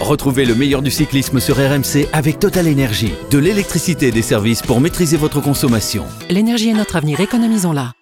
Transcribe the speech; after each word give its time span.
Retrouvez 0.00 0.46
le 0.46 0.54
meilleur 0.54 0.80
du 0.80 0.90
cyclisme 0.90 1.40
sur 1.40 1.56
RMC 1.56 2.08
avec 2.14 2.38
Total 2.38 2.66
Énergie. 2.66 3.12
De 3.30 3.36
l'électricité 3.36 4.08
et 4.08 4.10
des 4.10 4.22
services 4.22 4.62
pour 4.62 4.80
maîtriser 4.80 5.18
votre 5.18 5.42
consommation. 5.42 6.06
L'énergie 6.30 6.70
est 6.70 6.74
notre 6.74 6.96
avenir, 6.96 7.20
économisons-la. 7.20 7.92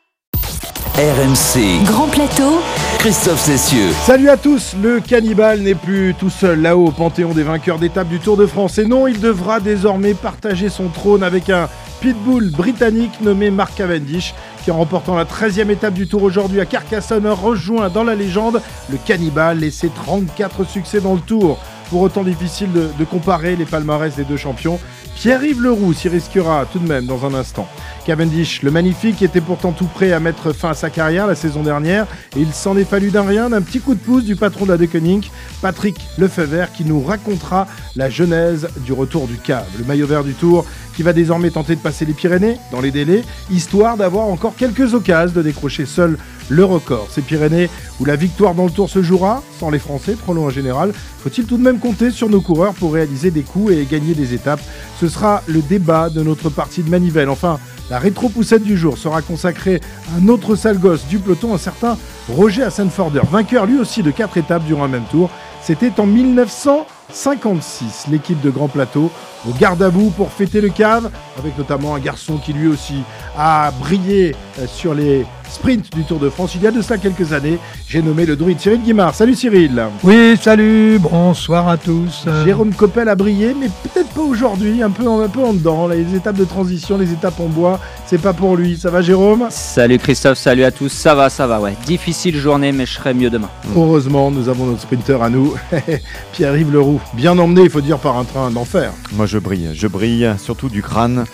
RMC. 0.95 1.85
Grand 1.85 2.07
plateau. 2.07 2.61
Christophe 3.01 3.41
Cessieux. 3.41 3.91
Salut 4.05 4.29
à 4.29 4.37
tous, 4.37 4.77
le 4.81 5.01
cannibale 5.01 5.61
n'est 5.61 5.75
plus 5.75 6.15
tout 6.17 6.31
seul 6.31 6.63
là-haut 6.63 6.87
au 6.87 6.91
panthéon 6.93 7.35
des 7.35 7.43
vainqueurs 7.43 7.81
d'étape 7.81 8.09
du 8.09 8.21
Tour 8.21 8.37
de 8.37 8.47
France. 8.47 8.79
Et 8.79 8.85
non, 8.85 9.09
il 9.09 9.19
devra 9.19 9.59
désormais 9.59 10.15
partager 10.15 10.69
son 10.69 10.89
trône 10.89 11.25
avec 11.25 11.51
un 11.51 11.69
pitbull 12.01 12.51
britannique 12.53 13.21
nommé 13.21 13.51
Mark 13.51 13.75
Cavendish, 13.75 14.35
qui 14.65 14.71
en 14.71 14.79
remportant 14.79 15.17
la 15.17 15.25
13e 15.25 15.71
étape 15.71 15.95
du 15.95 16.07
Tour 16.07 16.23
aujourd'hui 16.23 16.61
à 16.61 16.67
Carcassonne 16.67 17.27
rejoint 17.27 17.89
dans 17.89 18.05
la 18.05 18.15
légende 18.15 18.63
le 18.89 18.99
cannibale 19.05 19.65
et 19.65 19.73
ses 19.73 19.89
34 19.89 20.65
succès 20.65 21.01
dans 21.01 21.15
le 21.15 21.21
Tour. 21.21 21.59
Pour 21.91 22.03
autant 22.03 22.23
difficile 22.23 22.69
de, 22.73 23.05
comparer 23.05 23.57
les 23.57 23.65
palmarès 23.65 24.15
des 24.15 24.25
deux 24.25 24.37
champions, 24.37 24.79
Pierre-Yves 25.15 25.63
Leroux 25.63 25.95
s'y 25.95 26.11
risquera 26.11 26.67
tout 26.71 26.79
de 26.79 26.87
même 26.87 27.07
dans 27.07 27.25
un 27.25 27.33
instant. 27.33 27.67
Cavendish, 28.05 28.63
le 28.63 28.71
magnifique, 28.71 29.23
était 29.23 29.41
pourtant 29.41 29.73
tout 29.73 29.87
prêt 29.87 30.13
à 30.13 30.21
mettre 30.21 30.53
fin 30.53 30.71
à 30.71 30.75
sa 30.75 30.91
carrière 30.91 31.27
la 31.27 31.35
saison 31.35 31.63
dernière 31.63 32.07
et 32.37 32.41
il 32.41 32.53
s'en 32.53 32.77
est 32.77 32.85
fallu 32.85 33.11
d'un 33.11 33.23
rien, 33.23 33.49
d'un 33.49 33.63
petit 33.63 33.81
coup 33.81 33.95
de 33.95 34.01
pouce 34.01 34.25
du 34.25 34.37
patron 34.37 34.67
de 34.67 34.73
la 34.73 34.77
Deceuninck, 34.77 35.31
Patrick 35.63 35.97
Lefebvre, 36.19 36.71
qui 36.73 36.85
nous 36.85 37.03
racontera 37.03 37.67
la 37.97 38.11
genèse 38.11 38.69
du 38.85 38.93
retour 38.93 39.27
du 39.27 39.39
cave. 39.39 39.67
Le 39.79 39.85
maillot 39.85 40.07
vert 40.07 40.25
du 40.25 40.35
Tour 40.35 40.67
qui 40.95 41.03
va 41.03 41.13
désormais 41.13 41.51
tenter 41.51 41.75
de 41.75 41.81
passer 41.81 42.05
les 42.05 42.13
Pyrénées 42.13 42.59
dans 42.71 42.81
les 42.81 42.91
délais, 42.91 43.23
histoire 43.51 43.97
d'avoir 43.97 44.27
encore 44.27 44.57
quelques 44.57 44.95
occasions 44.95 45.33
de 45.35 45.43
décrocher 45.43 45.87
seul 45.87 46.19
le 46.49 46.65
record. 46.65 47.09
Ces 47.11 47.23
Pyrénées 47.23 47.71
où 48.01 48.05
la 48.05 48.17
victoire 48.17 48.55
dans 48.55 48.65
le 48.65 48.71
Tour 48.71 48.89
se 48.89 49.03
jouera, 49.03 49.43
sans 49.59 49.71
les 49.71 49.79
Français, 49.79 50.17
prenons 50.23 50.47
en 50.47 50.51
général, 50.51 50.93
faut-il 51.23 51.45
tout 51.45 51.57
de 51.57 51.63
même 51.63 51.79
compter 51.79 52.11
sur 52.11 52.29
nos 52.29 52.41
coureurs 52.41 52.75
pour 52.75 52.93
réaliser 52.93 53.31
des 53.31 53.43
coups 53.43 53.73
et 53.73 53.85
gagner 53.85 54.15
des 54.15 54.35
étapes? 54.35 54.61
Ce 55.01 55.09
sera 55.09 55.43
le 55.47 55.61
débat 55.61 56.11
de 56.11 56.23
notre 56.23 56.51
partie 56.51 56.83
de 56.83 56.91
manivelle. 56.91 57.29
Enfin, 57.29 57.59
la 57.91 57.99
rétro-poussette 57.99 58.63
du 58.63 58.77
jour 58.77 58.99
sera 58.99 59.23
consacrée 59.23 59.81
à 60.13 60.19
un 60.19 60.29
autre 60.29 60.57
sale 60.57 60.79
gosse 60.79 61.07
du 61.07 61.19
peloton, 61.19 61.55
un 61.55 61.59
certain 61.59 61.97
Roger 62.29 62.65
Hassenforder, 62.65 63.23
vainqueur 63.31 63.67
lui 63.67 63.79
aussi 63.79 64.03
de 64.03 64.11
4 64.11 64.37
étapes 64.37 64.65
durant 64.65 64.85
un 64.85 64.89
même 64.89 65.07
tour. 65.11 65.31
C'était 65.69 66.01
en 66.01 66.07
1956, 66.07 68.07
l'équipe 68.11 68.41
de 68.41 68.49
Grand 68.49 68.69
Plateau 68.69 69.11
au 69.47 69.53
garde 69.53 69.83
à 69.83 69.91
vous 69.91 70.09
pour 70.11 70.33
fêter 70.33 70.63
le 70.63 70.71
cave, 70.71 71.11
avec 71.39 71.59
notamment 71.59 71.95
un 71.95 71.99
garçon 71.99 72.39
qui 72.39 72.53
lui 72.53 72.69
aussi 72.69 73.03
a 73.37 73.71
brillé 73.79 74.35
euh, 74.59 74.67
sur 74.67 74.95
les 74.95 75.27
sprints 75.49 75.91
du 75.95 76.05
Tour 76.05 76.19
de 76.19 76.29
France 76.29 76.55
il 76.55 76.63
y 76.63 76.67
a 76.67 76.71
de 76.71 76.83
cela 76.83 76.99
quelques 76.99 77.33
années. 77.33 77.59
J'ai 77.89 78.03
nommé 78.03 78.27
le 78.27 78.37
druide 78.37 78.61
Cyril 78.61 78.83
Guimard. 78.83 79.15
Salut 79.15 79.35
Cyril 79.35 79.83
Oui, 80.03 80.37
salut, 80.41 80.99
bonsoir 80.99 81.69
à 81.69 81.77
tous. 81.77 82.27
Jérôme 82.45 82.75
Coppel 82.75 83.09
a 83.09 83.15
brillé, 83.15 83.55
mais 83.59 83.69
peut-être 83.83 84.11
pas 84.11 84.21
aujourd'hui, 84.21 84.83
un 84.83 84.91
peu, 84.91 85.07
en, 85.07 85.21
un 85.21 85.29
peu 85.29 85.41
en 85.41 85.55
dedans. 85.55 85.89
Les 85.89 86.15
étapes 86.15 86.37
de 86.37 86.45
transition, 86.45 86.99
les 86.99 87.13
étapes 87.13 87.41
en 87.41 87.47
bois, 87.47 87.81
c'est 88.07 88.21
pas 88.21 88.33
pour 88.33 88.57
lui. 88.57 88.77
Ça 88.77 88.91
va 88.91 89.01
Jérôme? 89.01 89.47
Salut 89.51 89.99
Christophe, 89.99 90.39
salut 90.39 90.65
à 90.65 90.71
tous. 90.71 90.91
Ça 90.91 91.15
va, 91.15 91.31
ça 91.31 91.47
va, 91.47 91.61
ouais. 91.61 91.75
Difficile 91.87 92.37
journée, 92.37 92.73
mais 92.73 92.87
je 92.87 92.95
serai 92.95 93.15
mieux 93.15 93.31
demain. 93.31 93.49
Heureusement, 93.75 94.31
nous 94.31 94.49
avons 94.49 94.67
notre 94.67 94.83
sprinter 94.83 95.23
à 95.23 95.31
nous, 95.31 95.55
Pierre-Yves 96.33 96.73
Leroux. 96.73 97.01
Bien 97.15 97.39
emmené, 97.39 97.63
il 97.63 97.71
faut 97.71 97.81
dire, 97.81 97.99
par 97.99 98.17
un 98.17 98.25
train 98.25 98.51
d'enfer. 98.51 98.93
Moi 99.13 99.27
je 99.27 99.39
brille, 99.39 99.71
je 99.75 99.87
brille, 99.87 100.35
surtout 100.39 100.69
du 100.69 100.83
crâne. 100.83 101.25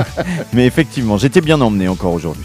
Mais 0.52 0.66
effectivement, 0.66 1.16
j'étais 1.16 1.40
bien 1.40 1.60
emmené 1.60 1.88
encore 1.88 2.12
aujourd'hui. 2.12 2.44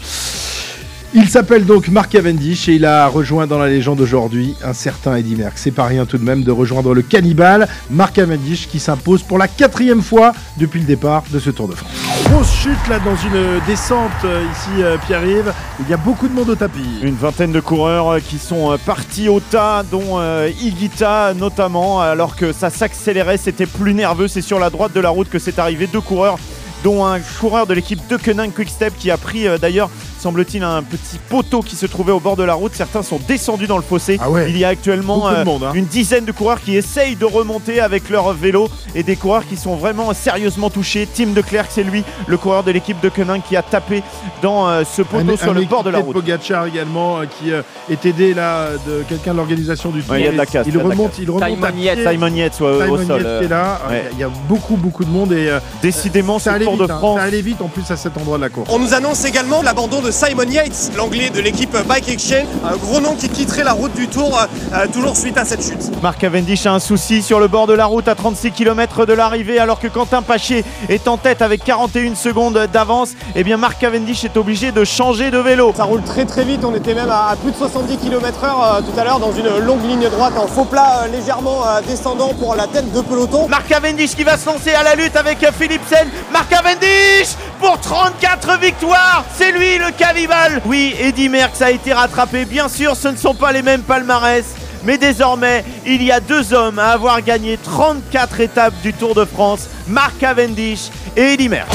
Il 1.14 1.26
s'appelle 1.26 1.64
donc 1.64 1.88
Mark 1.88 2.10
Cavendish 2.10 2.68
et 2.68 2.74
il 2.74 2.84
a 2.84 3.06
rejoint 3.06 3.46
dans 3.46 3.58
la 3.58 3.68
légende 3.68 3.98
aujourd'hui 3.98 4.54
un 4.62 4.74
certain 4.74 5.16
Eddie 5.16 5.36
Merckx. 5.36 5.56
C'est 5.56 5.70
pas 5.70 5.86
rien 5.86 6.04
tout 6.04 6.18
de 6.18 6.22
même 6.22 6.42
de 6.42 6.50
rejoindre 6.50 6.92
le 6.92 7.00
cannibale 7.00 7.66
Mark 7.90 8.14
Cavendish 8.14 8.68
qui 8.68 8.78
s'impose 8.78 9.22
pour 9.22 9.38
la 9.38 9.48
quatrième 9.48 10.02
fois 10.02 10.34
depuis 10.58 10.80
le 10.80 10.86
départ 10.86 11.24
de 11.32 11.38
ce 11.38 11.48
Tour 11.48 11.68
de 11.68 11.74
France. 11.74 11.90
Grosse 12.24 12.52
chute 12.52 12.88
là 12.90 12.98
dans 12.98 13.16
une 13.16 13.58
descente 13.66 14.10
euh, 14.26 14.44
ici 14.52 14.82
euh, 14.82 14.98
Pierre-Yves. 15.06 15.54
Il 15.80 15.88
y 15.88 15.94
a 15.94 15.96
beaucoup 15.96 16.28
de 16.28 16.34
monde 16.34 16.50
au 16.50 16.54
tapis. 16.54 16.98
Une 17.02 17.16
vingtaine 17.16 17.52
de 17.52 17.60
coureurs 17.60 18.08
euh, 18.10 18.18
qui 18.20 18.38
sont 18.38 18.76
partis 18.84 19.30
au 19.30 19.40
tas, 19.40 19.84
dont 19.90 20.18
euh, 20.18 20.50
Higuita 20.60 21.32
notamment, 21.32 22.02
alors 22.02 22.36
que 22.36 22.52
ça 22.52 22.68
s'accélérait, 22.68 23.38
c'était 23.38 23.66
plus 23.66 23.94
nerveux. 23.94 24.28
C'est 24.28 24.42
sur 24.42 24.58
la 24.58 24.68
droite 24.68 24.92
de 24.92 25.00
la 25.00 25.08
route 25.08 25.30
que 25.30 25.38
c'est 25.38 25.58
arrivé. 25.58 25.86
Deux 25.86 26.02
coureurs 26.02 26.38
dont 26.84 27.04
un 27.04 27.18
coureur 27.40 27.66
de 27.66 27.74
l'équipe 27.74 28.00
de 28.08 28.16
Koenig 28.16 28.52
Quickstep 28.54 28.96
qui 28.96 29.10
a 29.10 29.16
pris 29.16 29.46
euh, 29.46 29.58
d'ailleurs 29.58 29.90
semble-t-il 30.18 30.62
un 30.62 30.82
petit 30.82 31.18
poteau 31.28 31.60
qui 31.62 31.76
se 31.76 31.86
trouvait 31.86 32.12
au 32.12 32.20
bord 32.20 32.36
de 32.36 32.42
la 32.42 32.54
route. 32.54 32.72
Certains 32.74 33.02
sont 33.02 33.20
descendus 33.28 33.66
dans 33.66 33.76
le 33.76 33.82
fossé. 33.82 34.18
Ah 34.20 34.30
ouais. 34.30 34.50
Il 34.50 34.58
y 34.58 34.64
a 34.64 34.68
actuellement 34.68 35.28
euh, 35.28 35.44
monde, 35.44 35.64
hein. 35.64 35.72
une 35.74 35.84
dizaine 35.86 36.24
de 36.24 36.32
coureurs 36.32 36.60
qui 36.60 36.76
essayent 36.76 37.16
de 37.16 37.24
remonter 37.24 37.80
avec 37.80 38.08
leur 38.10 38.32
vélo 38.32 38.68
et 38.94 39.02
des 39.02 39.16
coureurs 39.16 39.46
qui 39.46 39.56
sont 39.56 39.76
vraiment 39.76 40.12
sérieusement 40.14 40.70
touchés. 40.70 41.06
Tim 41.12 41.28
de 41.28 41.40
Klerk, 41.40 41.68
c'est 41.70 41.82
lui, 41.82 42.04
le 42.26 42.36
coureur 42.36 42.62
de 42.64 42.70
l'équipe 42.70 43.00
de 43.00 43.08
Koenig 43.08 43.42
qui 43.48 43.56
a 43.56 43.62
tapé 43.62 44.02
dans 44.42 44.68
euh, 44.68 44.82
ce 44.84 45.02
poteau 45.02 45.32
Un- 45.32 45.36
sur 45.36 45.50
un 45.50 45.54
le 45.54 45.62
bord 45.64 45.82
de 45.84 45.90
la 45.90 45.98
route. 45.98 46.12
Pogacar 46.14 46.66
également 46.66 47.18
euh, 47.20 47.24
qui 47.26 47.52
euh, 47.52 47.62
est 47.90 48.04
aidé 48.06 48.34
là 48.34 48.68
de 48.86 49.02
quelqu'un 49.08 49.32
de 49.32 49.36
l'organisation 49.38 49.90
du 49.90 50.02
Tour. 50.02 50.12
Ouais, 50.12 50.20
il 50.20 50.24
y 50.24 50.28
a 50.28 50.32
de 50.32 50.36
la 50.36 50.46
casse, 50.46 50.66
il 50.66 50.74
Il 50.74 50.80
y 50.80 50.82
remonte, 50.82 51.18
il 51.18 51.30
remonte 51.30 51.42
à 51.42 51.48
Simon 51.48 51.66
pied. 51.72 51.84
Yates. 51.84 51.98
Simon 52.12 52.26
Yates 52.34 52.60
ouais, 52.60 52.72
Simon 52.84 52.92
au 52.92 52.98
sol. 53.04 53.22
Euh, 53.24 53.42
est 53.42 53.48
là. 53.48 53.80
ouais. 53.90 54.04
Il 54.12 54.18
y 54.18 54.22
a 54.24 54.28
beaucoup 54.48 54.76
beaucoup 54.76 55.04
de 55.04 55.10
monde 55.10 55.32
et 55.32 55.48
euh, 55.48 55.60
Décidément, 55.82 56.38
ça 56.38 56.52
allait 56.52 56.64
Tour 56.64 56.74
vite. 56.76 56.86
de 56.86 56.92
hein. 56.92 56.98
France. 56.98 57.18
Ça 57.18 57.24
allait 57.24 57.40
vite 57.40 57.60
en 57.62 57.68
plus 57.68 57.88
à 57.90 57.96
cet 57.96 58.16
endroit 58.16 58.36
de 58.36 58.42
la 58.42 58.48
course. 58.48 58.68
On 58.72 58.78
nous 58.78 58.94
annonce 58.94 59.24
également 59.24 59.62
l'abandon 59.62 60.00
de 60.00 60.07
Simon 60.10 60.50
Yates, 60.50 60.92
l'anglais 60.96 61.30
de 61.30 61.40
l'équipe 61.40 61.76
Bike 61.86 62.08
Exchange, 62.08 62.46
un 62.64 62.76
gros 62.76 63.00
nom 63.00 63.14
qui 63.14 63.28
quitterait 63.28 63.64
la 63.64 63.72
route 63.72 63.94
du 63.94 64.08
Tour, 64.08 64.38
euh, 64.72 64.86
toujours 64.92 65.16
suite 65.16 65.36
à 65.38 65.44
cette 65.44 65.62
chute. 65.62 65.90
Marc 66.02 66.18
Cavendish 66.20 66.66
a 66.66 66.72
un 66.72 66.78
souci 66.78 67.22
sur 67.22 67.40
le 67.40 67.48
bord 67.48 67.66
de 67.66 67.72
la 67.72 67.86
route 67.86 68.08
à 68.08 68.14
36 68.14 68.52
km 68.52 69.06
de 69.06 69.12
l'arrivée 69.12 69.58
alors 69.58 69.80
que 69.80 69.88
Quentin 69.88 70.22
Paché 70.22 70.64
est 70.88 71.08
en 71.08 71.16
tête 71.16 71.42
avec 71.42 71.64
41 71.64 72.14
secondes 72.14 72.68
d'avance. 72.72 73.10
Et 73.36 73.44
bien 73.44 73.56
Marc 73.56 73.80
Cavendish 73.80 74.24
est 74.24 74.36
obligé 74.36 74.72
de 74.72 74.84
changer 74.84 75.30
de 75.30 75.38
vélo. 75.38 75.72
Ça 75.76 75.84
roule 75.84 76.02
très 76.02 76.24
très 76.24 76.44
vite, 76.44 76.64
on 76.64 76.74
était 76.74 76.94
même 76.94 77.10
à, 77.10 77.28
à 77.30 77.36
plus 77.36 77.50
de 77.52 77.56
70 77.56 77.98
km/h 77.98 78.44
euh, 78.44 78.80
tout 78.80 78.98
à 78.98 79.04
l'heure 79.04 79.18
dans 79.20 79.32
une 79.32 79.58
longue 79.64 79.84
ligne 79.84 80.08
droite 80.08 80.34
en 80.36 80.46
faux 80.46 80.64
plat 80.64 81.02
euh, 81.04 81.08
légèrement 81.08 81.64
euh, 81.66 81.80
descendant 81.86 82.34
pour 82.34 82.54
la 82.54 82.66
tête 82.66 82.92
de 82.92 83.00
peloton. 83.00 83.48
Marc 83.48 83.68
Cavendish 83.68 84.14
qui 84.14 84.24
va 84.24 84.36
se 84.36 84.46
lancer 84.46 84.72
à 84.72 84.82
la 84.82 84.94
lutte 84.94 85.16
avec 85.16 85.38
Philipsen. 85.58 86.08
Marc 86.32 86.48
Cavendish 86.48 87.36
pour 87.60 87.78
34 87.80 88.58
victoires. 88.60 89.24
C'est 89.36 89.52
lui 89.52 89.78
le 89.78 89.90
cannibale. 89.98 90.62
Oui, 90.64 90.94
Eddy 90.98 91.28
Merckx 91.28 91.60
a 91.60 91.70
été 91.70 91.92
rattrapé. 91.92 92.44
Bien 92.44 92.68
sûr, 92.68 92.96
ce 92.96 93.08
ne 93.08 93.16
sont 93.16 93.34
pas 93.34 93.52
les 93.52 93.62
mêmes 93.62 93.82
palmarès. 93.82 94.44
Mais 94.84 94.96
désormais, 94.96 95.64
il 95.84 96.02
y 96.02 96.12
a 96.12 96.20
deux 96.20 96.54
hommes 96.54 96.78
à 96.78 96.90
avoir 96.92 97.20
gagné 97.20 97.58
34 97.58 98.40
étapes 98.40 98.74
du 98.82 98.94
Tour 98.94 99.14
de 99.14 99.24
France, 99.24 99.68
Marc 99.88 100.18
Cavendish 100.18 100.88
et 101.16 101.34
Eddy 101.34 101.48
Merckx. 101.48 101.74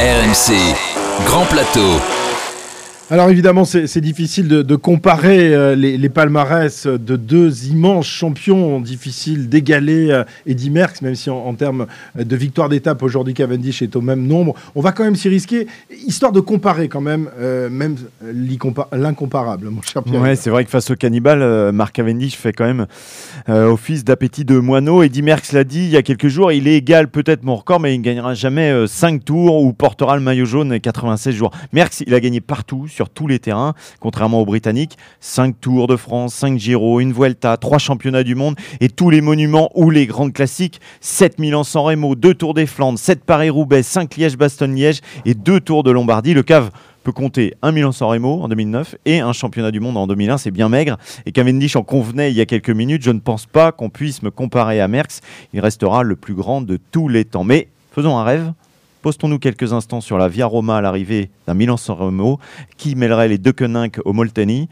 RMC. 0.00 0.54
Grand 1.26 1.44
plateau. 1.46 2.00
Alors 3.10 3.30
évidemment, 3.30 3.64
c'est 3.64 4.00
difficile 4.02 4.48
de, 4.48 4.76
comparer 4.76 5.54
euh, 5.54 5.74
les, 5.74 6.08
palmarès 6.10 6.86
de 6.86 7.16
deux 7.16 7.66
immenses 7.66 8.06
champions, 8.06 8.80
difficile 8.80 9.48
d'égaler 9.48 10.10
euh, 10.10 10.24
Eddy 10.46 10.68
Merckx, 10.68 11.00
même 11.00 11.14
si 11.14 11.30
en, 11.30 11.54
termes 11.54 11.86
de 12.18 12.36
victoire 12.36 12.68
d'étape 12.68 13.02
aujourd'hui 13.02 13.32
Cavendish 13.32 13.80
est 13.80 13.96
au 13.96 14.02
même 14.02 14.26
nombre. 14.26 14.54
On 14.74 14.82
va 14.82 14.92
quand 14.92 15.04
même 15.04 15.16
s'y 15.16 15.30
risquer, 15.30 15.66
histoire 16.06 16.32
de 16.32 16.40
comparer 16.40 16.88
quand 16.88 17.00
même, 17.00 17.30
euh, 17.40 17.70
même 17.70 17.96
l'incomparable, 18.92 19.70
mon 19.70 19.80
cher 19.80 20.02
Pierre. 20.02 20.20
Ouais, 20.20 20.36
c'est 20.36 20.50
vrai 20.50 20.66
que 20.66 20.70
face 20.70 20.90
au 20.90 20.96
cannibale, 20.96 21.40
euh, 21.40 21.72
Marc 21.72 21.94
Cavendish 21.94 22.36
fait 22.36 22.52
quand 22.52 22.66
même 22.66 22.86
euh, 23.48 23.70
office 23.70 24.04
d'appétit 24.04 24.44
de 24.44 24.58
moineau. 24.58 25.02
Eddy 25.02 25.22
Merckx 25.22 25.52
l'a 25.52 25.64
dit 25.64 25.84
il 25.84 25.90
y 25.90 25.96
a 25.96 26.02
quelques 26.02 26.28
jours, 26.28 26.52
il 26.52 26.68
est 26.68 26.76
égal 26.76 27.08
peut-être 27.08 27.42
mon 27.42 27.56
record, 27.56 27.80
mais 27.80 27.94
il 27.94 27.98
ne 27.98 28.04
gagnera 28.04 28.34
jamais 28.34 28.86
5 28.86 29.24
tours 29.24 29.62
ou 29.62 29.72
portera 29.72 30.16
le 30.16 30.22
maillot 30.22 30.44
jaune 30.44 30.78
96 30.80 31.34
jours. 31.34 31.50
Merckx, 31.72 32.02
il 32.06 32.14
a 32.14 32.20
gagné 32.20 32.40
partout, 32.40 32.88
sur 32.88 33.10
tous 33.10 33.26
les 33.26 33.38
terrains, 33.38 33.74
contrairement 34.00 34.40
aux 34.40 34.46
Britanniques. 34.46 34.96
5 35.20 35.60
tours 35.60 35.86
de 35.86 35.96
France, 35.96 36.34
5 36.34 36.58
Giro, 36.58 37.00
une 37.00 37.12
Vuelta, 37.12 37.56
3 37.56 37.78
championnats 37.78 38.24
du 38.24 38.34
monde 38.34 38.56
et 38.80 38.88
tous 38.88 39.10
les 39.10 39.20
monuments 39.20 39.70
ou 39.74 39.90
les 39.90 40.06
grands 40.06 40.30
classiques. 40.30 40.80
7 41.00 41.38
Milan-San 41.38 41.82
Remo, 41.82 42.14
2 42.14 42.34
Tours 42.34 42.54
des 42.54 42.66
Flandres, 42.66 42.98
7 42.98 43.24
Paris-Roubaix, 43.24 43.82
5 43.82 44.16
Liège-Bastogne-Liège 44.16 45.00
et 45.24 45.34
2 45.34 45.60
Tours 45.60 45.82
de 45.82 45.90
Lombardie. 45.90 46.34
Le 46.34 46.42
cave 46.42 46.70
peut 47.02 47.12
compter 47.12 47.54
un 47.62 47.72
Milan-San 47.72 48.08
Remo 48.08 48.42
en 48.42 48.48
2009 48.48 48.96
et 49.04 49.20
un 49.20 49.32
championnat 49.32 49.70
du 49.70 49.80
monde 49.80 49.96
en 49.96 50.06
2001, 50.06 50.38
c'est 50.38 50.50
bien 50.50 50.68
maigre. 50.68 50.98
Et 51.26 51.32
Cavendish 51.32 51.76
en 51.76 51.82
convenait 51.82 52.30
il 52.30 52.36
y 52.36 52.40
a 52.40 52.46
quelques 52.46 52.70
minutes, 52.70 53.02
je 53.02 53.10
ne 53.10 53.20
pense 53.20 53.46
pas 53.46 53.72
qu'on 53.72 53.90
puisse 53.90 54.22
me 54.22 54.30
comparer 54.30 54.80
à 54.80 54.88
Merckx. 54.88 55.20
Il 55.52 55.60
restera 55.60 56.02
le 56.02 56.16
plus 56.16 56.34
grand 56.34 56.60
de 56.60 56.78
tous 56.90 57.08
les 57.08 57.24
temps. 57.24 57.44
Mais 57.44 57.68
faisons 57.92 58.18
un 58.18 58.24
rêve. 58.24 58.52
Postons-nous 59.02 59.38
quelques 59.38 59.72
instants 59.72 60.00
sur 60.00 60.18
la 60.18 60.28
Via 60.28 60.46
Roma 60.46 60.76
à 60.76 60.80
l'arrivée 60.80 61.30
d'un 61.46 61.54
Milan-San 61.54 61.96
Remo 61.96 62.40
qui 62.76 62.96
mêlerait 62.96 63.28
les 63.28 63.38
deux 63.38 63.52
Koenig 63.52 63.92
au 64.04 64.12
Molteni. 64.12 64.68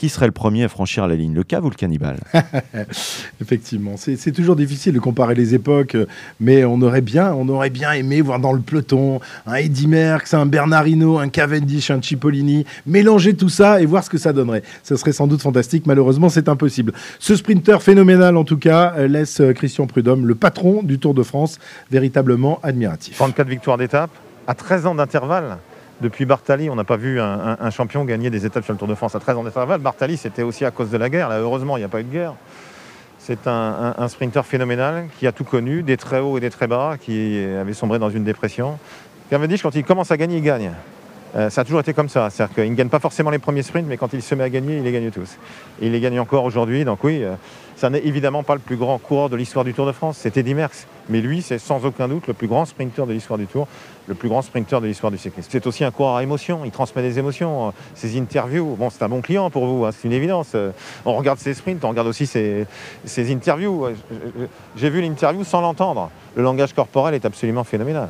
Qui 0.00 0.08
serait 0.08 0.24
le 0.24 0.32
premier 0.32 0.64
à 0.64 0.68
franchir 0.70 1.06
la 1.06 1.14
ligne? 1.14 1.34
Le 1.34 1.42
cave 1.42 1.62
ou 1.66 1.68
le 1.68 1.74
cannibale? 1.74 2.20
Effectivement, 3.42 3.96
c'est 3.98 4.32
toujours 4.32 4.56
difficile 4.56 4.94
de 4.94 4.98
comparer 4.98 5.34
les 5.34 5.54
époques, 5.54 5.94
mais 6.40 6.64
on 6.64 6.80
aurait 6.80 7.02
bien, 7.02 7.34
on 7.34 7.46
aurait 7.50 7.68
bien 7.68 7.92
aimé 7.92 8.22
voir 8.22 8.40
dans 8.40 8.54
le 8.54 8.60
peloton 8.60 9.20
un 9.46 9.56
Eddy 9.56 9.88
Merckx, 9.88 10.32
un 10.32 10.46
Bernardino, 10.46 11.18
un 11.18 11.28
Cavendish, 11.28 11.90
un 11.90 12.00
Cipollini, 12.00 12.64
mélanger 12.86 13.34
tout 13.34 13.50
ça 13.50 13.82
et 13.82 13.84
voir 13.84 14.02
ce 14.02 14.08
que 14.08 14.16
ça 14.16 14.32
donnerait. 14.32 14.62
Ce 14.84 14.96
serait 14.96 15.12
sans 15.12 15.26
doute 15.26 15.42
fantastique. 15.42 15.86
Malheureusement, 15.86 16.30
c'est 16.30 16.48
impossible. 16.48 16.94
Ce 17.18 17.36
sprinter 17.36 17.82
phénoménal, 17.82 18.38
en 18.38 18.44
tout 18.44 18.56
cas, 18.56 19.06
laisse 19.06 19.42
Christian 19.54 19.86
Prudhomme, 19.86 20.26
le 20.26 20.34
patron 20.34 20.82
du 20.82 20.98
Tour 20.98 21.12
de 21.12 21.22
France, 21.22 21.58
véritablement 21.90 22.58
admiratif. 22.62 23.18
34 23.18 23.46
victoires 23.46 23.76
d'étape, 23.76 24.12
à 24.46 24.54
13 24.54 24.86
ans 24.86 24.94
d'intervalle. 24.94 25.58
Depuis 26.00 26.24
Bartali, 26.24 26.70
on 26.70 26.76
n'a 26.76 26.84
pas 26.84 26.96
vu 26.96 27.20
un, 27.20 27.70
champion 27.70 28.04
gagner 28.04 28.30
des 28.30 28.46
étapes 28.46 28.64
sur 28.64 28.72
le 28.72 28.78
Tour 28.78 28.88
de 28.88 28.94
France 28.94 29.14
à 29.14 29.20
13 29.20 29.36
ans 29.36 29.44
d'intervalle. 29.44 29.80
Bartali, 29.80 30.16
c'était 30.16 30.42
aussi 30.42 30.64
à 30.64 30.70
cause 30.70 30.90
de 30.90 30.96
la 30.96 31.10
guerre. 31.10 31.28
Là, 31.28 31.38
heureusement, 31.38 31.76
il 31.76 31.80
n'y 31.80 31.84
a 31.84 31.88
pas 31.88 32.00
eu 32.00 32.04
de 32.04 32.12
guerre. 32.12 32.34
C'est 33.18 33.46
un, 33.46 33.94
un, 33.98 34.08
sprinter 34.08 34.46
phénoménal 34.46 35.08
qui 35.18 35.26
a 35.26 35.32
tout 35.32 35.44
connu, 35.44 35.82
des 35.82 35.98
très 35.98 36.20
hauts 36.20 36.38
et 36.38 36.40
des 36.40 36.48
très 36.48 36.66
bas, 36.66 36.96
qui 36.98 37.44
avait 37.60 37.74
sombré 37.74 37.98
dans 37.98 38.08
une 38.08 38.24
dépression. 38.24 38.78
Cavendish, 39.28 39.62
quand 39.62 39.74
il 39.74 39.84
commence 39.84 40.10
à 40.10 40.16
gagner, 40.16 40.38
il 40.38 40.42
gagne. 40.42 40.72
Euh, 41.36 41.50
ça 41.50 41.60
a 41.60 41.64
toujours 41.64 41.80
été 41.80 41.94
comme 41.94 42.08
ça. 42.08 42.28
C'est-à-dire 42.30 42.54
qu'il 42.54 42.70
ne 42.70 42.76
gagne 42.76 42.88
pas 42.88 42.98
forcément 42.98 43.30
les 43.30 43.38
premiers 43.38 43.62
sprints, 43.62 43.86
mais 43.86 43.96
quand 43.96 44.12
il 44.12 44.22
se 44.22 44.34
met 44.34 44.44
à 44.44 44.50
gagner, 44.50 44.78
il 44.78 44.82
les 44.82 44.92
gagne 44.92 45.10
tous. 45.10 45.36
Il 45.80 45.92
les 45.92 46.00
gagne 46.00 46.18
encore 46.18 46.44
aujourd'hui. 46.44 46.84
Donc 46.84 47.04
oui, 47.04 47.22
euh, 47.22 47.34
ça 47.76 47.88
n'est 47.88 48.04
évidemment 48.04 48.42
pas 48.42 48.54
le 48.54 48.60
plus 48.60 48.76
grand 48.76 48.98
coureur 48.98 49.28
de 49.28 49.36
l'histoire 49.36 49.64
du 49.64 49.72
Tour 49.72 49.86
de 49.86 49.92
France, 49.92 50.18
c'était 50.18 50.40
Eddy 50.40 50.54
Merckx. 50.54 50.86
Mais 51.08 51.20
lui, 51.20 51.42
c'est 51.42 51.58
sans 51.58 51.84
aucun 51.84 52.08
doute 52.08 52.26
le 52.26 52.34
plus 52.34 52.46
grand 52.46 52.64
sprinter 52.64 53.06
de 53.06 53.12
l'histoire 53.12 53.38
du 53.38 53.46
Tour, 53.46 53.66
le 54.06 54.14
plus 54.14 54.28
grand 54.28 54.42
sprinter 54.42 54.80
de 54.80 54.86
l'histoire 54.86 55.10
du 55.10 55.18
cyclisme. 55.18 55.48
C'est 55.50 55.66
aussi 55.66 55.84
un 55.84 55.90
coureur 55.90 56.16
à 56.16 56.22
émotion, 56.22 56.60
il 56.64 56.70
transmet 56.70 57.02
des 57.02 57.18
émotions. 57.18 57.72
Ses 57.94 58.18
interviews, 58.18 58.76
bon, 58.78 58.90
c'est 58.90 59.02
un 59.02 59.08
bon 59.08 59.22
client 59.22 59.50
pour 59.50 59.66
vous, 59.66 59.84
hein, 59.84 59.90
c'est 59.92 60.06
une 60.06 60.12
évidence. 60.12 60.54
On 61.04 61.14
regarde 61.14 61.38
ses 61.38 61.54
sprints, 61.54 61.84
on 61.84 61.88
regarde 61.88 62.06
aussi 62.06 62.26
ses 62.26 62.66
interviews. 63.32 63.88
J'ai 64.76 64.90
vu 64.90 65.00
l'interview 65.00 65.42
sans 65.42 65.60
l'entendre. 65.60 66.10
Le 66.36 66.42
langage 66.42 66.74
corporel 66.74 67.14
est 67.14 67.24
absolument 67.24 67.64
phénoménal 67.64 68.08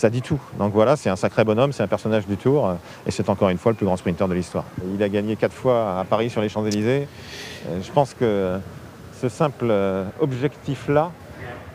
ça 0.00 0.08
dit 0.08 0.22
tout. 0.22 0.40
Donc 0.58 0.72
voilà, 0.72 0.96
c'est 0.96 1.10
un 1.10 1.16
sacré 1.16 1.44
bonhomme, 1.44 1.72
c'est 1.72 1.82
un 1.82 1.86
personnage 1.86 2.26
du 2.26 2.36
Tour, 2.38 2.74
et 3.06 3.10
c'est 3.10 3.28
encore 3.28 3.50
une 3.50 3.58
fois 3.58 3.72
le 3.72 3.76
plus 3.76 3.84
grand 3.84 3.98
sprinter 3.98 4.26
de 4.28 4.34
l'histoire. 4.34 4.64
Il 4.94 5.02
a 5.02 5.08
gagné 5.10 5.36
quatre 5.36 5.52
fois 5.52 6.00
à 6.00 6.04
Paris 6.04 6.30
sur 6.30 6.40
les 6.40 6.48
Champs-Élysées. 6.48 7.06
Euh, 7.68 7.78
je 7.82 7.92
pense 7.92 8.14
que 8.14 8.58
ce 9.20 9.28
simple 9.28 9.66
euh, 9.68 10.04
objectif-là 10.20 11.12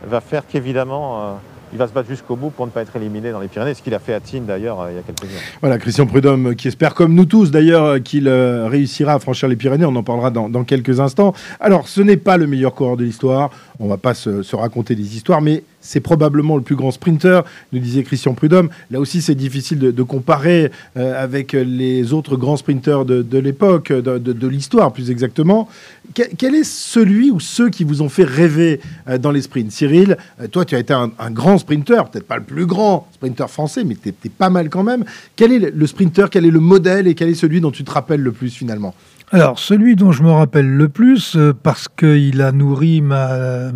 va 0.08 0.22
faire 0.22 0.48
qu'évidemment, 0.48 1.22
euh, 1.22 1.34
il 1.72 1.78
va 1.78 1.88
se 1.88 1.94
battre 1.94 2.10
jusqu'au 2.10 2.36
bout 2.36 2.50
pour 2.50 2.66
ne 2.66 2.72
pas 2.72 2.82
être 2.82 2.96
éliminé 2.96 3.32
dans 3.32 3.40
les 3.40 3.48
Pyrénées, 3.48 3.76
ce 3.76 3.84
qu'il 3.84 3.94
a 3.94 4.00
fait 4.00 4.16
à 4.16 4.20
Tignes 4.20 4.46
d'ailleurs 4.46 4.82
euh, 4.82 4.92
il 4.92 4.96
y 4.96 5.00
a 5.00 5.04
quelques 5.04 5.30
jours. 5.30 5.42
Voilà, 5.62 5.78
Christian 5.78 6.08
Prudhomme 6.08 6.56
qui 6.56 6.68
espère, 6.68 6.96
comme 6.96 7.14
nous 7.14 7.26
tous 7.26 7.52
d'ailleurs, 7.52 8.02
qu'il 8.02 8.28
réussira 8.28 9.14
à 9.14 9.20
franchir 9.20 9.48
les 9.48 9.56
Pyrénées. 9.56 9.86
On 9.86 9.96
en 9.96 10.04
parlera 10.04 10.32
dans, 10.32 10.64
quelques 10.64 11.00
instants. 11.00 11.34
Alors, 11.60 11.88
ce 11.88 12.02
n'est 12.02 12.18
pas 12.18 12.38
le 12.38 12.48
meilleur 12.48 12.74
coureur 12.74 12.98
de 12.98 13.04
l'histoire. 13.04 13.52
On 13.80 13.86
ne 13.86 13.90
va 13.90 13.98
pas 13.98 14.16
se 14.16 14.56
raconter 14.56 14.96
des 14.96 15.16
histoires, 15.16 15.42
mais 15.42 15.64
c'est 15.86 16.00
probablement 16.00 16.58
le 16.58 16.64
plus 16.64 16.76
grand 16.76 16.92
sprinter, 16.92 17.44
nous 17.72 17.80
disait 17.80 18.04
Christian 18.04 18.34
Prudhomme. 18.34 18.70
Là 18.92 19.00
aussi, 19.00 19.22
c'est 19.22 19.36
difficile 19.36 19.80
de, 19.80 20.04
comparer 20.04 20.72
euh, 20.98 21.24
avec 21.24 21.54
les 21.54 22.14
autres 22.14 22.38
grands 22.38 22.58
sprinters 22.58 23.06
de, 23.06 23.38
l'époque, 23.38 23.92
de, 23.92 24.48
l'histoire 24.48 24.92
plus 24.92 25.12
exactement. 25.12 25.70
Quel, 26.14 26.56
est 26.56 26.64
celui 26.64 27.32
ou 27.32 27.40
ceux 27.40 27.70
qui 27.70 27.84
vous 27.84 28.02
ont 28.02 28.10
fait 28.10 28.24
rêver 28.24 28.80
euh, 29.08 29.18
dans 29.18 29.32
les 29.32 29.42
sprints? 29.42 29.72
Cyril, 29.72 30.18
euh, 30.42 30.48
toi, 30.48 30.66
tu 30.66 30.76
as 30.76 30.80
été 30.80 30.94
un, 30.94 31.10
grand 31.32 31.58
sprinter, 31.58 32.10
peut-être 32.10 32.28
pas 32.28 32.38
le 32.38 32.44
plus 32.44 32.66
grand 32.66 33.08
sprinter 33.14 33.50
français, 33.50 33.84
mais 33.84 33.96
tu 33.96 34.12
pas 34.30 34.50
mal 34.50 34.70
quand 34.70 34.84
même. 34.84 35.06
Quel 35.36 35.52
est 35.52 35.72
le 35.72 35.88
sprinter, 35.88 36.30
quel 36.30 36.46
est 36.46 36.52
le 36.52 36.60
modèle 36.60 37.08
et 37.08 37.16
quel 37.16 37.30
est 37.30 37.36
celui 37.36 37.62
dont 37.62 37.72
tu 37.72 37.84
te 37.84 37.92
rappelles 37.92 38.22
le 38.22 38.32
plus 38.32 38.50
finalement? 38.50 38.94
Alors, 39.32 39.58
celui 39.58 39.96
dont 39.96 40.12
je 40.12 40.22
me 40.22 40.30
rappelle 40.30 40.70
le 40.70 40.88
plus, 40.88 41.36
euh, 41.36 41.52
parce 41.52 41.88
qu'il 41.88 42.44
a 42.44 42.52
nourri 42.52 43.02
ma, 43.02 43.72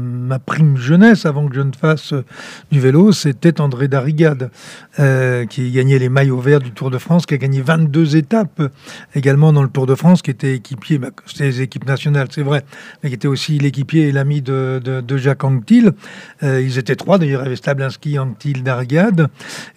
prime 0.45 0.77
jeunesse 0.77 1.25
avant 1.25 1.47
que 1.47 1.55
je 1.55 1.61
ne 1.61 1.71
fasse 1.71 2.13
euh, 2.13 2.23
du 2.71 2.79
vélo, 2.79 3.11
c'était 3.13 3.59
André 3.59 3.87
Darrigade, 3.87 4.51
euh, 4.99 5.47
qui 5.47 5.71
gagnait 5.71 5.97
les 5.97 6.07
maillots 6.07 6.39
verts 6.39 6.59
du 6.59 6.71
Tour 6.71 6.91
de 6.91 6.99
France, 6.99 7.25
qui 7.25 7.33
a 7.33 7.37
gagné 7.37 7.61
22 7.61 8.15
étapes 8.15 8.61
également 9.15 9.51
dans 9.51 9.63
le 9.63 9.69
Tour 9.69 9.87
de 9.87 9.95
France, 9.95 10.21
qui 10.21 10.29
était 10.29 10.53
équipier, 10.53 10.99
bah, 10.99 11.09
c'était 11.25 11.45
les 11.45 11.61
équipes 11.61 11.87
nationales, 11.87 12.27
c'est 12.29 12.43
vrai, 12.43 12.63
mais 13.01 13.09
qui 13.09 13.15
était 13.15 13.27
aussi 13.27 13.57
l'équipier 13.57 14.09
et 14.09 14.11
l'ami 14.11 14.43
de, 14.43 15.01
Jacques 15.17 15.43
Anquetil. 15.43 15.93
ils 16.43 16.77
étaient 16.77 16.95
trois, 16.95 17.17
d'ailleurs, 17.17 17.41
il 17.41 17.45
y 17.45 17.47
avait 17.47 17.55
Stablinski, 17.55 18.19
Anquetil, 18.19 18.61
Darrigade. 18.61 19.27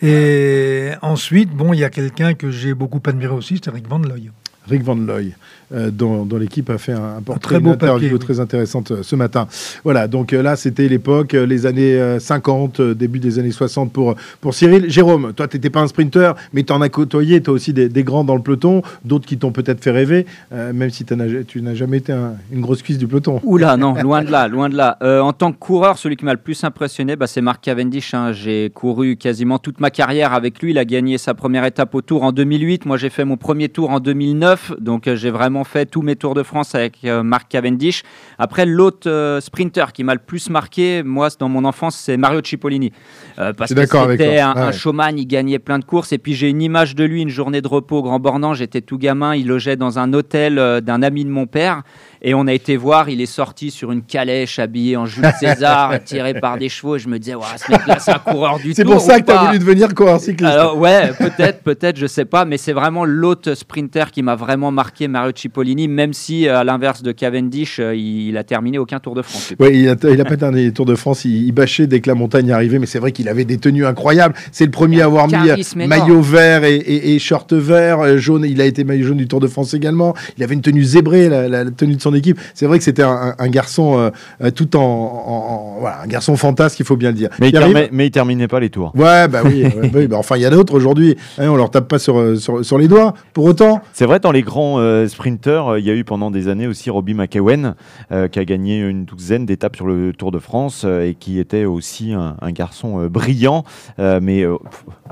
Et 0.02 0.90
ensuite, 1.00 1.50
bon, 1.50 1.72
il 1.72 1.80
y 1.80 1.84
a 1.84 1.90
quelqu'un 1.90 2.34
que 2.34 2.50
j'ai 2.50 2.74
beaucoup 2.74 3.00
admiré 3.06 3.32
aussi, 3.32 3.54
c'était 3.54 3.70
Rick 3.70 3.88
Van 3.88 3.98
Looy. 3.98 4.30
Rick 4.68 4.82
Van 4.82 4.94
Looy. 4.94 5.34
Euh, 5.74 5.90
dont, 5.90 6.26
l'équipe 6.38 6.68
a 6.70 6.78
fait 6.78 6.92
un, 6.92 7.22
portrait, 7.24 7.56
très 7.56 7.60
beau 7.60 7.70
interview 7.70 8.18
très 8.18 8.40
intéressante 8.40 8.90
euh, 8.90 9.02
ce 9.02 9.16
matin. 9.16 9.46
Voilà, 9.84 10.06
donc 10.06 10.32
euh, 10.32 10.42
là, 10.42 10.56
c'était 10.56 10.86
l'époque, 10.88 11.32
les 11.32 11.66
années 11.66 12.18
50, 12.18 12.80
début 12.80 13.18
des 13.18 13.38
années 13.38 13.50
60 13.50 13.92
pour, 13.92 14.14
pour 14.40 14.54
Cyril. 14.54 14.90
Jérôme, 14.90 15.32
toi, 15.34 15.48
tu 15.48 15.56
n'étais 15.56 15.70
pas 15.70 15.80
un 15.80 15.86
sprinter, 15.86 16.34
mais 16.52 16.62
tu 16.62 16.72
en 16.72 16.80
as 16.80 16.88
côtoyé, 16.88 17.42
toi 17.42 17.54
aussi, 17.54 17.72
des, 17.72 17.88
grands 18.02 18.24
dans 18.24 18.34
le 18.34 18.42
peloton, 18.42 18.82
d'autres 19.04 19.26
qui 19.26 19.38
t'ont 19.38 19.52
peut-être 19.52 19.82
fait 19.82 19.90
rêver, 19.90 20.26
même 20.50 20.90
si 20.90 21.04
tu 21.04 21.14
n'as 21.16 21.74
jamais 21.74 21.98
été 21.98 22.12
une 22.52 22.60
grosse 22.60 22.82
cuisse 22.82 22.98
du 22.98 23.06
peloton. 23.06 23.40
Oula, 23.44 23.76
non, 23.76 23.94
loin 24.02 24.22
de 24.22 24.30
là, 24.30 24.48
loin 24.48 24.68
de 24.68 24.76
là. 24.76 24.98
en 25.00 25.32
tant 25.32 25.52
que 25.52 25.58
coureur, 25.58 25.98
celui 25.98 26.16
qui 26.16 26.24
m'a 26.24 26.32
le 26.32 26.38
plus 26.38 26.62
impressionné, 26.64 27.16
bah, 27.16 27.26
c'est 27.26 27.40
Marc 27.40 27.62
Cavendish. 27.62 28.14
Hein. 28.14 28.32
J'ai 28.32 28.70
couru 28.70 29.16
quasiment 29.16 29.58
toute 29.58 29.80
ma 29.80 29.90
carrière 29.90 30.32
avec 30.32 30.60
lui. 30.60 30.72
Il 30.72 30.78
a 30.78 30.84
gagné 30.84 31.18
sa 31.18 31.34
première 31.34 31.64
étape 31.64 31.94
au 31.94 32.02
Tour 32.02 32.24
en 32.24 32.32
2008. 32.32 32.86
Moi, 32.86 32.96
j'ai 32.96 33.10
fait 33.10 33.24
mon 33.24 33.36
premier 33.36 33.68
Tour 33.68 33.90
en 33.90 34.00
2009, 34.00 34.72
donc 34.80 35.08
j'ai 35.14 35.30
vraiment 35.30 35.61
fait 35.64 35.86
tous 35.86 36.02
mes 36.02 36.16
Tours 36.16 36.34
de 36.34 36.42
France 36.42 36.74
avec 36.74 36.98
euh, 37.04 37.22
Marc 37.22 37.48
Cavendish. 37.48 38.02
Après, 38.38 38.66
l'autre 38.66 39.08
euh, 39.08 39.40
sprinter 39.40 39.92
qui 39.92 40.04
m'a 40.04 40.14
le 40.14 40.20
plus 40.20 40.50
marqué, 40.50 41.02
moi, 41.02 41.28
dans 41.38 41.48
mon 41.48 41.64
enfance, 41.64 41.96
c'est 41.96 42.16
Mario 42.16 42.40
Cipollini. 42.42 42.92
Euh, 43.38 43.52
parce 43.52 43.72
que 43.74 43.86
c'était 43.86 44.38
un, 44.38 44.56
un, 44.56 44.72
showman, 44.72 45.18
il 45.18 45.26
gagnait 45.26 45.58
plein 45.58 45.78
de 45.78 45.84
courses. 45.84 46.12
Et 46.12 46.18
puis, 46.18 46.34
j'ai 46.34 46.48
une 46.48 46.62
image 46.62 46.94
de 46.94 47.04
lui, 47.04 47.22
une 47.22 47.28
journée 47.28 47.60
de 47.60 47.68
repos 47.68 47.98
au 47.98 48.02
Grand 48.02 48.20
Bornand. 48.20 48.54
J'étais 48.54 48.80
tout 48.80 48.98
gamin, 48.98 49.34
il 49.34 49.46
logeait 49.46 49.76
dans 49.76 49.98
un 49.98 50.12
hôtel 50.12 50.56
d'un 50.82 51.02
ami 51.02 51.24
de 51.24 51.30
mon 51.30 51.46
père. 51.46 51.82
Et 52.24 52.34
on 52.34 52.46
a 52.46 52.52
été 52.52 52.76
voir, 52.76 53.08
il 53.08 53.20
est 53.20 53.26
sorti 53.26 53.72
sur 53.72 53.90
une 53.90 54.02
calèche 54.02 54.60
habillé 54.60 54.96
en 54.96 55.06
Jules 55.06 55.32
César, 55.40 55.94
tiré 56.04 56.34
par 56.34 56.56
des 56.56 56.68
chevaux. 56.68 56.94
Et 56.94 57.00
je 57.00 57.08
me 57.08 57.18
disais, 57.18 57.34
ouais, 57.34 57.42
ce 57.56 57.72
mec-là, 57.72 57.98
c'est 57.98 58.12
un 58.12 58.18
coureur 58.20 58.60
du 58.60 58.74
C'est 58.74 58.84
pour 58.84 59.00
ça 59.00 59.20
que 59.20 59.26
tu 59.26 59.32
as 59.32 59.46
voulu 59.46 59.58
devenir 59.58 59.92
coureur 59.92 60.20
cycliste. 60.20 60.52
Alors, 60.52 60.78
ouais, 60.78 61.10
peut-être, 61.18 61.62
peut-être, 61.64 61.96
je 61.96 62.06
sais 62.06 62.24
pas. 62.24 62.44
Mais 62.44 62.58
c'est 62.58 62.72
vraiment 62.72 63.04
l'autre 63.04 63.54
sprinter 63.54 64.12
qui 64.12 64.22
m'a 64.22 64.36
vraiment 64.36 64.70
marqué, 64.70 65.08
Mario 65.08 65.32
Cipollini, 65.34 65.88
même 65.88 66.12
si, 66.12 66.48
à 66.48 66.62
l'inverse 66.62 67.02
de 67.02 67.10
Cavendish, 67.10 67.80
euh, 67.80 67.92
il 67.96 68.36
a 68.36 68.44
terminé 68.44 68.78
aucun 68.78 69.00
Tour 69.00 69.16
de 69.16 69.22
France. 69.22 69.54
Oui, 69.58 69.70
il 69.72 69.88
a, 69.88 69.96
il 70.08 70.20
a 70.20 70.24
pas 70.24 70.36
terminé 70.36 70.62
les 70.62 70.72
Tours 70.72 70.86
de 70.86 70.94
France. 70.94 71.24
Il, 71.24 71.50
bâchait 71.50 71.88
dès 71.88 72.00
que 72.00 72.08
la 72.08 72.14
montagne 72.14 72.52
arrivait. 72.52 72.78
Mais 72.78 72.86
c'est 72.86 73.00
vrai 73.00 73.10
qu'il 73.10 73.28
avait 73.28 73.44
des 73.44 73.58
tenues 73.58 73.84
incroyables. 73.84 74.34
C'est 74.52 74.64
le 74.64 74.70
premier 74.70 75.02
à 75.02 75.06
avoir 75.06 75.26
mis 75.26 75.50
euh, 75.50 75.56
maillot 75.88 76.22
vert 76.22 76.62
et, 76.62 77.18
short 77.18 77.52
vert, 77.52 77.98
euh, 78.00 78.18
jaune. 78.18 78.44
Il 78.48 78.60
a 78.60 78.64
été 78.64 78.84
maillot 78.84 79.08
jaune 79.08 79.16
du 79.16 79.26
Tour 79.26 79.40
de 79.40 79.48
France 79.48 79.74
également. 79.74 80.14
Il 80.38 80.44
avait 80.44 80.54
une 80.54 80.62
tenue 80.62 80.84
zébrée, 80.84 81.28
la, 81.28 81.48
la 81.48 81.64
tenue 81.72 81.96
de 81.96 82.00
son 82.00 82.11
équipe. 82.14 82.38
C'est 82.54 82.66
vrai 82.66 82.78
que 82.78 82.84
c'était 82.84 83.02
un, 83.02 83.48
garçon 83.48 83.98
euh, 83.98 84.10
euh, 84.42 84.50
tout 84.50 84.76
en, 84.76 85.76
voilà, 85.80 86.02
un 86.02 86.06
garçon 86.06 86.36
fantasque, 86.36 86.78
il 86.80 86.86
faut 86.86 86.96
bien 86.96 87.10
le 87.10 87.16
dire. 87.16 87.30
Mais 87.40 87.50
il, 87.50 87.88
mais 87.92 88.06
il 88.06 88.10
terminait 88.10 88.48
pas 88.48 88.60
les 88.60 88.70
tours. 88.70 88.92
Ouais, 88.94 89.28
bah 89.28 89.42
oui. 89.44 89.64
bah, 90.06 90.16
enfin, 90.16 90.36
il 90.36 90.42
y 90.42 90.46
a 90.46 90.50
d'autres 90.50 90.74
aujourd'hui. 90.74 91.16
Hein, 91.38 91.48
on 91.48 91.56
leur 91.56 91.70
tape 91.70 91.88
pas 91.88 91.98
sur, 91.98 92.18
euh, 92.18 92.36
sur, 92.36 92.78
les 92.78 92.88
doigts. 92.88 93.14
Pour 93.32 93.44
autant. 93.44 93.80
C'est 93.92 94.06
vrai, 94.06 94.20
dans 94.20 94.32
les 94.32 94.42
grands 94.42 94.80
sprinteurs, 95.08 95.78
il 95.78 95.84
y 95.84 95.90
a 95.90 95.94
eu 95.94 96.04
pendant 96.04 96.30
des 96.30 96.48
années 96.48 96.66
aussi 96.66 96.90
Robbie 96.90 97.14
McEwen, 97.14 97.74
qui 98.10 98.38
a 98.38 98.44
gagné 98.44 98.80
une 98.80 99.04
douzaine 99.04 99.46
d'étapes 99.46 99.76
sur 99.76 99.86
le 99.86 100.12
Tour 100.12 100.30
de 100.30 100.38
France 100.38 100.84
et 100.84 101.16
qui 101.18 101.38
était 101.38 101.64
aussi 101.64 102.12
un, 102.12 102.52
garçon 102.52 103.06
brillant. 103.06 103.64
mais 103.98 104.44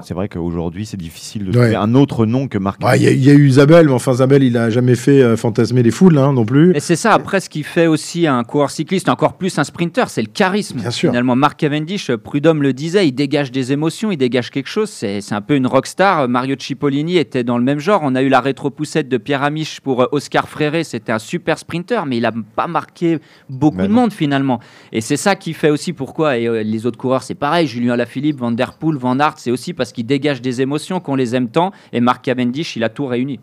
c'est 0.03 0.15
vrai 0.15 0.29
qu'aujourd'hui, 0.29 0.87
c'est 0.87 0.97
difficile 0.97 1.47
de 1.47 1.53
trouver 1.53 1.77
un 1.77 1.95
autre 1.95 2.27
nom 2.27 2.49
que 2.49 2.59
Marc. 2.59 2.81
Il 2.97 3.03
y, 3.03 3.31
a 3.31 3.33
eu 3.33 3.49
Isabelle, 3.49 3.87
mais 3.87 3.93
enfin, 3.93 4.13
Isabelle, 4.13 4.43
il 4.43 4.57
a 4.57 4.71
jamais 4.71 4.95
fait 4.95 5.37
fantasmer 5.37 5.83
les 5.83 5.91
foules 5.91 6.19
hein, 6.19 6.33
non 6.33 6.45
plus. 6.45 6.75
Et 6.75 6.81
c'est 6.91 6.97
ça. 6.97 7.13
Après, 7.13 7.39
ce 7.39 7.49
qui 7.49 7.63
fait 7.63 7.87
aussi 7.87 8.27
un 8.27 8.43
coureur 8.43 8.69
cycliste, 8.69 9.09
encore 9.09 9.35
plus 9.35 9.57
un 9.61 9.63
sprinter, 9.63 10.11
c'est 10.11 10.23
le 10.23 10.27
charisme. 10.27 10.81
Bien 10.81 10.91
sûr. 10.91 11.11
Finalement, 11.11 11.37
Marc 11.37 11.61
Cavendish, 11.61 12.11
Prudhomme 12.17 12.65
le 12.65 12.73
disait, 12.73 13.07
il 13.07 13.13
dégage 13.13 13.53
des 13.53 13.71
émotions, 13.71 14.11
il 14.11 14.17
dégage 14.17 14.51
quelque 14.51 14.67
chose. 14.67 14.91
C'est 14.91 15.33
un 15.33 15.41
peu 15.41 15.55
une 15.55 15.69
rockstar. 15.69 16.29
Mario 16.29 16.57
Cipollini 16.59 17.17
était 17.17 17.45
dans 17.45 17.59
le 17.59 17.63
même 17.63 17.79
genre. 17.79 18.01
On 18.03 18.17
a 18.17 18.23
eu 18.23 18.29
la 18.29 18.41
rétro-poussette 18.41 19.09
de 19.09 19.19
Pierre 19.19 19.45
Amiche 19.45 19.81
pour 19.81 20.03
euh, 20.03 20.07
Oscar 20.11 20.49
Fréré. 20.49 20.83
C'était 20.83 21.13
un 21.13 21.21
super 21.21 21.59
sprinter, 21.59 22.07
mais 22.07 22.17
il 22.17 22.23
n'a 22.23 22.33
pas 22.57 22.67
marqué 22.67 23.21
beaucoup 23.49 23.77
ben 23.77 23.87
de 23.87 23.93
monde 23.93 24.13
finalement. 24.13 24.59
Et 24.91 25.01
c'est 25.01 25.17
ça 25.17 25.37
qui 25.37 25.53
fait 25.53 25.71
aussi 25.71 25.93
pourquoi. 25.93 26.39
Et 26.39 26.49
euh, 26.49 26.65
les 26.65 26.87
autres 26.87 26.99
coureurs, 26.99 27.23
c'est 27.23 27.37
pareil. 27.37 27.69
Julien 27.69 27.93
Alaphilippe, 27.93 28.41
Van 28.41 28.51
Der 28.51 28.73
Poel, 28.73 28.97
Van 28.97 29.17
Aert, 29.21 29.35
c'est 29.37 29.53
aussi 29.53 29.75
parce 29.75 29.93
qu'ils 29.93 30.07
dégagent 30.07 30.43
des 30.43 30.61
émotions, 30.61 30.99
qu'on 30.99 31.15
les 31.15 31.37
aime 31.37 31.51
tant. 31.51 31.71
Et 31.93 32.01
Marc 32.01 32.25
Cavendish, 32.25 32.75
il 32.75 32.83
a 32.83 32.89
tout 32.89 33.07
réuni. 33.07 33.39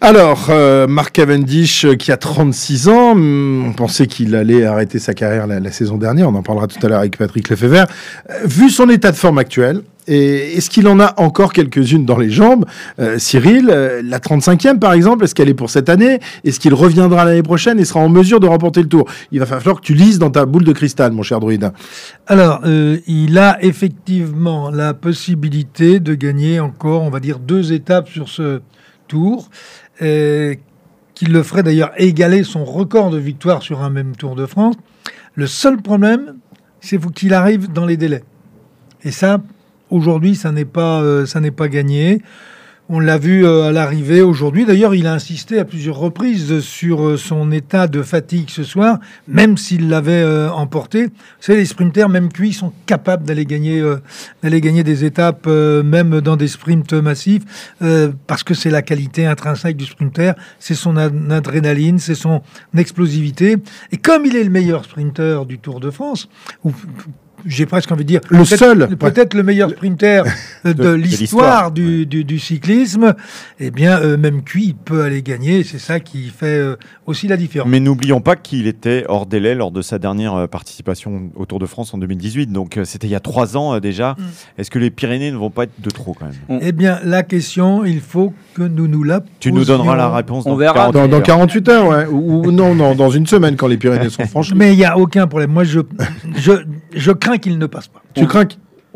Alors, 0.00 0.46
euh, 0.50 0.86
Marc 0.86 1.16
Cavendish, 1.16 1.84
euh, 1.84 1.96
qui 1.96 2.12
a 2.12 2.16
36 2.16 2.88
ans, 2.88 3.16
hmm, 3.16 3.66
on 3.66 3.72
pensait 3.72 4.06
qu'il 4.06 4.36
allait 4.36 4.64
arrêter 4.64 5.00
sa 5.00 5.12
carrière 5.12 5.48
la, 5.48 5.72
saison 5.72 5.96
dernière, 5.96 6.28
on 6.28 6.34
en 6.36 6.42
parlera 6.42 6.68
tout 6.68 6.78
à 6.86 6.88
l'heure 6.88 7.00
avec 7.00 7.18
Patrick 7.18 7.48
Lefebvre. 7.48 7.86
Euh, 8.30 8.34
vu 8.44 8.70
son 8.70 8.88
état 8.90 9.10
de 9.10 9.16
forme 9.16 9.38
actuel, 9.38 9.82
est-ce 10.06 10.70
qu'il 10.70 10.86
en 10.86 11.00
a 11.00 11.14
encore 11.20 11.52
quelques-unes 11.52 12.06
dans 12.06 12.16
les 12.16 12.30
jambes? 12.30 12.64
Euh, 13.00 13.18
Cyril, 13.18 13.66
la 13.66 14.18
35e 14.20 14.78
par 14.78 14.92
exemple, 14.94 15.24
est-ce 15.24 15.34
qu'elle 15.34 15.50
est 15.50 15.54
pour 15.54 15.68
cette 15.68 15.88
année? 15.90 16.20
Est-ce 16.44 16.60
qu'il 16.60 16.72
reviendra 16.74 17.24
l'année 17.26 17.42
prochaine 17.42 17.78
et 17.78 17.84
sera 17.84 18.00
en 18.00 18.08
mesure 18.08 18.40
de 18.40 18.46
remporter 18.46 18.80
le 18.80 18.88
tour? 18.88 19.04
Il 19.32 19.40
va 19.40 19.46
falloir 19.46 19.80
que 19.80 19.84
tu 19.84 19.94
lises 19.94 20.18
dans 20.18 20.30
ta 20.30 20.46
boule 20.46 20.64
de 20.64 20.72
cristal, 20.72 21.12
mon 21.12 21.22
cher 21.22 21.40
druide. 21.40 21.72
Alors, 22.26 22.62
il 22.64 23.36
a 23.36 23.58
effectivement 23.62 24.70
la 24.70 24.94
possibilité 24.94 26.00
de 26.00 26.14
gagner 26.14 26.58
encore, 26.58 27.02
on 27.02 27.10
va 27.10 27.20
dire, 27.20 27.38
deux 27.38 27.74
étapes 27.74 28.08
sur 28.08 28.30
ce 28.30 28.62
tour, 29.08 29.50
euh, 30.02 30.54
qui 31.14 31.26
le 31.26 31.42
ferait 31.42 31.62
d'ailleurs 31.62 31.92
égaler 31.96 32.44
son 32.44 32.64
record 32.64 33.10
de 33.10 33.18
victoire 33.18 33.62
sur 33.62 33.82
un 33.82 33.90
même 33.90 34.14
Tour 34.14 34.36
de 34.36 34.46
France. 34.46 34.76
Le 35.34 35.46
seul 35.46 35.82
problème, 35.82 36.36
c'est 36.80 36.98
qu'il 37.12 37.34
arrive 37.34 37.72
dans 37.72 37.86
les 37.86 37.96
délais. 37.96 38.22
Et 39.02 39.10
ça, 39.10 39.40
aujourd'hui, 39.90 40.34
ça 40.34 40.52
n'est 40.52 40.64
pas, 40.64 41.02
euh, 41.02 41.26
ça 41.26 41.40
n'est 41.40 41.50
pas 41.50 41.68
gagné. 41.68 42.22
On 42.90 43.00
l'a 43.00 43.18
vu 43.18 43.44
euh, 43.44 43.64
à 43.64 43.72
l'arrivée 43.72 44.22
aujourd'hui. 44.22 44.64
D'ailleurs, 44.64 44.94
il 44.94 45.06
a 45.06 45.12
insisté 45.12 45.58
à 45.58 45.66
plusieurs 45.66 45.98
reprises 45.98 46.60
sur 46.60 47.06
euh, 47.06 47.16
son 47.18 47.52
état 47.52 47.86
de 47.86 48.00
fatigue 48.00 48.48
ce 48.48 48.64
soir, 48.64 48.98
même 49.26 49.58
s'il 49.58 49.90
l'avait 49.90 50.22
euh, 50.22 50.50
emporté. 50.50 51.04
Vous 51.04 51.12
savez, 51.40 51.58
les 51.58 51.64
sprinters, 51.66 52.08
même 52.08 52.32
cuits, 52.32 52.54
sont 52.54 52.72
capables 52.86 53.24
d'aller 53.24 53.44
gagner, 53.44 53.82
d'aller 54.42 54.62
gagner 54.62 54.84
des 54.84 55.04
étapes, 55.04 55.46
même 55.46 56.22
dans 56.22 56.36
des 56.36 56.48
sprints 56.48 56.94
massifs, 56.94 57.42
parce 58.26 58.42
que 58.42 58.54
c'est 58.54 58.70
la 58.70 58.80
qualité 58.80 59.26
intrinsèque 59.26 59.76
du 59.76 59.84
sprinter, 59.84 60.32
c'est 60.58 60.74
son 60.74 60.96
ad- 60.96 61.30
adrénaline, 61.30 61.98
c'est 61.98 62.14
son 62.14 62.42
explosivité. 62.76 63.56
Et 63.92 63.98
comme 63.98 64.24
il 64.24 64.34
est 64.34 64.44
le 64.44 64.50
meilleur 64.50 64.84
sprinter 64.84 65.44
du 65.46 65.58
Tour 65.58 65.80
de 65.80 65.90
France, 65.90 66.28
ou 66.64 66.72
j'ai 67.46 67.66
presque 67.66 67.90
envie 67.92 68.04
de 68.04 68.08
dire 68.08 68.20
Le 68.30 68.38
peut-être- 68.38 68.56
seul, 68.58 68.88
peut-être 68.96 69.34
le 69.34 69.42
meilleur 69.42 69.70
sprinter 69.70 70.24
de, 70.64 70.72
de 70.72 70.90
l'histoire 70.90 71.70
du, 71.72 72.06
du, 72.06 72.24
du 72.24 72.38
cyclisme, 72.38 73.14
eh 73.60 73.70
bien, 73.70 73.98
euh, 74.00 74.16
même 74.16 74.42
cuit, 74.42 74.66
il 74.68 74.74
peut 74.74 75.02
aller 75.02 75.22
gagner. 75.22 75.64
C'est 75.64 75.78
ça 75.78 76.00
qui 76.00 76.28
fait 76.28 76.46
euh, 76.58 76.76
aussi 77.06 77.28
la 77.28 77.36
différence. 77.36 77.68
Mais 77.70 77.80
n'oublions 77.80 78.20
pas 78.20 78.36
qu'il 78.36 78.66
était 78.66 79.04
hors 79.08 79.26
délai 79.26 79.54
lors 79.54 79.70
de 79.70 79.82
sa 79.82 79.98
dernière 79.98 80.34
euh, 80.34 80.46
participation 80.46 81.30
au 81.36 81.46
Tour 81.46 81.58
de 81.58 81.66
France 81.66 81.92
en 81.94 81.98
2018. 81.98 82.52
Donc 82.52 82.76
euh, 82.76 82.84
c'était 82.84 83.06
il 83.06 83.10
y 83.10 83.14
a 83.16 83.20
trois 83.20 83.56
ans 83.56 83.74
euh, 83.74 83.80
déjà. 83.80 84.12
Mm. 84.18 84.22
Est-ce 84.58 84.70
que 84.70 84.78
les 84.78 84.90
Pyrénées 84.90 85.30
ne 85.30 85.36
vont 85.36 85.50
pas 85.50 85.64
être 85.64 85.72
de 85.80 85.90
trop 85.90 86.14
quand 86.14 86.26
même? 86.26 86.60
Eh 86.62 86.72
bien, 86.72 86.98
la 87.04 87.22
question, 87.22 87.84
il 87.84 88.00
faut 88.00 88.32
que 88.54 88.62
nous 88.62 88.88
nous 88.88 89.02
la 89.04 89.20
Tu 89.40 89.52
nous 89.52 89.58
posions. 89.60 89.78
donneras 89.78 89.96
la 89.96 90.08
réponse 90.10 90.44
On 90.46 90.50
dans 90.50 90.56
verra. 90.56 90.74
48 90.74 90.92
Dans, 91.00 91.08
dans 91.08 91.16
heures. 91.18 91.22
48 91.22 91.68
heures, 91.68 91.88
ouais. 91.88 92.06
Ou, 92.06 92.46
ou 92.46 92.50
non, 92.52 92.74
non, 92.74 92.94
dans 92.94 93.10
une 93.10 93.26
semaine, 93.26 93.56
quand 93.56 93.66
les 93.66 93.76
Pyrénées 93.76 94.10
sont 94.10 94.26
franchies. 94.26 94.54
Mais 94.56 94.72
il 94.72 94.76
n'y 94.78 94.84
a 94.84 94.98
aucun 94.98 95.26
problème. 95.26 95.50
Moi, 95.52 95.64
je, 95.64 95.80
je, 96.36 96.52
je 96.94 97.12
crains 97.12 97.27
qu'il 97.36 97.58
ne 97.58 97.66
passe 97.66 97.88
pas. 97.88 98.02
Tu 98.14 98.26
crains 98.26 98.46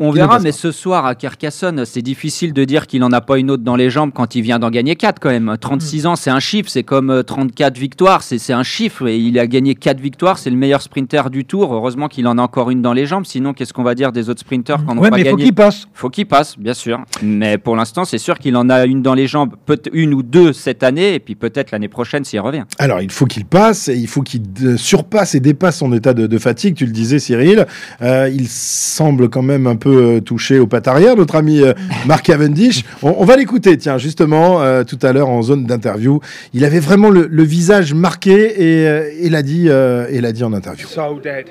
On 0.05 0.11
verra, 0.11 0.39
mais 0.39 0.51
ce 0.51 0.73
soir 0.73 1.05
à 1.05 1.15
Carcassonne, 1.15 1.85
c'est 1.85 2.01
difficile 2.01 2.51
de 2.51 2.65
dire 2.65 2.87
qu'il 2.87 2.99
n'en 2.99 3.13
a 3.13 3.21
pas 3.21 3.37
une 3.37 3.49
autre 3.49 3.63
dans 3.63 3.77
les 3.77 3.89
jambes 3.89 4.11
quand 4.13 4.35
il 4.35 4.41
vient 4.41 4.59
d'en 4.59 4.69
gagner 4.69 4.97
4 4.97 5.17
quand 5.17 5.29
même. 5.29 5.55
36 5.57 6.07
ans, 6.07 6.17
c'est 6.17 6.29
un 6.29 6.41
chiffre, 6.41 6.69
c'est 6.69 6.83
comme 6.83 7.09
euh, 7.09 7.23
34 7.23 7.77
victoires, 7.77 8.21
c'est 8.21 8.51
un 8.51 8.63
chiffre. 8.63 9.07
Et 9.07 9.17
il 9.17 9.39
a 9.39 9.47
gagné 9.47 9.75
4 9.75 10.01
victoires, 10.01 10.39
c'est 10.39 10.49
le 10.49 10.57
meilleur 10.57 10.81
sprinter 10.81 11.29
du 11.29 11.45
tour. 11.45 11.73
Heureusement 11.73 12.09
qu'il 12.09 12.27
en 12.27 12.37
a 12.37 12.41
encore 12.41 12.69
une 12.69 12.81
dans 12.81 12.91
les 12.91 13.05
jambes, 13.05 13.23
sinon 13.25 13.53
qu'est-ce 13.53 13.71
qu'on 13.71 13.83
va 13.83 13.95
dire 13.95 14.11
des 14.11 14.29
autres 14.29 14.41
sprinters 14.41 14.83
quand 14.85 14.97
on 14.97 14.99
Ouais, 14.99 15.09
pas 15.09 15.15
mais 15.15 15.21
il 15.21 15.29
faut 15.29 15.37
gagné 15.37 15.45
qu'il 15.45 15.55
passe. 15.55 15.87
faut 15.93 16.09
qu'il 16.09 16.25
passe, 16.25 16.59
bien 16.59 16.73
sûr. 16.73 16.99
Mais 17.21 17.57
pour 17.57 17.77
l'instant, 17.77 18.03
c'est 18.03 18.17
sûr 18.17 18.39
qu'il 18.39 18.57
en 18.57 18.69
a 18.69 18.85
une 18.85 19.01
dans 19.01 19.13
les 19.13 19.27
jambes, 19.27 19.55
peut-être 19.65 19.89
une 19.93 20.13
ou 20.13 20.21
deux 20.21 20.51
cette 20.51 20.83
année, 20.83 21.13
et 21.13 21.19
puis 21.19 21.35
peut-être 21.35 21.71
l'année 21.71 21.87
prochaine 21.87 22.25
s'il 22.25 22.41
revient. 22.41 22.65
Alors, 22.77 22.99
il 22.99 23.09
faut 23.09 23.25
qu'il 23.25 23.45
passe, 23.45 23.87
et 23.87 23.95
il 23.95 24.07
faut 24.07 24.21
qu'il 24.21 24.41
euh, 24.65 24.75
surpasse 24.75 25.33
et 25.33 25.39
dépasse 25.39 25.77
son 25.77 25.93
état 25.93 26.13
de, 26.13 26.27
de 26.27 26.37
fatigue. 26.37 26.75
Tu 26.75 26.85
le 26.85 26.91
disais, 26.91 27.19
Cyril. 27.19 27.65
Euh, 28.01 28.29
il 28.33 28.49
semble 28.49 29.29
quand 29.29 29.43
même 29.43 29.65
un 29.65 29.77
peu 29.77 29.92
euh, 29.95 30.19
touché 30.21 30.59
au 30.59 30.67
pattes 30.67 30.87
arrière, 30.87 31.15
notre 31.15 31.35
ami 31.35 31.61
euh, 31.61 31.73
Mark 32.05 32.25
Cavendish. 32.25 32.83
On, 33.01 33.15
on 33.17 33.25
va 33.25 33.35
l'écouter, 33.35 33.77
tiens, 33.77 33.97
justement, 33.97 34.61
euh, 34.61 34.83
tout 34.83 34.99
à 35.01 35.13
l'heure 35.13 35.29
en 35.29 35.41
zone 35.41 35.65
d'interview. 35.65 36.19
Il 36.53 36.65
avait 36.65 36.79
vraiment 36.79 37.09
le, 37.09 37.27
le 37.29 37.43
visage 37.43 37.93
marqué 37.93 38.33
et 38.81 38.87
euh, 38.87 39.09
il 39.21 39.35
a 39.35 39.41
dit, 39.41 39.69
euh, 39.69 40.07
il 40.11 40.25
a 40.25 40.31
dit 40.31 40.43
en 40.43 40.53
interview. 40.53 40.87
so 40.87 41.19
dead. 41.23 41.45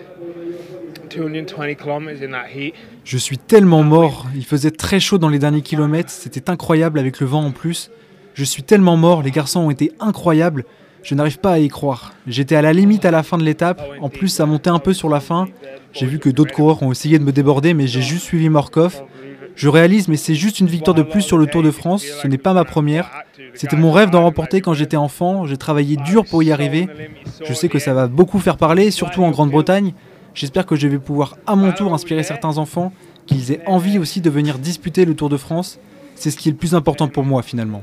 220 1.14 1.74
kilometers 1.74 2.22
in 2.26 2.30
that 2.32 2.48
heat. 2.54 2.74
Je 3.04 3.18
suis 3.18 3.36
tellement 3.38 3.82
mort, 3.82 4.26
il 4.34 4.44
faisait 4.44 4.70
très 4.70 5.00
chaud 5.00 5.18
dans 5.18 5.28
les 5.28 5.38
derniers 5.38 5.60
kilomètres, 5.62 6.10
c'était 6.10 6.48
incroyable 6.50 6.98
avec 6.98 7.20
le 7.20 7.26
vent 7.26 7.44
en 7.44 7.50
plus. 7.50 7.90
Je 8.34 8.44
suis 8.44 8.62
tellement 8.62 8.96
mort, 8.96 9.22
les 9.22 9.30
garçons 9.30 9.60
ont 9.60 9.70
été 9.70 9.92
incroyables, 10.00 10.64
je 11.02 11.14
n'arrive 11.14 11.38
pas 11.38 11.52
à 11.52 11.58
y 11.58 11.68
croire. 11.68 12.14
J'étais 12.26 12.54
à 12.56 12.62
la 12.62 12.72
limite 12.72 13.04
à 13.04 13.10
la 13.10 13.22
fin 13.22 13.36
de 13.36 13.42
l'étape, 13.42 13.82
en 14.00 14.08
plus 14.08 14.28
ça 14.28 14.46
montait 14.46 14.70
un 14.70 14.78
peu 14.78 14.94
sur 14.94 15.08
la 15.08 15.20
fin. 15.20 15.48
J'ai 15.92 16.06
vu 16.06 16.18
que 16.18 16.30
d'autres 16.30 16.54
coureurs 16.54 16.82
ont 16.82 16.90
essayé 16.92 17.18
de 17.18 17.24
me 17.24 17.32
déborder, 17.32 17.74
mais 17.74 17.86
j'ai 17.86 18.02
juste 18.02 18.24
suivi 18.24 18.48
Morkov. 18.48 19.02
Je 19.54 19.68
réalise, 19.68 20.08
mais 20.08 20.16
c'est 20.16 20.34
juste 20.34 20.60
une 20.60 20.66
victoire 20.66 20.94
de 20.94 21.02
plus 21.02 21.22
sur 21.22 21.36
le 21.36 21.46
Tour 21.46 21.62
de 21.62 21.70
France, 21.70 22.04
ce 22.04 22.26
n'est 22.26 22.38
pas 22.38 22.54
ma 22.54 22.64
première. 22.64 23.10
C'était 23.54 23.76
mon 23.76 23.92
rêve 23.92 24.10
d'en 24.10 24.22
remporter 24.22 24.60
quand 24.60 24.72
j'étais 24.72 24.96
enfant, 24.96 25.46
j'ai 25.46 25.58
travaillé 25.58 25.96
dur 25.96 26.24
pour 26.24 26.42
y 26.42 26.52
arriver. 26.52 26.88
Je 27.44 27.52
sais 27.52 27.68
que 27.68 27.78
ça 27.78 27.92
va 27.92 28.06
beaucoup 28.06 28.38
faire 28.38 28.56
parler, 28.56 28.90
surtout 28.90 29.22
en 29.22 29.30
Grande-Bretagne. 29.30 29.92
J'espère 30.34 30.64
que 30.64 30.76
je 30.76 30.88
vais 30.88 30.98
pouvoir 30.98 31.36
à 31.46 31.56
mon 31.56 31.72
tour 31.72 31.92
inspirer 31.92 32.22
certains 32.22 32.56
enfants, 32.56 32.92
qu'ils 33.26 33.52
aient 33.52 33.60
envie 33.66 33.98
aussi 33.98 34.22
de 34.22 34.30
venir 34.30 34.58
disputer 34.58 35.04
le 35.04 35.14
Tour 35.14 35.28
de 35.28 35.36
France. 35.36 35.78
C'est 36.14 36.30
ce 36.30 36.38
qui 36.38 36.48
est 36.48 36.52
le 36.52 36.58
plus 36.58 36.74
important 36.74 37.08
pour 37.08 37.24
moi 37.24 37.42
finalement. 37.42 37.82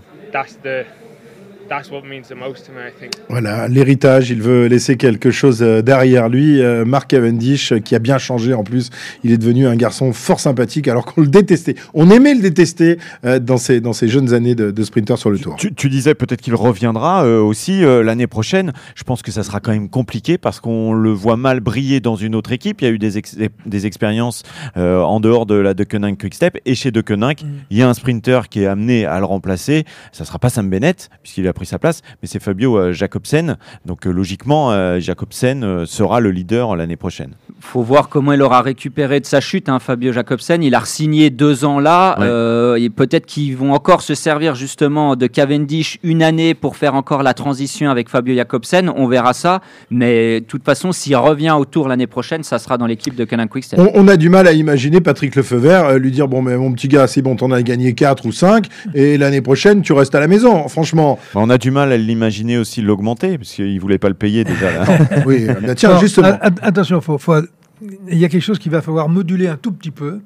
Voilà, 3.30 3.68
l'héritage, 3.68 4.30
il 4.30 4.42
veut 4.42 4.66
laisser 4.68 4.98
quelque 4.98 5.32
chose 5.32 5.62
euh, 5.62 5.82
derrière 5.82 6.28
lui. 6.30 6.62
Euh, 6.62 6.84
Mark 6.86 7.10
Cavendish, 7.10 7.72
euh, 7.72 7.80
qui 7.80 7.96
a 7.96 8.00
bien 8.00 8.18
changé 8.18 8.54
en 8.54 8.64
plus, 8.64 8.90
il 9.24 9.32
est 9.32 9.38
devenu 9.38 9.68
un 9.68 9.76
garçon 9.76 10.12
fort 10.14 10.40
sympathique 10.40 10.88
alors 10.88 11.06
qu'on 11.06 11.22
le 11.22 11.28
détestait. 11.28 11.76
On 11.94 12.10
aimait 12.10 12.34
le 12.34 12.42
détester 12.42 12.98
euh, 13.26 13.40
dans, 13.40 13.58
ses, 13.58 13.82
dans 13.82 13.94
ses 13.94 14.08
jeunes 14.08 14.34
années 14.34 14.56
de, 14.56 14.72
de 14.72 14.84
sprinter 14.84 15.18
sur 15.18 15.30
le 15.30 15.38
tour. 15.38 15.56
Tu, 15.58 15.74
tu 15.74 15.90
disais 15.90 16.16
peut-être 16.16 16.42
qu'il 16.42 16.56
reviendra 16.56 17.24
euh, 17.26 17.40
aussi 17.40 17.84
euh, 17.84 18.04
l'année 18.04 18.28
prochaine. 18.28 18.74
Je 18.96 19.04
pense 19.04 19.22
que 19.22 19.32
ça 19.32 19.44
sera 19.44 19.60
quand 19.60 19.72
même 19.72 19.90
compliqué 19.90 20.38
parce 20.38 20.60
qu'on 20.60 20.94
le 20.94 21.12
voit 21.12 21.38
mal 21.38 21.60
briller 21.60 22.00
dans 22.00 22.16
une 22.16 22.36
autre 22.36 22.52
équipe. 22.52 22.82
Il 22.82 22.86
y 22.86 22.88
a 22.88 22.92
eu 22.92 22.98
des, 23.00 23.18
ex- 23.18 23.38
des 23.66 23.86
expériences 23.86 24.44
euh, 24.78 25.02
en 25.02 25.20
dehors 25.20 25.46
de 25.46 25.56
la 25.56 25.74
Deceuninck 25.74 26.20
Quickstep 26.20 26.58
et 26.66 26.76
chez 26.76 26.92
Deceuninck, 26.92 27.42
il 27.70 27.78
y 27.78 27.82
a 27.84 27.90
un 27.90 27.94
sprinter 27.94 28.50
qui 28.50 28.64
est 28.64 28.68
amené 28.68 29.06
à 29.06 29.20
le 29.20 29.26
remplacer. 29.26 29.86
Ça 30.12 30.26
sera 30.26 30.40
pas 30.40 30.50
Sam 30.50 30.70
Bennett 30.70 31.10
puisqu'il 31.22 31.48
a 31.48 31.54
pris 31.60 31.66
sa 31.66 31.78
place, 31.78 32.01
mais 32.22 32.30
c'est 32.30 32.39
Fabio 32.39 32.78
euh, 32.78 32.94
Jacobsen. 32.94 33.58
Donc 33.86 34.08
euh, 34.08 34.12
logiquement, 34.12 34.72
euh, 34.72 35.01
Jacobsen 35.01 35.86
sera 35.86 36.22
le 36.22 36.32
leader 36.32 36.78
l'année 36.78 36.96
prochaine. 36.96 37.36
Faut 37.60 37.82
voir 37.82 38.10
comment 38.10 38.34
il 38.34 38.42
aura 38.42 38.62
récupéré 38.62 39.20
de 39.20 39.25
sa 39.25 39.42
chute, 39.42 39.70
hein, 39.70 39.80
Fabio 39.80 40.12
Jacobsen. 40.12 40.63
Il 40.63 40.75
a 40.75 40.84
signé 40.86 41.30
deux 41.30 41.66
ans 41.66 41.80
là. 41.80 42.18
Ouais. 42.20 42.25
euh, 42.28 42.75
et 42.75 42.89
peut-être 42.89 43.25
qu'ils 43.25 43.56
vont 43.58 43.74
encore 43.74 44.01
se 44.01 44.16
servir 44.16 44.56
justement 44.56 45.16
de 45.16 45.28
Cavendish 45.28 46.00
une 46.04 46.24
année 46.24 46.54
pour 46.54 46.78
faire 46.78 46.96
encore 46.96 47.24
la 47.24 47.34
transition 47.34 47.89
avec 47.89 48.10
Fabio 48.10 48.36
Jacobsen. 48.36 48.92
On 48.96 49.08
verra 49.08 49.34
ça. 49.34 49.62
Mais 49.92 50.42
de 50.42 50.46
toute 50.46 50.63
façon, 50.63 50.92
s'il 50.92 51.16
revient 51.16 51.56
au 51.58 51.66
tour 51.66 51.88
l'année 51.88 52.08
prochaine, 52.08 52.44
ça 52.44 52.60
sera 52.60 52.78
dans 52.78 52.86
l'équipe 52.86 53.16
de 53.16 53.25
Canon 53.25 53.48
Quickstep. 53.48 53.80
On, 53.80 53.89
on 53.94 54.08
a 54.08 54.18
du 54.18 54.30
mal 54.30 54.48
à 54.48 54.54
imaginer 54.54 55.01
Patrick 55.01 55.36
Lefeuvert 55.36 55.86
euh, 55.86 55.98
lui 55.98 56.12
dire 56.12 56.28
Bon, 56.28 56.42
mais 56.42 56.58
mon 56.58 56.72
petit 56.74 56.88
gars, 56.88 57.08
c'est 57.08 57.22
bon, 57.22 57.36
t'en 57.36 57.51
as 57.51 57.62
gagné 57.63 57.94
4 57.94 58.25
ou 58.25 58.32
5, 58.32 58.68
et 58.94 59.18
l'année 59.18 59.42
prochaine, 59.42 59.82
tu 59.82 59.94
restes 59.94 60.16
à 60.16 60.20
la 60.20 60.28
maison. 60.28 60.68
Franchement, 60.68 61.20
On 61.36 61.50
a 61.50 61.58
du 61.58 61.72
mal 61.72 61.92
à 61.92 61.98
l'imaginer 61.98 62.58
aussi 62.58 62.82
l'augmenter 62.82 63.38
parce 63.38 63.51
qu'il 63.54 63.80
voulait 63.80 63.98
pas 63.98 64.10
le 64.10 64.13
payer 64.16 64.44
déjà. 64.44 64.72
Là. 64.72 64.86
oui, 65.25 65.46
euh, 65.50 65.54
bah, 65.66 65.75
tiens, 65.75 65.89
Alors, 65.89 66.01
justement. 66.01 66.28
a- 66.28 66.48
a- 66.48 66.68
attention, 66.68 67.01
faut, 67.01 67.18
faut- 67.18 67.34
il 67.82 68.18
y 68.18 68.26
a 68.26 68.30
quelque 68.30 68.44
chose 68.44 68.60
qu'il 68.60 68.72
va 68.72 68.82
falloir 68.82 69.10
moduler 69.10 69.48
un 69.48 69.58
tout 69.58 69.72
petit 69.72 69.92
peu. 69.92 70.22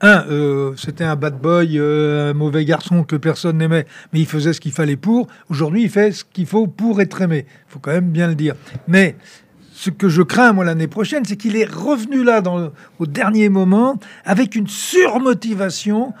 Un, 0.00 0.24
euh, 0.28 0.72
c'était 0.76 1.04
un 1.04 1.16
bad 1.16 1.40
boy, 1.40 1.78
euh, 1.78 2.30
un 2.30 2.34
mauvais 2.34 2.64
garçon 2.64 3.04
que 3.04 3.16
personne 3.16 3.58
n'aimait, 3.58 3.86
mais 4.12 4.20
il 4.20 4.26
faisait 4.26 4.52
ce 4.52 4.60
qu'il 4.60 4.72
fallait 4.72 4.96
pour. 4.96 5.28
Aujourd'hui, 5.48 5.82
il 5.82 5.90
fait 5.90 6.12
ce 6.12 6.24
qu'il 6.24 6.46
faut 6.46 6.66
pour 6.66 7.00
être 7.00 7.20
aimé. 7.22 7.46
Il 7.68 7.72
faut 7.72 7.78
quand 7.78 7.92
même 7.92 8.10
bien 8.10 8.28
le 8.28 8.34
dire. 8.34 8.54
Mais 8.88 9.16
ce 9.72 9.90
que 9.90 10.08
je 10.08 10.22
crains, 10.22 10.52
moi, 10.52 10.64
l'année 10.64 10.88
prochaine, 10.88 11.24
c'est 11.24 11.36
qu'il 11.36 11.56
est 11.56 11.70
revenu 11.70 12.22
là 12.22 12.42
au 12.98 13.06
dernier 13.06 13.48
moment 13.48 13.98
avec 14.24 14.54
une 14.54 14.68
surmotivation 14.68 16.12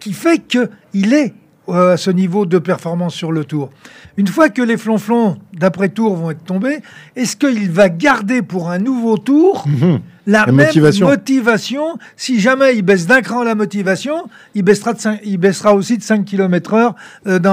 qui 0.00 0.12
fait 0.12 0.42
qu'il 0.46 1.12
est 1.12 1.34
euh, 1.68 1.94
à 1.94 1.96
ce 1.96 2.10
niveau 2.10 2.46
de 2.46 2.58
performance 2.58 3.14
sur 3.14 3.32
le 3.32 3.44
tour. 3.44 3.70
Une 4.16 4.26
fois 4.28 4.48
que 4.48 4.62
les 4.62 4.76
flonflons 4.76 5.38
d'après-tour 5.52 6.14
vont 6.16 6.30
être 6.30 6.44
tombés, 6.44 6.78
est-ce 7.16 7.36
qu'il 7.36 7.70
va 7.70 7.88
garder 7.88 8.42
pour 8.42 8.70
un 8.70 8.78
nouveau 8.78 9.18
tour 9.18 9.64
Mhm. 9.66 10.00
la, 10.26 10.46
La 10.46 10.52
même 10.52 10.66
motivation. 10.66 11.08
motivation. 11.08 11.98
Si 12.16 12.40
jamais 12.40 12.76
il 12.76 12.82
baisse 12.82 13.06
d'un 13.06 13.20
cran 13.20 13.42
la 13.44 13.54
motivation, 13.54 14.24
il 14.54 14.62
baissera, 14.62 14.92
de 14.94 14.98
cinq- 15.00 15.20
il 15.24 15.38
baissera 15.38 15.74
aussi 15.74 15.98
de 15.98 16.02
5 16.02 16.24
km 16.24 16.74
heure 16.74 16.94
euh, 17.26 17.38
dans, 17.38 17.52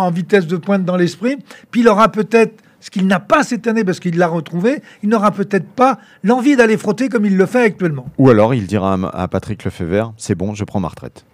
en 0.00 0.10
vitesse 0.10 0.46
de 0.46 0.56
pointe 0.56 0.84
dans 0.84 0.96
l'esprit. 0.96 1.36
Puis 1.70 1.80
il 1.80 1.88
aura 1.88 2.10
peut-être, 2.10 2.62
ce 2.80 2.90
qu'il 2.90 3.06
n'a 3.06 3.20
pas 3.20 3.42
cette 3.44 3.66
année 3.66 3.84
parce 3.84 4.00
qu'il 4.00 4.18
l'a 4.18 4.26
retrouvé, 4.28 4.82
il 5.02 5.08
n'aura 5.08 5.30
peut-être 5.30 5.68
pas 5.68 5.98
l'envie 6.24 6.56
d'aller 6.56 6.76
frotter 6.76 7.08
comme 7.08 7.24
il 7.24 7.36
le 7.36 7.46
fait 7.46 7.62
actuellement. 7.62 8.06
Ou 8.18 8.28
alors 8.28 8.54
il 8.54 8.66
dira 8.66 8.94
à, 8.94 9.22
à 9.22 9.28
Patrick 9.28 9.64
Lefebvre 9.64 10.12
C'est 10.16 10.34
bon, 10.34 10.54
je 10.54 10.64
prends 10.64 10.80
ma 10.80 10.88
retraite. 10.88 11.24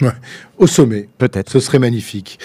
Ouais, 0.00 0.10
au 0.58 0.66
sommet. 0.66 1.08
Peut-être. 1.18 1.50
Ce 1.50 1.60
serait 1.60 1.80
magnifique. 1.80 2.38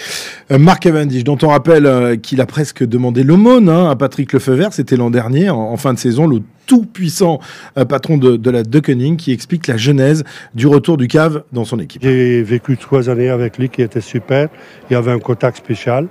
Euh, 0.50 0.58
Marc 0.58 0.82
Cavendish, 0.82 1.22
dont 1.22 1.38
on 1.42 1.48
rappelle 1.48 1.86
euh, 1.86 2.16
qu'il 2.16 2.40
a 2.40 2.46
presque 2.46 2.84
demandé 2.84 3.22
l'aumône 3.22 3.68
hein, 3.68 3.88
à 3.88 3.96
Patrick 3.96 4.32
Lefebvre, 4.32 4.72
c'était 4.72 4.96
l'an 4.96 5.10
dernier, 5.10 5.50
en, 5.50 5.58
en 5.58 5.76
fin 5.76 5.94
de 5.94 5.98
saison, 5.98 6.26
le 6.26 6.40
tout-puissant 6.66 7.38
euh, 7.78 7.84
patron 7.84 8.16
de, 8.16 8.36
de 8.36 8.50
la 8.50 8.64
Deceuninck, 8.64 9.18
qui 9.18 9.32
explique 9.32 9.68
la 9.68 9.76
genèse 9.76 10.24
du 10.54 10.66
retour 10.66 10.96
du 10.96 11.06
cave 11.06 11.44
dans 11.52 11.64
son 11.64 11.78
équipe. 11.78 12.02
J'ai 12.02 12.42
vécu 12.42 12.76
trois 12.76 13.08
années 13.08 13.28
avec 13.28 13.58
lui 13.58 13.68
qui 13.68 13.82
était 13.82 14.00
super. 14.00 14.48
Il 14.90 14.94
y 14.94 14.96
avait 14.96 15.12
un 15.12 15.20
contact 15.20 15.58
spécial. 15.58 16.08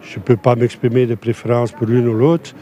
Je 0.00 0.18
ne 0.18 0.22
peux 0.22 0.36
pas 0.36 0.54
m'exprimer 0.54 1.06
de 1.06 1.16
préférence 1.16 1.72
pour 1.72 1.86
l'une 1.86 2.06
ou 2.06 2.14
l'autre. 2.14 2.52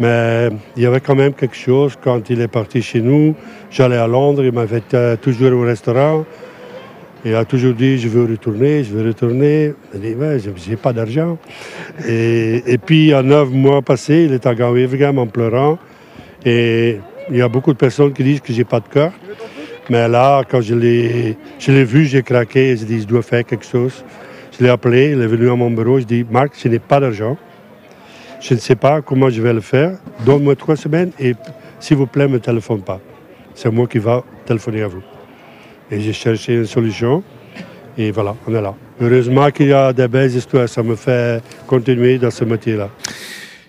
Mais 0.00 0.48
il 0.76 0.82
y 0.82 0.86
avait 0.86 1.00
quand 1.00 1.14
même 1.14 1.34
quelque 1.34 1.54
chose 1.54 1.98
quand 2.02 2.30
il 2.30 2.40
est 2.40 2.48
parti 2.48 2.80
chez 2.80 3.02
nous. 3.02 3.34
J'allais 3.70 3.98
à 3.98 4.06
Londres, 4.06 4.42
il 4.42 4.52
m'avait 4.52 4.82
toujours 5.20 5.52
au 5.52 5.62
restaurant. 5.62 6.24
Il 7.24 7.34
a 7.36 7.44
toujours 7.44 7.74
dit 7.74 7.98
je 7.98 8.08
veux 8.08 8.24
retourner, 8.24 8.82
je 8.82 8.92
veux 8.92 9.06
retourner. 9.06 9.74
Il 9.94 9.96
a 9.96 10.00
dit 10.00 10.14
ouais, 10.14 10.38
j'ai 10.56 10.76
pas 10.76 10.92
d'argent. 10.92 11.38
Et, 12.06 12.62
et, 12.66 12.78
puis 12.78 13.14
en 13.14 13.22
neuf 13.22 13.48
mois 13.48 13.80
passés, 13.80 14.24
il 14.28 14.32
est 14.32 14.44
à 14.44 14.54
Gauwevegem 14.54 15.18
en 15.18 15.26
pleurant. 15.28 15.78
Et 16.44 16.98
il 17.30 17.36
y 17.36 17.42
a 17.42 17.48
beaucoup 17.48 17.72
de 17.72 17.78
personnes 17.78 18.12
qui 18.12 18.24
disent 18.24 18.40
que 18.40 18.52
j'ai 18.52 18.64
pas 18.64 18.80
de 18.80 18.88
cœur. 18.88 19.12
Mais 19.88 20.08
là, 20.08 20.42
quand 20.48 20.60
je 20.60 20.74
l'ai, 20.74 21.36
vu, 21.84 22.06
j'ai 22.06 22.22
craqué. 22.22 22.76
Je 22.76 22.84
dis 22.84 23.02
je 23.02 23.06
dois 23.06 23.22
faire 23.22 23.44
quelque 23.44 23.66
chose. 23.66 24.04
Je 24.58 24.64
l'ai 24.64 24.70
appelé, 24.70 25.12
il 25.12 25.22
est 25.22 25.26
venu 25.26 25.50
à 25.50 25.54
mon 25.54 25.70
bureau. 25.70 26.00
Je 26.00 26.04
dis 26.04 26.26
Marc, 26.28 26.54
je 26.60 26.68
n'ai 26.68 26.78
pas 26.78 26.98
d'argent. 26.98 27.36
Je 28.40 28.54
ne 28.54 28.58
sais 28.58 28.74
pas 28.74 29.00
comment 29.00 29.30
je 29.30 29.40
vais 29.40 29.52
le 29.52 29.60
faire. 29.60 29.98
Donne-moi 30.26 30.56
trois 30.56 30.76
semaines 30.76 31.12
et 31.20 31.34
s'il 31.78 31.96
vous 31.96 32.06
plaît, 32.06 32.26
ne 32.26 32.34
me 32.34 32.40
téléphone 32.40 32.82
pas. 32.82 33.00
C'est 33.54 33.70
moi 33.70 33.86
qui 33.86 33.98
va 33.98 34.24
téléphoner 34.44 34.82
à 34.82 34.88
vous. 34.88 35.11
Et 35.92 36.00
j'ai 36.00 36.14
cherché 36.14 36.54
une 36.54 36.66
solution. 36.66 37.22
Et 37.98 38.10
voilà, 38.12 38.34
on 38.48 38.54
est 38.54 38.62
là. 38.62 38.74
Heureusement 38.98 39.50
qu'il 39.50 39.66
y 39.68 39.72
a 39.74 39.92
des 39.92 40.08
belles 40.08 40.34
histoires. 40.34 40.66
Ça 40.66 40.82
me 40.82 40.96
fait 40.96 41.42
continuer 41.66 42.16
dans 42.16 42.30
ce 42.30 42.44
métier-là. 42.44 42.88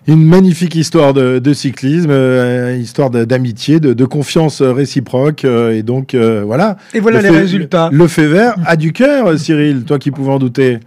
Une 0.08 0.26
magnifique 0.26 0.76
histoire 0.76 1.14
de, 1.14 1.40
de 1.40 1.54
cyclisme, 1.54 2.12
euh, 2.12 2.78
histoire 2.78 3.10
d'amitié, 3.10 3.82
de, 3.82 3.94
de, 3.94 4.06
confiance 4.06 4.62
réciproque. 4.62 5.44
Euh, 5.44 5.72
et 5.78 5.84
donc, 5.84 6.14
euh, 6.14 6.44
voilà. 6.46 6.78
Et 6.94 7.02
voilà 7.02 7.22
le 7.22 7.30
les 7.30 7.38
résultats. 7.38 7.90
Le 7.92 8.08
fait 8.08 8.28
vert 8.28 8.56
a 8.66 8.78
du 8.78 8.94
cœur, 8.94 9.38
Cyril, 9.38 9.84
toi 9.84 10.00
qui 10.00 10.10
pouvais 10.12 10.32
en 10.32 10.40
douter. 10.40 10.80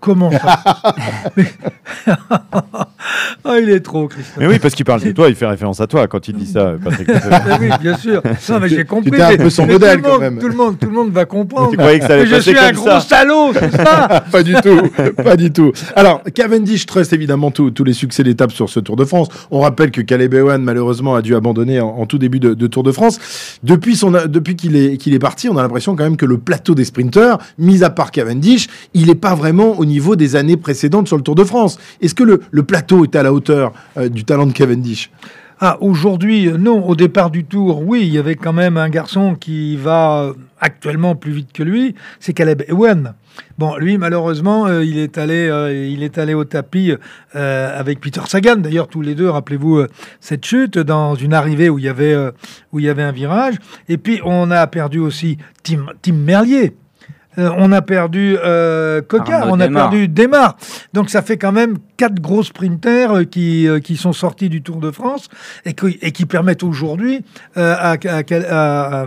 Comment 0.00 0.30
ça? 0.30 0.62
oh, 3.44 3.52
il 3.60 3.70
est 3.70 3.80
trop, 3.80 4.08
Christophe. 4.08 4.36
Mais 4.38 4.46
oui, 4.46 4.58
parce 4.58 4.74
qu'il 4.74 4.84
parle 4.84 5.02
de 5.02 5.12
toi, 5.12 5.28
il 5.28 5.34
fait 5.34 5.46
référence 5.46 5.80
à 5.80 5.86
toi 5.86 6.06
quand 6.06 6.28
il 6.28 6.34
dit 6.34 6.46
ça, 6.46 6.74
Patrick. 6.84 7.08
oui, 7.60 7.68
bien 7.80 7.96
sûr. 7.96 8.22
Non, 8.48 8.60
mais 8.60 8.68
j'ai 8.68 8.84
compris. 8.84 9.10
Tu 9.10 9.22
un 9.22 9.36
peu 9.36 9.50
son 9.50 9.66
modèle, 9.66 10.02
tout 10.02 10.08
quand 10.08 10.18
même. 10.18 10.38
Tout 10.38 10.48
le, 10.48 10.54
monde, 10.54 10.78
tout 10.78 10.86
le 10.86 10.92
monde 10.92 11.10
va 11.10 11.24
comprendre. 11.24 11.70
Tu 11.74 11.76
croyais 11.76 11.98
que 11.98 12.06
ça 12.06 12.14
allait 12.14 12.24
mais 12.24 12.36
je 12.36 12.40
suis 12.40 12.58
un 12.58 12.72
gros 12.72 12.86
ça. 12.86 13.00
salaud, 13.00 13.52
c'est 13.52 13.72
ça 13.76 14.24
Pas 14.30 14.42
du 14.42 14.54
tout, 14.54 14.80
pas 15.22 15.36
du 15.36 15.50
tout. 15.50 15.72
Alors, 15.96 16.22
Cavendish 16.34 16.86
trust 16.86 17.12
évidemment 17.12 17.50
tous 17.50 17.84
les 17.84 17.92
succès 17.92 18.22
d'étape 18.22 18.52
sur 18.52 18.68
ce 18.68 18.80
Tour 18.80 18.96
de 18.96 19.04
France. 19.04 19.28
On 19.50 19.60
rappelle 19.60 19.90
que 19.90 20.00
Caleb 20.00 20.34
Ewan, 20.34 20.62
malheureusement, 20.62 21.14
a 21.14 21.22
dû 21.22 21.34
abandonner 21.34 21.80
en, 21.80 21.88
en 21.88 22.06
tout 22.06 22.18
début 22.18 22.40
de, 22.40 22.54
de, 22.54 22.66
Tour 22.66 22.82
de 22.82 22.92
France. 22.92 23.58
Depuis, 23.62 23.96
son, 23.96 24.10
depuis 24.10 24.56
qu'il 24.56 24.76
est, 24.76 24.96
qu'il 24.96 25.14
est 25.14 25.18
parti, 25.18 25.48
on 25.48 25.56
a 25.56 25.62
l'impression 25.62 25.96
quand 25.96 26.04
même 26.04 26.16
que 26.16 26.26
le 26.26 26.38
plateau 26.38 26.74
des 26.74 26.84
sprinteurs, 26.84 27.38
mis 27.58 27.82
à 27.82 27.90
part 27.90 28.10
Cavendish, 28.10 28.68
il 28.94 29.06
n'est 29.06 29.14
pas 29.14 29.34
vraiment 29.34 29.78
au 29.78 29.84
niveau 29.84 30.16
des 30.16 30.36
années 30.36 30.56
précédentes 30.56 31.08
sur 31.08 31.16
le 31.16 31.22
Tour 31.22 31.34
de 31.34 31.44
France. 31.44 31.78
Est-ce 32.00 32.14
que 32.14 32.24
le, 32.24 32.40
le, 32.50 32.62
plateau 32.62 33.04
est 33.04 33.16
à 33.16 33.22
la 33.24 33.32
hauteur 33.32 33.72
euh, 33.96 34.08
du 34.08 34.24
talent 34.24 34.46
de 34.46 34.52
Cavendish 34.52 35.10
ah, 35.60 35.78
aujourd'hui, 35.80 36.50
non. 36.58 36.84
Au 36.86 36.96
départ 36.96 37.30
du 37.30 37.44
tour, 37.44 37.82
oui, 37.86 38.00
il 38.02 38.12
y 38.12 38.18
avait 38.18 38.34
quand 38.34 38.52
même 38.52 38.76
un 38.76 38.88
garçon 38.88 39.36
qui 39.36 39.76
va 39.76 40.32
actuellement 40.58 41.14
plus 41.14 41.32
vite 41.32 41.52
que 41.52 41.62
lui, 41.62 41.94
c'est 42.18 42.32
Caleb 42.32 42.62
Ewan. 42.68 43.14
Bon, 43.56 43.76
lui, 43.76 43.96
malheureusement, 43.96 44.66
euh, 44.66 44.84
il, 44.84 44.98
est 44.98 45.16
allé, 45.16 45.48
euh, 45.48 45.86
il 45.86 46.02
est 46.02 46.18
allé 46.18 46.34
au 46.34 46.44
tapis 46.44 46.92
euh, 47.34 47.80
avec 47.80 48.00
Peter 48.00 48.20
Sagan. 48.26 48.56
D'ailleurs, 48.56 48.88
tous 48.88 49.00
les 49.00 49.14
deux, 49.14 49.30
rappelez-vous 49.30 49.84
cette 50.20 50.44
chute 50.44 50.78
dans 50.78 51.14
une 51.14 51.32
arrivée 51.32 51.68
où 51.68 51.78
il 51.78 51.84
y 51.84 51.88
avait, 51.88 52.16
où 52.72 52.80
il 52.80 52.84
y 52.84 52.88
avait 52.88 53.02
un 53.02 53.12
virage. 53.12 53.54
Et 53.88 53.96
puis, 53.96 54.20
on 54.24 54.50
a 54.50 54.66
perdu 54.66 54.98
aussi 54.98 55.38
Tim, 55.62 55.86
Tim 56.02 56.14
Merlier. 56.14 56.74
On 57.36 57.72
a 57.72 57.82
perdu 57.82 58.36
Coca, 59.08 59.40
Arnaud 59.40 59.54
on 59.54 59.60
a 59.60 59.68
perdu 59.68 60.08
Desmar. 60.08 60.56
Donc 60.92 61.10
ça 61.10 61.22
fait 61.22 61.36
quand 61.36 61.52
même 61.52 61.76
quatre 61.96 62.20
gros 62.20 62.42
sprinters 62.42 63.12
euh, 63.12 63.24
qui, 63.24 63.68
euh, 63.68 63.78
qui 63.78 63.96
sont 63.96 64.12
sortis 64.12 64.48
du 64.48 64.62
Tour 64.62 64.76
de 64.76 64.90
France 64.90 65.28
et 65.64 65.74
qui, 65.74 65.98
et 66.02 66.10
qui 66.10 66.26
permettent 66.26 66.62
aujourd'hui 66.62 67.20
euh, 67.56 67.74
à, 67.78 67.92
à, 67.92 68.22
à, 68.50 69.06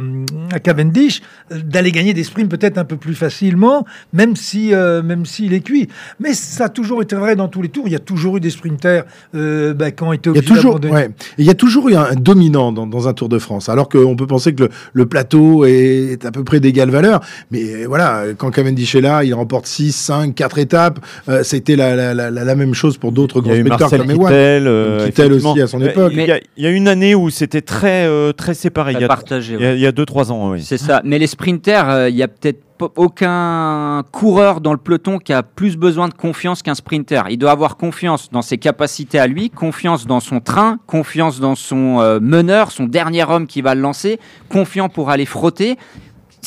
à, 0.54 0.60
Cavendish 0.60 1.22
d'aller 1.52 1.92
gagner 1.92 2.14
des 2.14 2.24
sprints 2.24 2.50
peut-être 2.50 2.78
un 2.78 2.86
peu 2.86 2.98
plus 2.98 3.14
facilement, 3.16 3.86
même 4.14 4.36
si 4.36 4.74
euh, 4.74 5.04
même 5.04 5.26
s'il 5.26 5.54
est 5.54 5.62
cuit. 5.62 5.90
Mais 6.20 6.34
ça 6.34 6.66
a 6.66 6.70
toujours 6.70 7.02
été 7.02 7.16
vrai 7.16 7.36
dans 7.36 7.48
tous 7.48 7.62
les 7.62 7.70
tours. 7.70 7.88
Il 7.88 7.92
y 7.94 7.96
a 7.96 8.00
toujours 8.00 8.38
eu 8.38 8.40
des 8.40 8.50
sprinters 8.50 9.04
euh, 9.36 9.74
bah, 9.74 9.92
qui 9.92 10.04
ont 10.04 10.14
été 10.14 10.30
Il 10.30 10.34
y 10.34 10.38
a 10.38 10.40
obligés 10.40 10.56
toujours, 10.56 10.80
d'abandonner. 10.80 11.08
ouais, 11.08 11.12
il 11.38 11.46
y 11.46 11.50
a 11.50 11.56
toujours 11.56 11.90
eu 11.90 11.96
un, 11.96 12.04
un 12.04 12.16
dominant 12.16 12.72
dans, 12.72 12.88
dans 12.88 13.08
un 13.08 13.14
Tour 13.14 13.30
de 13.30 13.40
France, 13.40 13.70
alors 13.70 13.90
qu'on 13.90 14.16
peut 14.16 14.28
penser 14.28 14.54
que 14.54 14.64
le, 14.64 14.70
le 14.94 15.06
plateau 15.06 15.66
est 15.66 16.24
à 16.26 16.32
peu 16.32 16.44
près 16.44 16.60
d'égale 16.60 16.90
valeur. 16.90 17.22
Mais 17.52 17.86
voilà, 17.86 18.17
quand 18.38 18.52
Cavendish 18.52 18.96
est 18.96 19.02
là, 19.02 19.24
il 19.24 19.34
remporte 19.34 19.66
6, 19.66 19.92
5, 19.96 20.36
4 20.36 20.58
étapes. 20.60 21.00
Euh, 21.30 21.44
C'était 21.44 21.76
la, 21.76 21.96
la, 21.96 22.14
la, 22.14 22.30
la 22.32 22.56
même 22.56 22.74
chose 22.74 22.98
pour 22.98 23.12
d'autres 23.12 23.42
grands 23.42 23.54
Marcel 23.64 24.02
comme 24.02 24.12
Ewan. 24.12 24.28
Kittel, 24.28 24.68
euh, 24.68 25.06
Kittel 25.06 25.34
aussi 25.34 25.62
à 25.62 25.68
son 25.68 25.82
époque. 25.82 26.12
Il 26.16 26.26
y, 26.26 26.32
a- 26.32 26.40
il 26.58 26.64
y 26.64 26.68
a 26.68 26.72
une 26.72 26.88
année 26.88 27.16
où 27.16 27.30
c'était 27.30 27.62
très, 27.62 28.06
euh, 28.06 28.32
très 28.34 28.54
séparé. 28.54 28.94
Il 28.94 29.00
y 29.02 29.04
a, 29.04 29.08
partagé. 29.08 29.56
il 29.60 29.62
y 29.62 29.66
a- 29.66 29.74
il 29.74 29.80
y 29.80 29.88
a 29.88 29.92
deux, 29.92 30.06
trois 30.06 30.32
ans, 30.32 30.52
oui. 30.52 30.62
C'est 30.64 30.78
ça. 30.78 31.02
Mais 31.04 31.20
les 31.20 31.28
sprinters, 31.28 31.90
euh, 31.90 32.10
il 32.10 32.16
y 32.16 32.24
a 32.24 32.28
peut-être 32.28 32.62
aucun 32.96 34.04
coureur 34.12 34.62
dans 34.62 34.72
le 34.72 34.78
peloton 34.78 35.18
qui 35.18 35.34
a 35.34 35.42
plus 35.42 35.78
besoin 35.78 36.08
de 36.10 36.14
confiance 36.14 36.62
qu'un 36.62 36.76
sprinter. 36.76 37.24
Il 37.30 37.38
doit 37.38 37.52
avoir 37.52 37.76
confiance 37.78 38.30
dans 38.32 38.42
ses 38.44 38.58
capacités 38.58 39.18
à 39.18 39.26
lui, 39.28 39.50
confiance 39.50 40.06
dans 40.06 40.20
son 40.20 40.40
train, 40.40 40.78
confiance 40.86 41.40
dans 41.40 41.56
son 41.56 42.00
euh, 42.02 42.20
meneur, 42.22 42.72
son 42.72 42.86
dernier 42.86 43.24
homme 43.28 43.48
qui 43.48 43.62
va 43.62 43.74
le 43.74 43.82
lancer, 43.82 44.20
confiant 44.50 44.90
pour 44.90 45.10
aller 45.10 45.26
frotter. 45.26 45.78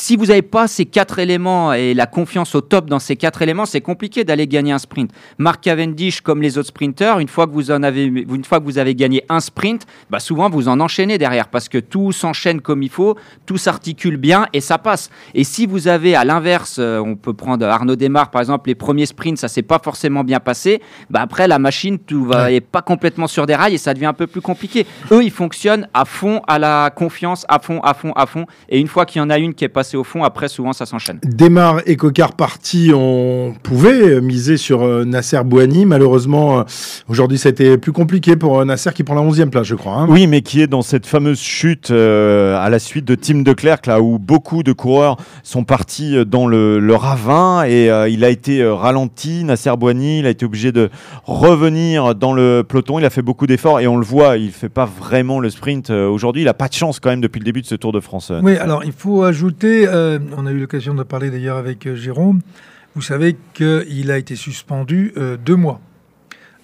Si 0.01 0.15
vous 0.15 0.25
n'avez 0.25 0.41
pas 0.41 0.67
ces 0.67 0.87
quatre 0.87 1.19
éléments 1.19 1.73
et 1.73 1.93
la 1.93 2.07
confiance 2.07 2.55
au 2.55 2.61
top 2.61 2.89
dans 2.89 2.97
ces 2.97 3.15
quatre 3.15 3.43
éléments, 3.43 3.67
c'est 3.67 3.81
compliqué 3.81 4.23
d'aller 4.23 4.47
gagner 4.47 4.71
un 4.71 4.79
sprint. 4.79 5.11
Mark 5.37 5.61
Cavendish, 5.61 6.21
comme 6.21 6.41
les 6.41 6.57
autres 6.57 6.69
sprinters, 6.69 7.19
une 7.19 7.27
fois 7.27 7.45
que 7.45 7.51
vous 7.51 7.69
en 7.69 7.83
avez, 7.83 8.05
une 8.05 8.43
fois 8.43 8.59
que 8.59 8.65
vous 8.65 8.79
avez 8.79 8.95
gagné 8.95 9.23
un 9.29 9.39
sprint, 9.39 9.85
bah 10.09 10.19
souvent 10.19 10.49
vous 10.49 10.69
en 10.69 10.79
enchaînez 10.79 11.19
derrière 11.19 11.49
parce 11.49 11.69
que 11.69 11.77
tout 11.77 12.11
s'enchaîne 12.13 12.61
comme 12.61 12.81
il 12.81 12.89
faut, 12.89 13.15
tout 13.45 13.57
s'articule 13.57 14.17
bien 14.17 14.47
et 14.53 14.59
ça 14.59 14.79
passe. 14.79 15.11
Et 15.35 15.43
si 15.43 15.67
vous 15.67 15.87
avez 15.87 16.15
à 16.15 16.25
l'inverse, 16.25 16.77
euh, 16.79 16.97
on 16.97 17.15
peut 17.15 17.35
prendre 17.35 17.63
Arnaud 17.67 17.95
Desmar 17.95 18.31
par 18.31 18.41
exemple, 18.41 18.69
les 18.69 18.75
premiers 18.75 19.05
sprints, 19.05 19.37
ça 19.37 19.49
s'est 19.49 19.61
pas 19.61 19.77
forcément 19.77 20.23
bien 20.23 20.39
passé, 20.39 20.81
bah 21.11 21.21
après 21.21 21.47
la 21.47 21.59
machine 21.59 21.99
tout 21.99 22.25
va 22.25 22.51
est 22.51 22.59
pas 22.59 22.81
complètement 22.81 23.27
sur 23.27 23.45
des 23.45 23.53
rails 23.53 23.75
et 23.75 23.77
ça 23.77 23.93
devient 23.93 24.07
un 24.07 24.13
peu 24.13 24.25
plus 24.25 24.41
compliqué. 24.41 24.87
Eux, 25.11 25.23
ils 25.23 25.29
fonctionnent 25.29 25.87
à 25.93 26.05
fond, 26.05 26.41
à 26.47 26.57
la 26.57 26.89
confiance, 26.89 27.45
à 27.47 27.59
fond, 27.59 27.81
à 27.81 27.93
fond, 27.93 28.13
à 28.15 28.25
fond. 28.25 28.47
Et 28.67 28.79
une 28.79 28.87
fois 28.87 29.05
qu'il 29.05 29.19
y 29.19 29.21
en 29.21 29.29
a 29.29 29.37
une 29.37 29.53
qui 29.53 29.63
est 29.63 29.69
passée 29.69 29.90
au 29.97 30.03
fond, 30.03 30.23
après 30.23 30.47
souvent 30.47 30.73
ça 30.73 30.85
s'enchaîne. 30.85 31.19
Desmar 31.23 31.81
et 31.85 31.95
Cocard 31.95 32.33
partis, 32.33 32.91
on 32.95 33.53
pouvait 33.63 34.21
miser 34.21 34.57
sur 34.57 34.83
euh, 34.83 35.05
Nasser 35.05 35.41
Bouhani. 35.43 35.85
Malheureusement, 35.85 36.59
euh, 36.59 36.63
aujourd'hui, 37.09 37.37
ça 37.37 37.49
a 37.49 37.51
été 37.51 37.77
plus 37.77 37.91
compliqué 37.91 38.35
pour 38.35 38.59
euh, 38.59 38.65
Nasser 38.65 38.91
qui 38.93 39.03
prend 39.03 39.15
la 39.15 39.21
11e 39.21 39.49
place, 39.49 39.67
je 39.67 39.75
crois. 39.75 39.93
hein. 39.93 40.07
Oui, 40.09 40.27
mais 40.27 40.41
qui 40.41 40.61
est 40.61 40.67
dans 40.67 40.81
cette 40.81 41.05
fameuse 41.05 41.39
chute 41.39 41.91
euh, 41.91 42.57
à 42.63 42.69
la 42.69 42.79
suite 42.79 43.05
de 43.05 43.15
Tim 43.15 43.41
de 43.41 43.53
Klerk, 43.53 43.87
là 43.87 44.01
où 44.01 44.19
beaucoup 44.19 44.63
de 44.63 44.71
coureurs 44.73 45.17
sont 45.43 45.63
partis 45.63 46.25
dans 46.25 46.47
le, 46.47 46.79
le 46.79 46.95
ravin 46.95 47.63
et 47.63 47.89
euh, 47.89 48.07
il 48.09 48.23
a 48.23 48.29
été 48.29 48.63
ralenti. 48.65 49.43
Nasser 49.43 49.71
Boigny, 49.77 50.19
il 50.19 50.25
a 50.25 50.29
été 50.29 50.45
obligé 50.45 50.71
de 50.71 50.89
revenir 51.25 52.13
dans 52.15 52.33
le 52.33 52.63
peloton. 52.67 52.99
Il 52.99 53.05
a 53.05 53.09
fait 53.09 53.21
beaucoup 53.21 53.47
d'efforts 53.47 53.79
et 53.79 53.87
on 53.87 53.97
le 53.97 54.05
voit, 54.05 54.37
il 54.37 54.51
fait 54.51 54.69
pas 54.69 54.85
vraiment 54.85 55.39
le 55.39 55.49
sprint 55.49 55.89
aujourd'hui. 55.89 56.43
Il 56.43 56.47
a 56.47 56.53
pas 56.53 56.67
de 56.67 56.73
chance 56.73 56.99
quand 56.99 57.09
même 57.09 57.21
depuis 57.21 57.39
le 57.39 57.45
début 57.45 57.61
de 57.61 57.65
ce 57.67 57.75
Tour 57.75 57.91
de 57.91 57.99
France. 57.99 58.31
Oui, 58.43 58.57
alors 58.57 58.83
il 58.83 58.91
faut 58.91 59.23
ajouter, 59.23 59.70
euh, 59.87 60.19
on 60.37 60.45
a 60.45 60.51
eu 60.51 60.59
l'occasion 60.59 60.93
de 60.93 61.03
parler 61.03 61.29
d'ailleurs 61.31 61.57
avec 61.57 61.85
euh, 61.87 61.95
Jérôme, 61.95 62.41
vous 62.95 63.01
savez 63.01 63.37
qu'il 63.53 64.11
a 64.11 64.17
été 64.17 64.35
suspendu 64.35 65.13
euh, 65.17 65.37
deux 65.37 65.55
mois. 65.55 65.79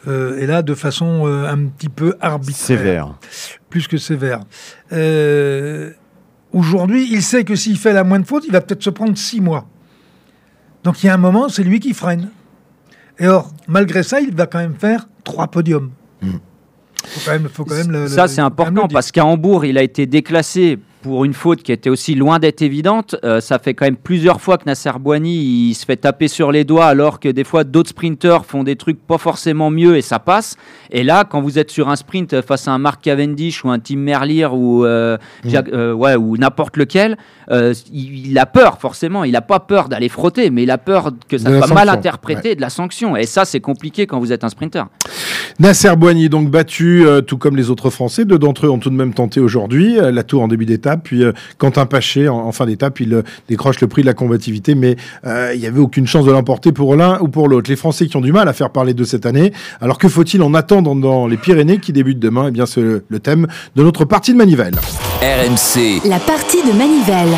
Euh, 0.07 0.37
et 0.39 0.45
là, 0.45 0.61
de 0.61 0.73
façon 0.73 1.23
euh, 1.27 1.47
un 1.51 1.65
petit 1.67 1.89
peu 1.89 2.15
arbitraire. 2.21 2.55
Sévère. 2.65 3.15
Plus 3.69 3.87
que 3.87 3.97
sévère. 3.97 4.41
Euh, 4.93 5.91
Aujourd'hui, 6.53 7.09
il 7.11 7.21
sait 7.21 7.43
que 7.43 7.55
s'il 7.55 7.77
fait 7.77 7.91
la 7.91 8.05
moindre 8.05 8.25
faute, 8.25 8.43
il 8.47 8.53
va 8.53 8.61
peut-être 8.61 8.81
se 8.81 8.89
prendre 8.89 9.17
six 9.17 9.41
mois. 9.41 9.67
Donc 10.83 11.03
il 11.03 11.07
y 11.07 11.09
a 11.09 11.13
un 11.13 11.17
moment, 11.17 11.49
c'est 11.49 11.63
lui 11.63 11.79
qui 11.81 11.93
freine. 11.93 12.29
Et 13.19 13.27
or, 13.27 13.51
malgré 13.67 14.01
ça, 14.01 14.21
il 14.21 14.33
va 14.33 14.45
quand 14.47 14.59
même 14.59 14.75
faire 14.75 15.09
trois 15.25 15.47
podiums. 15.47 15.91
Faut 16.21 17.19
quand 17.25 17.31
même, 17.33 17.49
faut 17.49 17.65
quand 17.65 17.75
même 17.75 17.91
le- 17.91 18.07
Ça, 18.07 18.27
c'est 18.29 18.41
important 18.41 18.87
parce 18.87 19.11
qu'à 19.11 19.25
Hambourg, 19.25 19.65
il 19.65 19.77
a 19.77 19.83
été 19.83 20.05
déclassé 20.05 20.79
pour 21.07 21.23
une 21.23 21.33
faute 21.33 21.63
qui 21.63 21.71
était 21.71 21.89
aussi 21.89 22.15
loin 22.15 22.37
d'être 22.37 22.61
évidente. 22.61 23.15
Euh, 23.23 23.39
ça 23.39 23.59
fait 23.59 23.73
quand 23.73 23.85
même 23.85 23.95
plusieurs 23.95 24.41
fois 24.41 24.57
que 24.57 24.65
Nasser 24.65 24.91
Boigny 24.99 25.69
il 25.69 25.73
se 25.73 25.85
fait 25.85 25.95
taper 25.95 26.27
sur 26.27 26.51
les 26.51 26.65
doigts 26.65 26.87
alors 26.87 27.21
que 27.21 27.29
des 27.29 27.45
fois 27.45 27.63
d'autres 27.63 27.91
sprinteurs 27.91 28.45
font 28.45 28.63
des 28.63 28.75
trucs 28.75 28.99
pas 28.99 29.17
forcément 29.17 29.69
mieux 29.69 29.95
et 29.95 30.01
ça 30.01 30.19
passe. 30.19 30.57
Et 30.91 31.03
là, 31.03 31.23
quand 31.23 31.41
vous 31.41 31.59
êtes 31.59 31.71
sur 31.71 31.87
un 31.87 31.95
sprint 31.95 32.41
face 32.41 32.67
à 32.67 32.71
un 32.71 32.77
Mark 32.77 33.01
Cavendish 33.01 33.63
ou 33.63 33.69
un 33.69 33.79
Tim 33.79 33.97
Merlier 33.97 34.47
ou, 34.47 34.85
euh, 34.85 35.17
Mm. 35.43 35.49
Euh, 35.73 35.93
ouais, 35.93 36.15
ou 36.15 36.37
n'importe 36.37 36.77
lequel, 36.77 37.17
il, 37.49 38.27
il 38.27 38.37
a 38.37 38.45
peur 38.45 38.79
forcément. 38.79 39.23
Il 39.23 39.31
n'a 39.31 39.41
pas 39.41 39.59
peur 39.59 39.89
d'aller 39.89 40.09
frotter, 40.09 40.49
mais 40.49 40.63
il 40.63 40.71
a 40.71 40.77
peur 40.77 41.11
que 41.27 41.37
ça 41.37 41.49
De 41.49 41.57
soit 41.57 41.73
mal 41.73 41.89
interprété 41.89 42.55
de 42.55 42.61
la 42.61 42.69
sanction. 42.69 43.15
Et 43.15 43.25
ça, 43.25 43.45
c'est 43.45 43.59
compliqué 43.59 44.07
quand 44.07 44.19
vous 44.19 44.33
êtes 44.33 44.43
un 44.43 44.49
sprinter. 44.49 44.85
Nasser 45.59 45.95
Boigny, 45.95 46.29
donc 46.29 46.51
battu, 46.51 47.03
euh, 47.05 47.21
tout 47.21 47.37
comme 47.37 47.55
les 47.55 47.71
autres 47.71 47.89
Français. 47.89 48.25
Deux 48.25 48.37
d'entre 48.37 48.67
eux 48.67 48.69
ont 48.69 48.77
tout 48.77 48.91
de 48.91 48.95
même 48.95 49.13
tenté 49.15 49.39
aujourd'hui 49.39 49.97
euh, 49.97 50.11
la 50.11 50.21
tour 50.23 50.43
en 50.43 50.47
début 50.47 50.65
d'étape. 50.65 51.01
Puis 51.03 51.23
euh, 51.23 51.31
Quentin 51.57 51.87
Paché, 51.87 52.29
en, 52.29 52.35
en 52.37 52.51
fin 52.51 52.67
d'étape, 52.67 52.99
il 52.99 53.13
euh, 53.15 53.23
décroche 53.49 53.81
le 53.81 53.87
prix 53.87 54.03
de 54.03 54.05
la 54.07 54.13
combativité. 54.13 54.75
Mais 54.75 54.97
euh, 55.25 55.51
il 55.55 55.59
n'y 55.59 55.65
avait 55.65 55.79
aucune 55.79 56.05
chance 56.05 56.25
de 56.25 56.31
l'emporter 56.31 56.71
pour 56.71 56.95
l'un 56.95 57.19
ou 57.21 57.27
pour 57.27 57.47
l'autre. 57.47 57.71
Les 57.71 57.75
Français 57.75 58.05
qui 58.05 58.15
ont 58.17 58.21
du 58.21 58.31
mal 58.31 58.47
à 58.47 58.53
faire 58.53 58.69
parler 58.69 58.93
de 58.93 59.03
cette 59.03 59.25
année. 59.25 59.51
Alors 59.81 59.97
que 59.97 60.07
faut-il 60.07 60.43
en 60.43 60.53
attendre 60.53 60.93
dans 60.93 61.25
les 61.25 61.37
Pyrénées 61.37 61.79
qui 61.79 61.91
débutent 61.91 62.19
demain? 62.19 62.45
Eh 62.49 62.51
bien, 62.51 62.67
c'est 62.67 62.81
le, 62.81 63.03
le 63.09 63.19
thème 63.19 63.47
de 63.75 63.83
notre 63.83 64.05
partie 64.05 64.33
de 64.33 64.37
Manivelle. 64.37 64.75
RMC. 65.21 66.07
La 66.07 66.19
partie 66.19 66.61
de 66.61 66.77
Manivelle. 66.77 67.35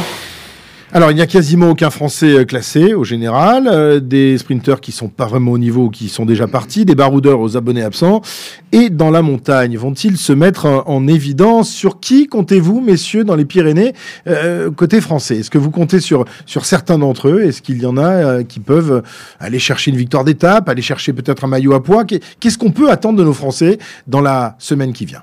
Alors, 0.91 1.12
il 1.12 1.15
n'y 1.15 1.21
a 1.21 1.28
quasiment 1.28 1.69
aucun 1.69 1.91
Français 1.91 2.34
euh, 2.39 2.45
classé 2.45 2.95
au 2.95 3.04
général, 3.04 3.67
euh, 3.71 3.99
des 3.99 4.39
sprinteurs 4.39 4.82
qui 4.82 4.91
sont 4.91 5.08
pas 5.08 5.28
vraiment 5.28 5.52
au 5.52 5.60
niveau, 5.60 5.91
qui 5.91 6.10
sont 6.10 6.25
déjà 6.25 6.47
partis, 6.47 6.84
des 6.84 6.95
baroudeurs 6.95 7.39
aux 7.41 7.56
abonnés 7.56 7.84
absents. 7.84 8.21
Et 8.71 8.89
dans 8.89 9.12
la 9.12 9.21
montagne, 9.21 9.78
vont-ils 9.78 10.17
se 10.17 10.34
mettre 10.34 10.65
en, 10.65 10.84
en 10.88 11.08
évidence? 11.08 11.69
Sur 11.69 11.99
qui 11.99 12.25
comptez-vous, 12.25 12.82
messieurs, 12.82 13.23
dans 13.23 13.36
les 13.36 13.45
Pyrénées, 13.45 13.93
euh, 14.28 14.71
côté 14.71 14.99
français? 14.99 15.38
Est-ce 15.38 15.52
que 15.52 15.60
vous 15.60 15.69
comptez 15.69 15.99
sur, 15.99 16.25
sur 16.47 16.65
certains 16.65 16.97
d'entre 16.97 17.30
eux? 17.30 17.43
Est-ce 17.43 17.62
qu'il 17.62 17.80
y 17.80 17.86
en 17.86 17.97
a 17.97 18.43
qui 18.43 18.60
peuvent 18.60 19.04
aller 19.39 19.60
chercher 19.60 19.91
une 19.91 19.97
victoire 19.97 20.23
d'étape, 20.23 20.69
aller 20.69 20.82
chercher 20.82 21.13
peut-être 21.13 21.43
un 21.43 21.47
maillot 21.49 21.73
à 21.73 21.84
poids? 21.84 22.04
Qu'est- 22.04 22.23
Qu'est-ce 22.39 22.58
qu'on 22.58 22.71
peut 22.71 22.89
attendre 22.89 23.19
de 23.19 23.23
nos 23.23 23.34
Français 23.34 23.78
dans 24.08 24.21
la 24.21 24.56
semaine 24.58 24.91
qui 24.93 25.06
vient? 25.06 25.21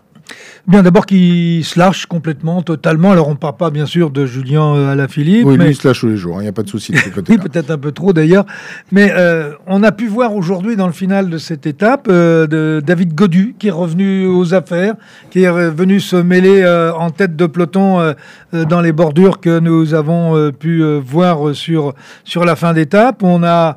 Bien, 0.67 0.83
d'abord 0.83 1.07
qu'il 1.07 1.65
se 1.65 1.79
lâche 1.79 2.07
complètement, 2.07 2.61
totalement. 2.61 3.13
Alors, 3.13 3.29
on 3.29 3.33
ne 3.33 3.37
parle 3.37 3.57
pas, 3.57 3.71
bien 3.71 3.87
sûr, 3.87 4.11
de 4.11 4.27
Julien 4.27 4.75
euh, 4.75 4.93
Alaphilippe. 4.93 5.47
Oui, 5.47 5.57
mais... 5.57 5.67
lui, 5.67 5.71
il 5.73 5.77
se 5.77 5.87
lâche 5.87 6.01
tous 6.01 6.09
les 6.09 6.17
jours, 6.17 6.41
il 6.41 6.43
n'y 6.43 6.49
a 6.49 6.53
pas 6.53 6.65
de 6.65 6.69
souci 6.69 6.91
de 6.91 6.97
ce 6.99 7.09
côté 7.15 7.33
Oui, 7.33 7.39
peut-être 7.39 7.71
un 7.71 7.79
peu 7.79 7.93
trop 7.93 8.13
d'ailleurs. 8.13 8.45
Mais 8.91 9.13
euh, 9.13 9.53
on 9.67 9.85
a 9.85 9.93
pu 9.93 10.09
voir 10.09 10.35
aujourd'hui 10.35 10.75
dans 10.75 10.87
le 10.87 10.93
final 10.93 11.31
de 11.31 11.39
cette 11.39 11.67
étape 11.67 12.09
euh, 12.11 12.49
de 12.49 12.83
David 12.85 13.15
Godu 13.15 13.55
qui 13.59 13.69
est 13.69 13.73
revenu 13.73 14.27
aux 14.27 14.55
affaires, 14.55 14.95
qui 15.31 15.43
est 15.43 15.49
revenu 15.49 16.01
se 16.01 16.17
mêler 16.17 16.63
euh, 16.63 16.93
en 16.95 17.11
tête 17.11 17.37
de 17.37 17.47
peloton 17.47 18.15
dans 18.53 18.81
les 18.81 18.93
bordures 18.93 19.41
que 19.41 19.61
nous 19.61 19.95
avons 19.95 20.51
pu 20.53 20.83
voir 20.99 21.55
sur, 21.55 21.95
sur 22.25 22.45
la 22.45 22.57
fin 22.57 22.73
d'étape. 22.73 23.23
On 23.23 23.43
a, 23.45 23.77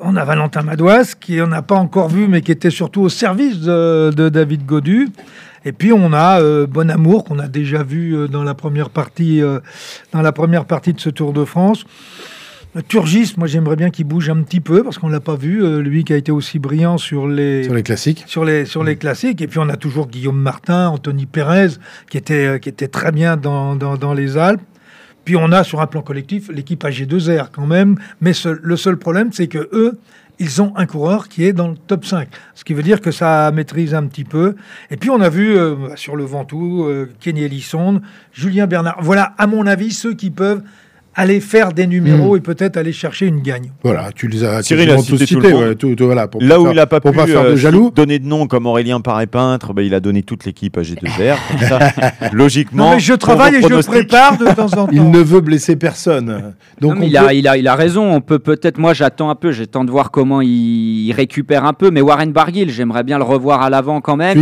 on 0.00 0.16
a 0.16 0.24
Valentin 0.24 0.62
Madouas 0.62 1.14
qui 1.18 1.40
on 1.40 1.48
n'a 1.48 1.62
pas 1.62 1.74
encore 1.74 2.08
vu 2.08 2.28
mais 2.28 2.40
qui 2.40 2.52
était 2.52 2.70
surtout 2.70 3.02
au 3.02 3.08
service 3.08 3.60
de, 3.60 4.10
de 4.14 4.28
David 4.28 4.64
Godu. 4.64 5.08
Et 5.64 5.72
puis 5.72 5.92
on 5.92 6.12
a 6.12 6.40
euh, 6.40 6.66
Bonamour 6.66 7.24
qu'on 7.24 7.38
a 7.38 7.48
déjà 7.48 7.82
vu 7.82 8.16
euh, 8.16 8.28
dans 8.28 8.42
la 8.44 8.54
première 8.54 8.90
partie 8.90 9.42
euh, 9.42 9.60
dans 10.12 10.22
la 10.22 10.32
première 10.32 10.64
partie 10.64 10.92
de 10.94 11.00
ce 11.00 11.10
Tour 11.10 11.32
de 11.32 11.44
France. 11.44 11.84
Turgis, 12.86 13.34
moi 13.36 13.48
j'aimerais 13.48 13.74
bien 13.74 13.90
qu'il 13.90 14.04
bouge 14.06 14.30
un 14.30 14.40
petit 14.42 14.60
peu 14.60 14.84
parce 14.84 14.96
qu'on 14.96 15.08
l'a 15.08 15.18
pas 15.18 15.34
vu, 15.34 15.62
euh, 15.64 15.80
lui 15.80 16.04
qui 16.04 16.12
a 16.12 16.16
été 16.16 16.30
aussi 16.30 16.60
brillant 16.60 16.98
sur 16.98 17.26
les 17.26 17.64
sur 17.64 17.74
les 17.74 17.82
classiques. 17.82 18.22
Sur 18.28 18.44
les 18.44 18.64
sur 18.64 18.84
les 18.84 18.94
classiques. 18.96 19.40
Et 19.42 19.48
puis 19.48 19.58
on 19.58 19.68
a 19.68 19.76
toujours 19.76 20.06
Guillaume 20.06 20.40
Martin, 20.40 20.88
Anthony 20.88 21.26
Pérez 21.26 21.70
qui 22.08 22.16
était 22.16 22.46
euh, 22.46 22.58
qui 22.58 22.68
était 22.68 22.86
très 22.88 23.10
bien 23.10 23.36
dans, 23.36 23.74
dans, 23.74 23.96
dans 23.96 24.14
les 24.14 24.36
Alpes. 24.38 24.62
Puis 25.24 25.34
on 25.36 25.50
a 25.52 25.64
sur 25.64 25.80
un 25.80 25.86
plan 25.86 26.00
collectif 26.02 26.48
l'équipe 26.48 26.82
AG2R 26.84 27.48
quand 27.52 27.66
même. 27.66 27.96
Mais 28.20 28.32
ce- 28.32 28.48
le 28.62 28.76
seul 28.76 28.96
problème 28.96 29.30
c'est 29.32 29.48
que 29.48 29.68
eux 29.72 29.98
ils 30.40 30.62
ont 30.62 30.72
un 30.74 30.86
coureur 30.86 31.28
qui 31.28 31.44
est 31.44 31.52
dans 31.52 31.68
le 31.68 31.76
top 31.76 32.04
5. 32.04 32.28
Ce 32.54 32.64
qui 32.64 32.72
veut 32.74 32.82
dire 32.82 33.00
que 33.00 33.12
ça 33.12 33.52
maîtrise 33.52 33.94
un 33.94 34.06
petit 34.06 34.24
peu. 34.24 34.56
Et 34.90 34.96
puis 34.96 35.10
on 35.10 35.20
a 35.20 35.28
vu 35.28 35.56
euh, 35.56 35.94
sur 35.96 36.16
le 36.16 36.24
Ventoux, 36.24 36.86
euh, 36.86 37.12
Kenny 37.20 37.42
Ellison, 37.42 38.00
Julien 38.32 38.66
Bernard. 38.66 38.96
Voilà, 39.02 39.34
à 39.38 39.46
mon 39.46 39.66
avis, 39.66 39.92
ceux 39.92 40.14
qui 40.14 40.30
peuvent 40.30 40.62
aller 41.14 41.40
faire 41.40 41.72
des 41.72 41.86
numéros 41.86 42.36
et 42.36 42.40
peut-être 42.40 42.76
aller 42.76 42.92
chercher 42.92 43.26
une 43.26 43.40
gagne. 43.40 43.72
Voilà, 43.82 44.10
tu 44.14 44.28
les 44.28 44.44
as 44.44 44.62
Cyril 44.62 44.90
a 44.90 44.98
cité 44.98 45.18
tous 45.18 45.26
cités, 45.26 45.52
monde. 45.52 45.62
ouais, 45.62 45.74
tout- 45.74 45.94
tout- 45.96 46.04
voilà, 46.06 46.28
pour 46.28 46.40
Là 46.40 46.54
pas 46.54 46.60
où 46.60 46.62
faire- 46.64 46.72
il 46.72 46.76
n'a 46.76 46.86
pas 46.86 47.00
pour 47.00 47.10
pu 47.10 47.16
pas 47.18 47.26
faire 47.26 47.42
de 47.42 47.48
euh, 47.48 47.56
jaloux. 47.56 47.90
donner 47.94 48.18
de 48.18 48.26
nom 48.26 48.46
comme 48.46 48.66
Aurélien 48.66 49.00
Paré 49.00 49.26
peintre, 49.26 49.72
ben, 49.74 49.82
il 49.82 49.92
a 49.94 50.00
donné 50.00 50.22
toute 50.22 50.44
l'équipe 50.44 50.78
à 50.78 50.82
G2R. 50.82 51.36
comme 51.50 51.58
ça, 51.68 51.78
logiquement. 52.32 52.90
Non, 52.90 52.94
mais 52.94 53.00
je 53.00 53.12
travaille 53.14 53.56
et 53.56 53.62
je 53.62 53.86
prépare 53.86 54.38
de 54.38 54.44
temps 54.54 54.64
en 54.66 54.68
temps. 54.86 54.88
Il 54.92 55.10
ne 55.10 55.18
veut 55.18 55.40
blesser 55.40 55.76
personne. 55.76 56.54
Donc 56.80 56.94
Non, 56.94 57.00
on 57.00 57.04
il, 57.06 57.12
peut- 57.12 57.18
a, 57.18 57.32
il, 57.34 57.48
a, 57.48 57.56
il 57.56 57.66
a 57.68 57.74
raison. 57.74 58.04
On 58.14 58.20
peut 58.20 58.38
peut-être. 58.38 58.78
Moi, 58.78 58.94
j'attends 58.94 59.30
un 59.30 59.34
peu. 59.34 59.50
J'attends 59.52 59.84
de 59.84 59.90
voir 59.90 60.10
comment 60.10 60.40
il, 60.40 61.12
récupère 61.12 61.64
un 61.64 61.72
peu. 61.72 61.90
Mais 61.90 62.00
Warren 62.00 62.32
Barguil, 62.32 62.70
j'aimerais 62.70 63.02
bien 63.02 63.18
le 63.18 63.24
revoir 63.24 63.62
à 63.62 63.70
l'avant 63.70 64.00
quand 64.00 64.16
même. 64.16 64.38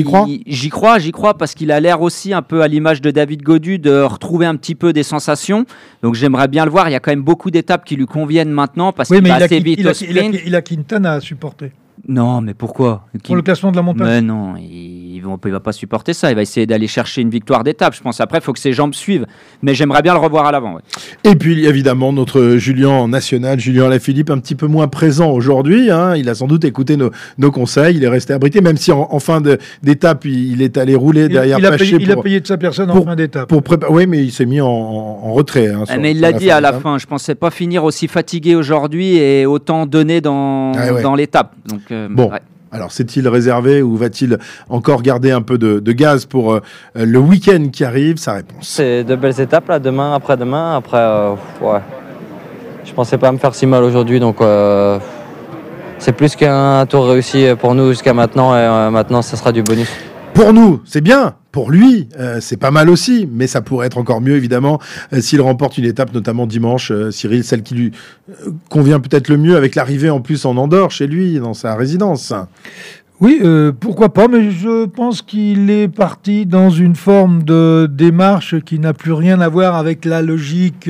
J'y 0.46 0.68
crois, 0.68 0.98
j'y 0.98 1.12
crois 1.12 1.34
parce 1.34 1.54
qu'il 1.54 1.72
a 1.72 1.80
l'air 1.80 2.02
aussi 2.02 2.32
un 2.34 2.42
peu 2.42 2.62
à 2.62 2.68
l'image 2.68 3.00
de 3.00 3.10
David 3.10 3.42
Godu 3.42 3.78
de 3.78 4.02
retrouver 4.02 4.44
un 4.46 4.54
petit 4.56 4.74
peu 4.74 4.92
des 4.92 5.02
sensations. 5.02 5.64
Donc 6.02 6.14
j'aimerais 6.14 6.46
bien 6.48 6.64
le 6.68 6.72
voir. 6.72 6.88
Il 6.88 6.92
y 6.92 6.94
a 6.94 7.00
quand 7.00 7.10
même 7.10 7.22
beaucoup 7.22 7.50
d'étapes 7.50 7.84
qui 7.84 7.96
lui 7.96 8.06
conviennent 8.06 8.50
maintenant 8.50 8.92
parce 8.92 9.10
Oui, 9.10 9.18
qu'il 9.18 9.28
va 9.28 9.38
il 9.38 9.42
a, 9.42 9.44
assez 9.46 9.60
vite 9.60 9.80
il, 9.80 9.86
au 9.86 9.90
a, 9.90 9.92
il, 9.92 10.18
a, 10.18 10.22
sprint. 10.22 10.40
il 10.46 10.54
a 10.54 10.62
Quintana 10.62 11.12
à 11.14 11.20
supporter. 11.20 11.72
Non, 12.06 12.40
mais 12.40 12.54
pourquoi? 12.54 13.06
Pour 13.24 13.36
le 13.36 13.42
classement 13.42 13.70
de 13.70 13.76
la 13.76 13.82
montagne. 13.82 14.06
Mais 14.06 14.20
non, 14.22 14.54
il 14.56 15.20
ne 15.22 15.50
va 15.52 15.60
pas 15.60 15.72
supporter 15.72 16.12
ça. 16.14 16.30
Il 16.30 16.36
va 16.36 16.42
essayer 16.42 16.66
d'aller 16.66 16.86
chercher 16.86 17.20
une 17.22 17.30
victoire 17.30 17.64
d'étape, 17.64 17.94
je 17.94 18.00
pense. 18.00 18.20
Après, 18.20 18.38
il 18.38 18.40
faut 18.40 18.52
que 18.52 18.58
ses 18.60 18.72
jambes 18.72 18.94
suivent. 18.94 19.26
Mais 19.62 19.74
j'aimerais 19.74 20.00
bien 20.02 20.14
le 20.14 20.20
revoir 20.20 20.46
à 20.46 20.52
l'avant. 20.52 20.74
ouais. 20.76 20.82
Et 21.24 21.34
puis 21.34 21.52
il 21.52 21.60
y 21.60 21.66
a 21.66 21.70
évidemment 21.70 22.12
notre 22.12 22.56
Julien 22.56 23.08
national, 23.08 23.58
Julien 23.60 23.88
Lafilippe, 23.88 24.30
un 24.30 24.38
petit 24.38 24.54
peu 24.54 24.66
moins 24.66 24.88
présent 24.88 25.30
aujourd'hui. 25.30 25.90
hein. 25.90 26.14
Il 26.16 26.28
a 26.28 26.34
sans 26.34 26.46
doute 26.46 26.64
écouté 26.64 26.96
nos, 26.96 27.10
nos 27.36 27.50
conseils. 27.50 27.96
Il 27.96 28.04
est 28.04 28.08
resté 28.08 28.32
abrité, 28.32 28.60
même 28.60 28.76
si 28.76 28.92
en, 28.92 29.08
en 29.10 29.18
fin 29.18 29.40
d'étape, 29.82 30.24
il, 30.24 30.52
il 30.52 30.62
est 30.62 30.76
allé 30.78 30.94
rouler 30.94 31.22
Il, 31.24 31.28
derrière 31.30 31.58
il 31.58 31.66
a 31.66 31.70
Paché 31.70 31.84
payé, 31.96 31.98
il 32.02 32.12
a 32.12 32.16
payé 32.16 32.40
de 32.40 32.46
sa 32.46 32.56
personne 32.56 32.90
en 32.90 33.02
fin 33.02 33.16
d'étape. 33.16 33.48
pour 33.48 33.62
préparer. 33.62 33.92
Oui, 33.92 34.06
mais 34.06 34.22
il 34.24 34.30
s'est 34.32 34.46
mis 34.46 34.60
en, 34.60 34.66
en- 34.68 35.20
en 35.24 35.32
retrait. 35.32 35.68
hein, 35.68 35.84
sur- 35.86 35.98
mais 36.00 36.12
il 36.12 36.20
l'a 36.20 36.32
dit 36.32 36.50
à 36.50 36.60
la 36.60 36.72
fin. 36.72 36.96
Je 36.98 37.06
pensais 37.06 37.34
pas 37.34 37.50
finir 37.50 37.84
aussi 37.84 38.08
fatigué 38.08 38.54
aujourd'hui 38.54 39.16
et 39.16 39.44
autant 39.46 39.84
donner 39.86 40.20
dans, 40.20 40.72
Ah 40.74 40.92
ouais. 40.94 41.02
dans 41.02 41.14
l'étape. 41.14 41.54
Donc, 41.66 41.80
euh, 41.92 42.08
Bon. 42.10 42.30
ouais. 42.30 42.40
Alors, 42.70 42.92
c'est-il 42.92 43.26
réservé 43.28 43.80
ou 43.80 43.96
va-t 43.96 44.26
il 44.26 44.38
encore 44.68 45.00
garder 45.00 45.30
un 45.30 45.40
peu 45.40 45.56
de, 45.56 45.78
de 45.80 45.92
gaz 45.92 46.26
pour 46.26 46.52
euh, 46.52 46.60
le 46.94 47.18
week-end 47.18 47.68
qui 47.72 47.82
arrive? 47.82 48.18
Sa 48.18 48.34
réponse. 48.34 48.68
C'est 48.68 49.04
de 49.04 49.16
belles 49.16 49.40
étapes 49.40 49.68
là, 49.68 49.78
demain, 49.78 50.14
après-demain. 50.14 50.76
Après, 50.76 50.98
euh, 50.98 51.30
ouais. 51.62 51.80
Je 52.84 52.92
pensais 52.92 53.16
pas 53.16 53.32
me 53.32 53.38
faire 53.38 53.54
si 53.54 53.64
mal 53.66 53.84
aujourd'hui, 53.84 54.20
donc 54.20 54.40
euh, 54.40 54.98
c'est 55.98 56.12
plus 56.12 56.36
qu'un 56.36 56.84
tour 56.86 57.08
réussi 57.08 57.46
pour 57.58 57.74
nous 57.74 57.88
jusqu'à 57.90 58.12
maintenant. 58.12 58.54
Et 58.54 58.60
euh, 58.60 58.90
maintenant, 58.90 59.22
ça 59.22 59.36
sera 59.38 59.50
du 59.52 59.62
bonus. 59.62 59.90
Pour 60.34 60.52
nous, 60.52 60.80
c'est 60.84 61.00
bien. 61.00 61.34
Pour 61.50 61.70
lui, 61.70 62.08
euh, 62.18 62.38
c'est 62.40 62.58
pas 62.58 62.70
mal 62.70 62.90
aussi. 62.90 63.28
Mais 63.32 63.46
ça 63.46 63.60
pourrait 63.62 63.86
être 63.86 63.98
encore 63.98 64.20
mieux, 64.20 64.36
évidemment, 64.36 64.80
euh, 65.12 65.20
s'il 65.20 65.40
remporte 65.40 65.78
une 65.78 65.86
étape, 65.86 66.12
notamment 66.12 66.46
dimanche, 66.46 66.90
euh, 66.90 67.10
Cyril, 67.10 67.42
celle 67.42 67.62
qui 67.62 67.74
lui 67.74 67.92
convient 68.68 69.00
peut-être 69.00 69.28
le 69.28 69.38
mieux 69.38 69.56
avec 69.56 69.74
l'arrivée 69.74 70.10
en 70.10 70.20
plus 70.20 70.44
en 70.44 70.56
Andorre, 70.56 70.90
chez 70.90 71.06
lui, 71.06 71.38
dans 71.38 71.54
sa 71.54 71.74
résidence. 71.74 72.34
Oui, 73.20 73.42
pourquoi 73.80 74.10
pas, 74.10 74.28
mais 74.28 74.52
je 74.52 74.84
pense 74.84 75.22
qu'il 75.22 75.70
est 75.70 75.88
parti 75.88 76.46
dans 76.46 76.70
une 76.70 76.94
forme 76.94 77.42
de 77.42 77.90
démarche 77.90 78.60
qui 78.60 78.78
n'a 78.78 78.92
plus 78.92 79.12
rien 79.12 79.40
à 79.40 79.48
voir 79.48 79.74
avec 79.74 80.04
la 80.04 80.22
logique 80.22 80.88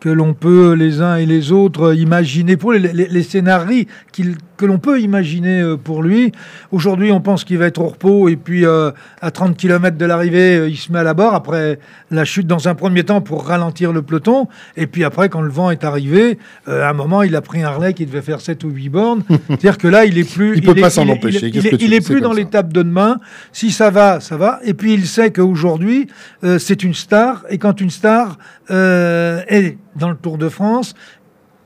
que 0.00 0.08
l'on 0.08 0.32
peut 0.34 0.72
les 0.74 1.00
uns 1.02 1.16
et 1.16 1.26
les 1.26 1.50
autres 1.52 1.94
imaginer 1.94 2.56
pour 2.56 2.72
les, 2.72 2.78
les, 2.92 3.08
les 3.08 3.22
scénarios 3.22 3.84
qu'il- 4.12 4.36
que 4.56 4.66
l'on 4.66 4.78
peut 4.78 5.00
imaginer 5.00 5.60
euh, 5.60 5.76
pour 5.76 6.02
lui. 6.02 6.32
Aujourd'hui, 6.72 7.12
on 7.12 7.20
pense 7.20 7.44
qu'il 7.44 7.58
va 7.58 7.66
être 7.66 7.80
au 7.80 7.86
repos 7.88 8.28
et 8.28 8.34
puis 8.36 8.64
euh, 8.66 8.90
à 9.20 9.30
30 9.30 9.56
km 9.56 9.96
de 9.96 10.04
l'arrivée, 10.04 10.56
euh, 10.56 10.68
il 10.68 10.76
se 10.76 10.90
met 10.92 10.98
à 10.98 11.02
la 11.04 11.14
barre 11.14 11.34
après 11.34 11.78
la 12.10 12.24
chute 12.24 12.46
dans 12.48 12.66
un 12.68 12.74
premier 12.74 13.04
temps 13.04 13.20
pour 13.20 13.46
ralentir 13.46 13.92
le 13.92 14.02
peloton. 14.02 14.48
Et 14.76 14.86
puis 14.88 15.04
après, 15.04 15.28
quand 15.28 15.42
le 15.42 15.50
vent 15.50 15.70
est 15.70 15.84
arrivé, 15.84 16.38
euh, 16.68 16.82
à 16.84 16.90
un 16.90 16.92
moment, 16.92 17.22
il 17.22 17.36
a 17.36 17.40
pris 17.40 17.62
un 17.62 17.70
relais 17.70 17.94
qui 17.94 18.04
devait 18.06 18.22
faire 18.22 18.40
7 18.40 18.64
ou 18.64 18.70
8 18.70 18.88
bornes. 18.88 19.22
C'est-à-dire 19.48 19.78
que 19.78 19.86
là, 19.88 20.04
il 20.04 20.18
est 20.18 20.28
plus... 20.32 20.56
Il 20.56 20.62
peut 20.62 20.76
est- 20.76 20.80
pas 20.80 20.90
s'en 20.90 21.08
empêcher. 21.08 21.48
Il, 21.54 21.56
est- 21.66 21.72
il 21.80 21.94
est- 21.94 21.98
il 21.98 22.02
plus 22.02 22.20
dans 22.20 22.32
l'étape 22.32 22.72
de 22.72 22.82
demain. 22.82 23.18
Si 23.52 23.70
ça 23.70 23.90
va, 23.90 24.18
ça 24.20 24.36
va. 24.36 24.58
Et 24.64 24.74
puis 24.74 24.92
il 24.94 25.06
sait 25.06 25.32
qu'aujourd'hui, 25.32 26.08
euh, 26.44 26.58
c'est 26.58 26.82
une 26.82 26.94
star. 26.94 27.44
Et 27.50 27.58
quand 27.58 27.80
une 27.80 27.90
star 27.90 28.38
euh, 28.70 29.40
est 29.48 29.78
dans 29.98 30.10
le 30.10 30.16
Tour 30.16 30.38
de 30.38 30.48
France, 30.48 30.94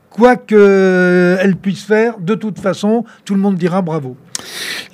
quoi 0.09 0.35
qu'elle 0.35 1.55
puisse 1.61 1.83
faire, 1.83 2.19
de 2.19 2.35
toute 2.35 2.59
façon, 2.59 3.03
tout 3.25 3.33
le 3.33 3.41
monde 3.41 3.55
dira 3.55 3.81
bravo. 3.81 4.15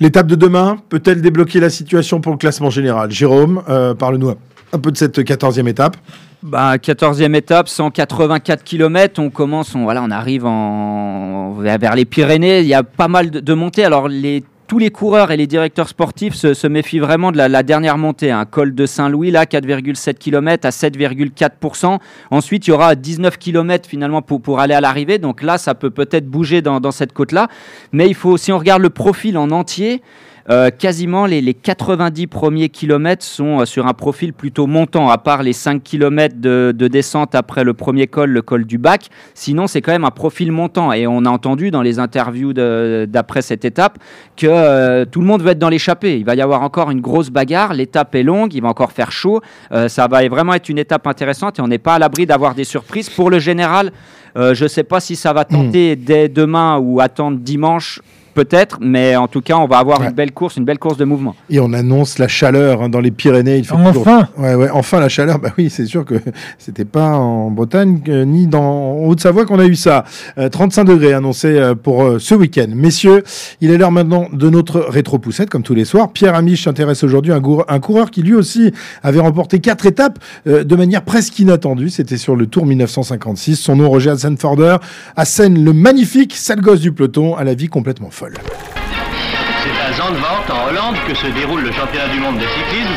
L'étape 0.00 0.26
de 0.26 0.34
demain 0.34 0.78
peut-elle 0.88 1.20
débloquer 1.20 1.60
la 1.60 1.70
situation 1.70 2.20
pour 2.20 2.32
le 2.32 2.38
classement 2.38 2.70
général? 2.70 3.10
Jérôme, 3.10 3.62
euh, 3.68 3.94
parle-nous 3.94 4.34
un 4.72 4.78
peu 4.78 4.90
de 4.90 4.96
cette 4.96 5.18
14e 5.18 5.68
étape. 5.68 5.96
Bah, 6.42 6.76
14e 6.78 7.34
étape, 7.34 7.68
184 7.68 8.64
km. 8.64 9.20
On 9.20 9.28
commence, 9.28 9.74
on, 9.74 9.82
voilà, 9.82 10.02
on 10.02 10.10
arrive 10.10 10.46
en, 10.46 11.52
vers 11.54 11.78
vers 11.78 11.94
les 11.94 12.06
Pyrénées. 12.06 12.60
Il 12.60 12.66
y 12.66 12.74
a 12.74 12.82
pas 12.82 13.08
mal 13.08 13.30
de, 13.30 13.40
de 13.40 13.52
montées. 13.52 13.84
Alors, 13.84 14.08
les 14.08 14.42
tous 14.70 14.78
les 14.78 14.92
coureurs 14.92 15.32
et 15.32 15.36
les 15.36 15.48
directeurs 15.48 15.88
sportifs 15.88 16.34
se, 16.34 16.66
méfient 16.68 17.00
vraiment 17.00 17.32
de 17.32 17.36
la, 17.38 17.62
dernière 17.64 17.98
montée. 17.98 18.30
Un 18.30 18.44
col 18.44 18.72
de 18.72 18.86
Saint-Louis, 18.86 19.32
là, 19.32 19.44
4,7 19.44 20.14
km 20.14 20.64
à 20.64 20.70
7,4%. 20.70 21.98
Ensuite, 22.30 22.68
il 22.68 22.70
y 22.70 22.72
aura 22.72 22.94
19 22.94 23.36
km 23.36 23.88
finalement 23.88 24.22
pour, 24.22 24.40
pour 24.40 24.60
aller 24.60 24.74
à 24.74 24.80
l'arrivée. 24.80 25.18
Donc 25.18 25.42
là, 25.42 25.58
ça 25.58 25.74
peut 25.74 25.90
peut-être 25.90 26.28
bouger 26.28 26.62
dans, 26.62 26.78
dans 26.78 26.92
cette 26.92 27.12
côte-là. 27.12 27.48
Mais 27.90 28.06
il 28.06 28.14
faut, 28.14 28.36
si 28.36 28.52
on 28.52 28.58
regarde 28.60 28.80
le 28.80 28.90
profil 28.90 29.36
en 29.38 29.50
entier, 29.50 30.02
euh, 30.50 30.70
quasiment 30.70 31.26
les, 31.26 31.40
les 31.40 31.54
90 31.54 32.26
premiers 32.26 32.68
kilomètres 32.70 33.24
sont 33.24 33.60
euh, 33.60 33.64
sur 33.64 33.86
un 33.86 33.92
profil 33.92 34.32
plutôt 34.32 34.66
montant, 34.66 35.08
à 35.08 35.16
part 35.16 35.44
les 35.44 35.52
5 35.52 35.80
kilomètres 35.80 36.40
de, 36.40 36.74
de 36.76 36.88
descente 36.88 37.36
après 37.36 37.62
le 37.62 37.72
premier 37.72 38.08
col, 38.08 38.30
le 38.30 38.42
col 38.42 38.64
du 38.64 38.76
bac. 38.76 39.10
Sinon, 39.34 39.68
c'est 39.68 39.80
quand 39.80 39.92
même 39.92 40.04
un 40.04 40.10
profil 40.10 40.50
montant. 40.50 40.92
Et 40.92 41.06
on 41.06 41.24
a 41.24 41.30
entendu 41.30 41.70
dans 41.70 41.82
les 41.82 42.00
interviews 42.00 42.52
d'après 42.52 43.42
cette 43.42 43.64
étape 43.64 43.98
que 44.36 44.46
euh, 44.48 45.04
tout 45.04 45.20
le 45.20 45.26
monde 45.26 45.42
veut 45.42 45.50
être 45.50 45.58
dans 45.58 45.68
l'échappée. 45.68 46.18
Il 46.18 46.24
va 46.24 46.34
y 46.34 46.42
avoir 46.42 46.62
encore 46.62 46.90
une 46.90 47.00
grosse 47.00 47.30
bagarre. 47.30 47.72
L'étape 47.72 48.14
est 48.16 48.24
longue, 48.24 48.52
il 48.52 48.62
va 48.62 48.68
encore 48.68 48.90
faire 48.90 49.12
chaud. 49.12 49.40
Euh, 49.70 49.88
ça 49.88 50.08
va 50.08 50.26
vraiment 50.28 50.54
être 50.54 50.68
une 50.68 50.78
étape 50.78 51.06
intéressante 51.06 51.60
et 51.60 51.62
on 51.62 51.68
n'est 51.68 51.78
pas 51.78 51.94
à 51.94 51.98
l'abri 52.00 52.26
d'avoir 52.26 52.56
des 52.56 52.64
surprises. 52.64 53.08
Pour 53.08 53.30
le 53.30 53.38
général, 53.38 53.92
je 54.36 54.62
ne 54.62 54.68
sais 54.68 54.84
pas 54.84 55.00
si 55.00 55.16
ça 55.16 55.32
va 55.32 55.44
tenter 55.44 55.96
dès 55.96 56.28
demain 56.28 56.78
ou 56.78 57.00
attendre 57.00 57.38
dimanche. 57.38 58.00
Peut-être, 58.40 58.78
mais 58.80 59.16
en 59.16 59.28
tout 59.28 59.42
cas, 59.42 59.56
on 59.58 59.66
va 59.66 59.76
avoir 59.76 60.02
une 60.02 60.12
belle 60.12 60.32
course, 60.32 60.56
une 60.56 60.64
belle 60.64 60.78
course 60.78 60.96
de 60.96 61.04
mouvement. 61.04 61.36
Et 61.50 61.60
on 61.60 61.74
annonce 61.74 62.18
la 62.18 62.26
chaleur 62.26 62.80
hein, 62.82 62.88
dans 62.88 63.00
les 63.00 63.10
Pyrénées. 63.10 63.58
Il 63.58 63.66
fait 63.66 63.74
Enfin 63.74 63.92
toujours- 63.92 64.06
ouais, 64.38 64.54
ouais, 64.54 64.70
enfin 64.72 64.98
la 64.98 65.10
chaleur. 65.10 65.38
Bah 65.38 65.50
oui, 65.58 65.68
c'est 65.68 65.84
sûr 65.84 66.06
que 66.06 66.14
c'était 66.56 66.86
pas 66.86 67.10
en 67.18 67.50
Bretagne 67.50 68.00
euh, 68.08 68.24
ni 68.24 68.46
dans 68.46 68.62
en 68.62 69.04
Haute-Savoie 69.08 69.44
qu'on 69.44 69.58
a 69.58 69.66
eu 69.66 69.74
ça. 69.74 70.04
Euh, 70.38 70.48
35 70.48 70.84
degrés 70.84 71.12
annoncé 71.12 71.48
euh, 71.48 71.74
pour 71.74 72.02
euh, 72.02 72.18
ce 72.18 72.34
week-end. 72.34 72.68
Messieurs, 72.74 73.24
il 73.60 73.70
est 73.70 73.76
l'heure 73.76 73.92
maintenant 73.92 74.28
de 74.32 74.48
notre 74.48 74.80
rétro-poussette, 74.80 75.50
comme 75.50 75.62
tous 75.62 75.74
les 75.74 75.84
soirs. 75.84 76.10
Pierre 76.12 76.34
Amiche 76.34 76.64
s'intéresse 76.64 77.04
aujourd'hui 77.04 77.32
à 77.32 77.40
un, 77.68 77.80
coureur 77.80 78.10
qui 78.10 78.22
lui 78.22 78.34
aussi 78.34 78.72
avait 79.02 79.20
remporté 79.20 79.58
quatre 79.58 79.84
étapes 79.84 80.18
euh, 80.46 80.64
de 80.64 80.76
manière 80.76 81.02
presque 81.02 81.38
inattendue. 81.38 81.90
C'était 81.90 82.16
sur 82.16 82.36
le 82.36 82.46
Tour 82.46 82.64
1956. 82.64 83.56
Son 83.56 83.76
nom, 83.76 83.90
Roger 83.90 84.10
Hassenforder, 84.10 84.76
Hassen 85.16 85.62
le 85.62 85.74
magnifique, 85.74 86.34
sale 86.34 86.62
gosse 86.62 86.80
du 86.80 86.92
peloton, 86.92 87.36
à 87.36 87.44
la 87.44 87.52
vie 87.52 87.68
complètement 87.68 88.10
folle. 88.10 88.29
C'est 88.32 89.80
à 89.80 89.92
Zandvoort, 89.92 90.44
en 90.50 90.68
Hollande, 90.68 90.96
que 91.06 91.14
se 91.14 91.26
déroule 91.26 91.62
le 91.62 91.72
championnat 91.72 92.08
du 92.08 92.20
monde 92.20 92.36
de 92.36 92.46
cyclisme. 92.46 92.94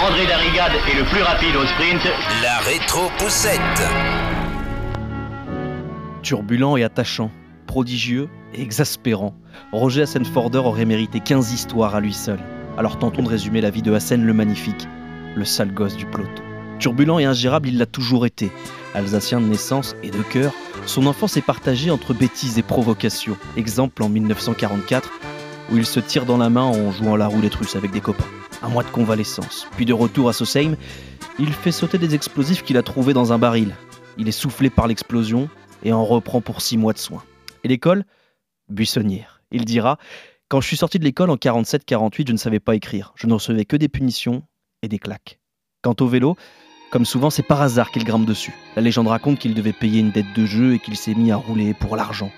André 0.00 0.26
Darrigade 0.26 0.72
est 0.90 0.96
le 0.96 1.04
plus 1.04 1.22
rapide 1.22 1.56
au 1.56 1.66
sprint. 1.66 2.00
La 2.42 2.58
rétro-poussette. 2.58 3.60
Turbulent 6.22 6.76
et 6.76 6.84
attachant, 6.84 7.30
prodigieux 7.66 8.28
et 8.54 8.62
exaspérant, 8.62 9.34
Roger 9.72 10.02
Hassenforder 10.02 10.58
aurait 10.58 10.84
mérité 10.84 11.20
15 11.20 11.52
histoires 11.52 11.94
à 11.94 12.00
lui 12.00 12.12
seul. 12.12 12.38
Alors 12.76 12.98
tentons 12.98 13.22
de 13.22 13.28
résumer 13.28 13.60
la 13.60 13.70
vie 13.70 13.82
de 13.82 13.92
Hassen 13.92 14.24
le 14.24 14.32
Magnifique, 14.32 14.86
le 15.34 15.44
sale 15.44 15.72
gosse 15.72 15.96
du 15.96 16.06
peloton. 16.06 16.42
Turbulent 16.78 17.18
et 17.18 17.24
ingérable, 17.24 17.68
il 17.68 17.78
l'a 17.78 17.86
toujours 17.86 18.24
été. 18.24 18.52
Alsacien 18.98 19.40
de 19.40 19.46
naissance 19.46 19.94
et 20.02 20.10
de 20.10 20.22
cœur, 20.22 20.52
son 20.84 21.06
enfance 21.06 21.36
est 21.36 21.42
partagée 21.42 21.92
entre 21.92 22.14
bêtises 22.14 22.58
et 22.58 22.64
provocations. 22.64 23.36
Exemple 23.56 24.02
en 24.02 24.08
1944, 24.08 25.12
où 25.70 25.76
il 25.76 25.86
se 25.86 26.00
tire 26.00 26.26
dans 26.26 26.36
la 26.36 26.50
main 26.50 26.64
en 26.64 26.90
jouant 26.90 27.14
la 27.14 27.28
roulette 27.28 27.54
russe 27.54 27.76
avec 27.76 27.92
des 27.92 28.00
copains. 28.00 28.26
Un 28.60 28.68
mois 28.68 28.82
de 28.82 28.88
convalescence, 28.88 29.68
puis 29.76 29.84
de 29.84 29.92
retour 29.92 30.28
à 30.28 30.32
Sosheim, 30.32 30.74
il 31.38 31.52
fait 31.52 31.70
sauter 31.70 31.98
des 31.98 32.16
explosifs 32.16 32.64
qu'il 32.64 32.76
a 32.76 32.82
trouvés 32.82 33.12
dans 33.12 33.32
un 33.32 33.38
baril. 33.38 33.72
Il 34.16 34.26
est 34.26 34.32
soufflé 34.32 34.68
par 34.68 34.88
l'explosion 34.88 35.48
et 35.84 35.92
en 35.92 36.04
reprend 36.04 36.40
pour 36.40 36.60
six 36.60 36.76
mois 36.76 36.92
de 36.92 36.98
soins. 36.98 37.22
Et 37.62 37.68
l'école? 37.68 38.04
Buissonnière. 38.68 39.42
Il 39.52 39.64
dira 39.64 39.98
Quand 40.48 40.60
je 40.60 40.66
suis 40.66 40.76
sorti 40.76 40.98
de 40.98 41.04
l'école 41.04 41.30
en 41.30 41.36
47-48, 41.36 42.26
je 42.26 42.32
ne 42.32 42.36
savais 42.36 42.58
pas 42.58 42.74
écrire. 42.74 43.12
Je 43.14 43.28
ne 43.28 43.34
recevais 43.34 43.64
que 43.64 43.76
des 43.76 43.88
punitions 43.88 44.42
et 44.82 44.88
des 44.88 44.98
claques. 44.98 45.38
Quant 45.82 45.94
au 46.00 46.08
vélo, 46.08 46.36
comme 46.90 47.04
souvent, 47.04 47.28
c'est 47.28 47.42
par 47.42 47.60
hasard 47.60 47.90
qu'il 47.90 48.04
grimpe 48.04 48.24
dessus. 48.24 48.54
La 48.74 48.82
légende 48.82 49.08
raconte 49.08 49.38
qu'il 49.38 49.54
devait 49.54 49.72
payer 49.72 50.00
une 50.00 50.10
dette 50.10 50.32
de 50.34 50.46
jeu 50.46 50.74
et 50.74 50.78
qu'il 50.78 50.96
s'est 50.96 51.14
mis 51.14 51.30
à 51.30 51.36
rouler 51.36 51.74
pour 51.74 51.96
l'argent. 51.96 52.30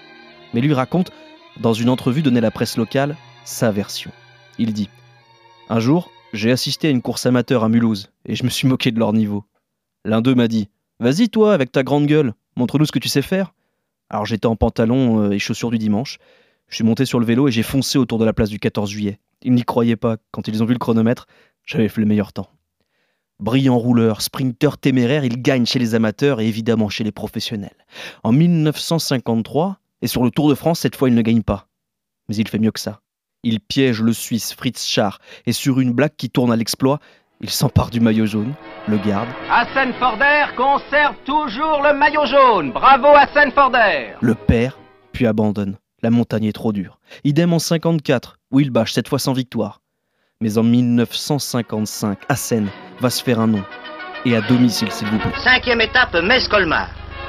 Mais 0.55 0.61
lui 0.61 0.75
raconte, 0.75 1.13
dans 1.61 1.73
une 1.73 1.89
entrevue 1.89 2.23
donnée 2.23 2.39
à 2.39 2.43
la 2.43 2.51
presse 2.51 2.77
locale, 2.77 3.17
sa 3.45 3.71
version. 3.71 4.11
Il 4.59 4.73
dit 4.73 4.89
Un 5.69 5.79
jour, 5.79 6.11
j'ai 6.33 6.51
assisté 6.51 6.89
à 6.89 6.91
une 6.91 7.03
course 7.03 7.27
amateur 7.27 7.63
à 7.63 7.69
Mulhouse 7.69 8.11
et 8.27 8.35
je 8.35 8.45
me 8.45 8.51
suis 8.51 8.67
moqué 8.67 8.91
de 8.91 8.99
leur 8.99 9.13
niveau. 9.13 9.45
L'un 10.05 10.21
d'eux 10.21 10.35
m'a 10.35 10.49
dit 10.49 10.69
Vas-y, 10.99 11.29
toi, 11.29 11.55
avec 11.55 11.71
ta 11.71 11.83
grande 11.83 12.07
gueule, 12.07 12.35
montre-nous 12.57 12.87
ce 12.87 12.93
que 12.93 12.99
tu 12.99 13.09
sais 13.09 13.23
faire. 13.23 13.55
Alors 14.09 14.27
j'étais 14.27 14.47
en 14.47 14.57
pantalon 14.57 15.23
euh, 15.23 15.31
et 15.31 15.39
chaussures 15.39 15.71
du 15.71 15.79
dimanche. 15.79 16.19
Je 16.69 16.75
suis 16.75 16.85
monté 16.85 17.05
sur 17.05 17.21
le 17.21 17.27
vélo 17.27 17.47
et 17.49 17.53
j'ai 17.53 17.63
foncé 17.63 17.99
autour 17.99 18.19
de 18.19 18.25
la 18.25 18.33
place 18.33 18.51
du 18.51 18.59
14 18.59 18.91
juillet. 18.91 19.21
Ils 19.43 19.53
n'y 19.53 19.63
croyaient 19.63 19.97
pas. 19.97 20.17
Quand 20.33 20.49
ils 20.49 20.63
ont 20.63 20.67
vu 20.67 20.73
le 20.73 20.79
chronomètre, 20.79 21.27
j'avais 21.65 21.89
fait 21.89 22.01
le 22.01 22.07
meilleur 22.07 22.33
temps. 22.33 22.51
Brillant 23.41 23.79
rouleur, 23.79 24.21
sprinter 24.21 24.77
téméraire, 24.79 25.25
il 25.25 25.41
gagne 25.41 25.65
chez 25.65 25.79
les 25.79 25.95
amateurs 25.95 26.41
et 26.41 26.47
évidemment 26.47 26.89
chez 26.91 27.05
les 27.05 27.13
professionnels. 27.13 27.87
En 28.23 28.33
1953, 28.33 29.79
et 30.03 30.07
sur 30.07 30.23
le 30.23 30.31
Tour 30.31 30.51
de 30.51 30.55
France, 30.55 30.81
cette 30.81 30.97
fois 30.97 31.09
il 31.09 31.15
ne 31.15 31.23
gagne 31.23 31.43
pas. 31.43 31.67
Mais 32.29 32.37
il 32.37 32.49
fait 32.49 32.59
mieux 32.59 32.71
que 32.71 32.81
ça. 32.81 33.01
Il 33.43 33.61
piège 33.61 34.03
le 34.03 34.13
Suisse 34.13 34.53
Fritz 34.53 34.87
Schar 34.87 35.19
et 35.47 35.53
sur 35.53 35.81
une 35.81 35.93
blague 35.93 36.15
qui 36.17 36.29
tourne 36.29 36.53
à 36.53 36.57
l'exploit, 36.57 37.01
il 37.41 37.49
s'empare 37.49 37.89
du 37.89 38.01
maillot 38.01 38.27
jaune, 38.27 38.53
le 38.87 38.99
garde, 38.99 39.29
Hassan 39.51 39.95
Forder 39.95 40.45
conserve 40.57 41.15
toujours 41.25 41.81
le 41.83 41.97
maillot 41.99 42.27
jaune. 42.27 42.73
Bravo 42.73 43.09
Hassan 43.17 43.51
Forder. 43.53 44.13
le 44.21 44.35
perd, 44.35 44.75
puis 45.13 45.27
abandonne. 45.27 45.79
La 46.03 46.11
montagne 46.11 46.45
est 46.45 46.53
trop 46.53 46.73
dure. 46.73 46.99
Idem 47.25 47.55
en 47.55 47.59
54, 47.59 48.39
où 48.51 48.61
il 48.61 48.71
bâche 48.71 48.93
cette 48.93 49.09
fois 49.09 49.19
sans 49.19 49.33
victoire. 49.33 49.81
Mais 50.43 50.59
en 50.59 50.63
1955, 50.63 52.19
Hassen 52.29 52.69
va 53.01 53.11
se 53.11 53.23
faire 53.23 53.41
un 53.41 53.47
nom. 53.47 53.65
Et 54.25 54.37
à 54.37 54.41
domicile, 54.41 54.91
s'il 54.91 55.09
vous 55.09 55.19
plaît. 55.19 55.33
Cinquième 55.43 55.81
étape, 55.81 56.15
Metz-Colmar. 56.15 56.89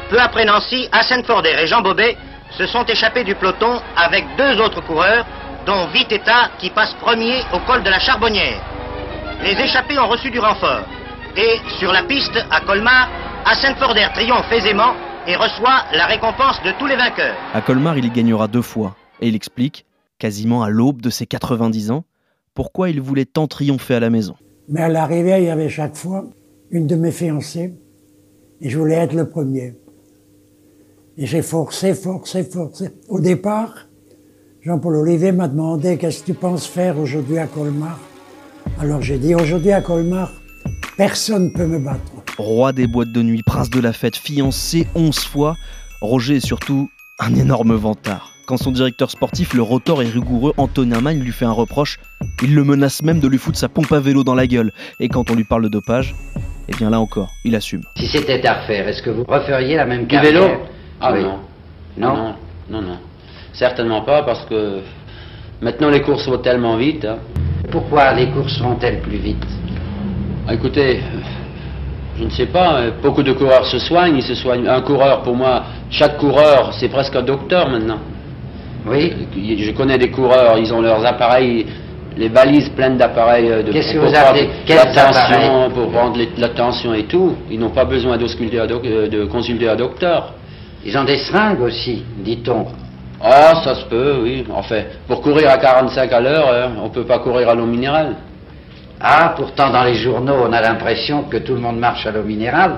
Peu 0.09 0.19
après 0.19 0.45
Nancy, 0.45 0.89
Hassan 0.91 1.23
Forder 1.23 1.55
et 1.61 1.67
Jean 1.67 1.81
Bobet 1.81 2.17
se 2.57 2.67
sont 2.67 2.83
échappés 2.85 3.23
du 3.23 3.33
peloton 3.35 3.81
avec 3.95 4.25
deux 4.37 4.59
autres 4.59 4.81
coureurs, 4.81 5.25
dont 5.65 5.87
Vitetta 5.87 6.51
qui 6.59 6.69
passe 6.69 6.93
premier 6.95 7.41
au 7.53 7.59
col 7.59 7.83
de 7.83 7.89
la 7.89 7.99
Charbonnière. 7.99 8.61
Les 9.43 9.53
échappés 9.53 9.97
ont 9.97 10.07
reçu 10.07 10.29
du 10.29 10.39
renfort. 10.39 10.83
Et 11.37 11.61
sur 11.79 11.93
la 11.93 12.03
piste, 12.03 12.37
à 12.51 12.59
Colmar, 12.61 13.09
Hassan 13.45 13.75
Forder 13.77 14.07
triomphe 14.13 14.51
aisément 14.51 14.93
et 15.25 15.35
reçoit 15.35 15.85
la 15.93 16.07
récompense 16.07 16.61
de 16.63 16.71
tous 16.77 16.87
les 16.87 16.95
vainqueurs. 16.95 17.35
À 17.53 17.61
Colmar, 17.61 17.97
il 17.97 18.05
y 18.05 18.09
gagnera 18.09 18.47
deux 18.47 18.61
fois. 18.61 18.95
Et 19.21 19.29
il 19.29 19.35
explique, 19.35 19.85
quasiment 20.19 20.63
à 20.63 20.69
l'aube 20.69 21.01
de 21.01 21.09
ses 21.09 21.25
90 21.25 21.91
ans, 21.91 22.03
pourquoi 22.53 22.89
il 22.89 22.99
voulait 22.99 23.25
tant 23.25 23.47
triompher 23.47 23.95
à 23.95 23.99
la 24.01 24.09
maison. 24.09 24.35
Mais 24.69 24.81
à 24.81 24.89
l'arrivée, 24.89 25.39
il 25.39 25.45
y 25.45 25.49
avait 25.49 25.69
chaque 25.69 25.95
fois 25.95 26.25
une 26.69 26.87
de 26.87 26.95
mes 26.95 27.11
fiancées 27.11 27.73
et 28.61 28.69
je 28.69 28.77
voulais 28.77 28.95
être 28.95 29.13
le 29.13 29.29
premier. 29.29 29.75
Et 31.17 31.25
j'ai 31.25 31.41
forcé, 31.41 31.93
forcé, 31.93 32.43
forcé. 32.43 32.89
Au 33.09 33.19
départ, 33.19 33.87
Jean-Paul 34.61 34.95
Olivier 34.95 35.31
m'a 35.31 35.47
demandé 35.47 35.97
qu'est-ce 35.97 36.21
que 36.21 36.27
tu 36.27 36.33
penses 36.33 36.67
faire 36.67 36.97
aujourd'hui 36.99 37.37
à 37.37 37.47
Colmar? 37.47 37.99
Alors 38.79 39.01
j'ai 39.01 39.17
dit 39.17 39.35
aujourd'hui 39.35 39.71
à 39.71 39.81
Colmar, 39.81 40.31
personne 40.95 41.45
ne 41.45 41.49
peut 41.49 41.65
me 41.65 41.79
battre. 41.79 41.99
Roi 42.37 42.71
des 42.71 42.87
boîtes 42.87 43.11
de 43.11 43.21
nuit, 43.21 43.41
prince 43.45 43.69
de 43.69 43.79
la 43.79 43.91
fête, 43.91 44.15
fiancé 44.15 44.87
11 44.95 45.19
fois, 45.19 45.55
Roger 46.01 46.37
est 46.37 46.45
surtout 46.45 46.89
un 47.19 47.35
énorme 47.35 47.75
vantard. 47.75 48.31
Quand 48.45 48.57
son 48.57 48.71
directeur 48.71 49.09
sportif, 49.11 49.53
le 49.53 49.61
rotor 49.61 50.01
et 50.01 50.05
rigoureux 50.07 50.53
Antonin 50.57 50.99
Magne, 50.99 51.19
lui 51.19 51.31
fait 51.31 51.45
un 51.45 51.51
reproche, 51.51 51.99
il 52.43 52.53
le 52.53 52.63
menace 52.63 53.01
même 53.01 53.19
de 53.19 53.27
lui 53.27 53.37
foutre 53.37 53.57
sa 53.57 53.69
pompe 53.69 53.91
à 53.91 53.99
vélo 53.99 54.23
dans 54.23 54.35
la 54.35 54.47
gueule. 54.47 54.71
Et 54.99 55.07
quand 55.09 55.29
on 55.31 55.35
lui 55.35 55.43
parle 55.45 55.63
de 55.63 55.69
dopage, 55.69 56.15
eh 56.67 56.73
bien 56.75 56.89
là 56.89 56.99
encore, 56.99 57.29
il 57.45 57.55
assume. 57.55 57.81
Si 57.97 58.07
c'était 58.07 58.45
à 58.45 58.61
refaire, 58.61 58.87
est-ce 58.87 59.01
que 59.01 59.09
vous 59.09 59.23
referiez 59.23 59.77
la 59.77 59.85
même 59.85 60.01
Du 60.01 60.07
carrière 60.07 60.33
vélo 60.33 60.53
Ah 60.99 61.13
Oui. 61.13 61.23
non. 61.23 61.37
Non 61.97 62.15
non. 62.15 62.33
Non, 62.69 62.81
non. 62.81 62.97
Certainement 63.53 64.01
pas 64.01 64.23
parce 64.23 64.45
que 64.45 64.79
maintenant 65.61 65.89
les 65.89 66.01
courses 66.01 66.27
vont 66.27 66.37
tellement 66.39 66.77
vite. 66.77 67.05
hein. 67.05 67.17
Pourquoi 67.71 68.13
les 68.13 68.29
courses 68.31 68.59
vont-elles 68.59 69.01
plus 69.01 69.17
vite? 69.17 69.45
Ah, 70.47 70.53
Écoutez, 70.55 71.01
je 72.17 72.23
ne 72.23 72.29
sais 72.29 72.47
pas, 72.47 72.89
beaucoup 73.03 73.23
de 73.23 73.33
coureurs 73.33 73.65
se 73.65 73.79
soignent, 73.79 74.15
ils 74.17 74.23
se 74.23 74.35
soignent. 74.35 74.67
Un 74.67 74.81
coureur, 74.81 75.21
pour 75.21 75.35
moi, 75.35 75.63
chaque 75.89 76.17
coureur, 76.17 76.73
c'est 76.79 76.89
presque 76.89 77.15
un 77.15 77.21
docteur 77.21 77.69
maintenant. 77.69 77.99
Oui. 78.87 79.13
Je 79.59 79.71
connais 79.71 79.97
des 79.97 80.09
coureurs, 80.09 80.57
ils 80.57 80.73
ont 80.73 80.81
leurs 80.81 81.05
appareils, 81.05 81.65
les 82.17 82.27
valises 82.29 82.69
pleines 82.69 82.97
d'appareils 82.97 83.49
euh, 83.49 83.63
de 83.63 83.71
Qu'est-ce 83.71 83.93
que 83.93 83.97
pour 83.99 84.07
vous 84.07 84.13
prendre 84.13 84.27
appelez 84.29 84.49
la 84.75 84.85
tension, 85.03 85.69
pour 85.73 85.91
prendre 85.91 86.17
les- 86.17 86.29
la 86.37 86.49
tension 86.49 86.93
et 86.93 87.03
tout. 87.03 87.35
Ils 87.49 87.59
n'ont 87.59 87.69
pas 87.69 87.85
besoin 87.85 88.17
doc- 88.67 88.85
euh, 88.85 89.07
de 89.07 89.25
consulter 89.25 89.69
un 89.69 89.75
docteur. 89.75 90.33
Ils 90.85 90.97
ont 90.97 91.03
des 91.03 91.17
seringues 91.17 91.61
aussi, 91.61 92.03
dit-on. 92.17 92.65
Ah, 93.23 93.61
ça 93.63 93.75
se 93.75 93.85
peut, 93.85 94.19
oui. 94.23 94.43
Enfin, 94.51 94.81
pour 95.07 95.21
courir 95.21 95.49
à 95.51 95.57
45 95.57 96.11
à 96.11 96.19
l'heure, 96.19 96.49
hein, 96.51 96.71
on 96.83 96.89
peut 96.89 97.03
pas 97.05 97.19
courir 97.19 97.49
à 97.49 97.53
l'eau 97.55 97.67
minérale. 97.67 98.15
Ah, 98.99 99.33
pourtant 99.37 99.69
dans 99.71 99.83
les 99.83 99.93
journaux, 99.95 100.35
on 100.47 100.51
a 100.53 100.59
l'impression 100.61 101.23
que 101.23 101.37
tout 101.37 101.53
le 101.53 101.59
monde 101.59 101.77
marche 101.77 102.05
à 102.07 102.11
l'eau 102.11 102.23
minérale. 102.23 102.77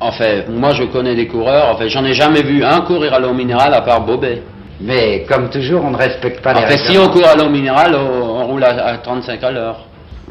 Enfin, 0.00 0.42
moi 0.50 0.72
je 0.74 0.84
connais 0.84 1.14
des 1.14 1.26
coureurs, 1.26 1.70
enfin 1.72 1.88
j'en 1.88 2.04
ai 2.04 2.12
jamais 2.12 2.42
vu 2.42 2.62
un 2.64 2.80
courir 2.82 3.14
à 3.14 3.18
l'eau 3.18 3.32
minérale 3.32 3.72
à 3.74 3.80
part 3.80 4.02
Bobet. 4.02 4.42
Mais 4.80 5.24
comme 5.28 5.50
toujours, 5.50 5.84
on 5.84 5.90
ne 5.90 5.96
respecte 5.96 6.42
pas 6.42 6.52
les 6.54 6.60
Après, 6.60 6.78
si 6.78 6.98
on 6.98 7.08
court 7.08 7.26
à 7.26 7.36
l'eau 7.36 7.48
minérale, 7.48 7.94
on, 7.94 8.40
on 8.40 8.46
roule 8.46 8.64
à, 8.64 8.86
à 8.86 8.98
35 8.98 9.42
à 9.42 9.50
l'heure. 9.50 9.86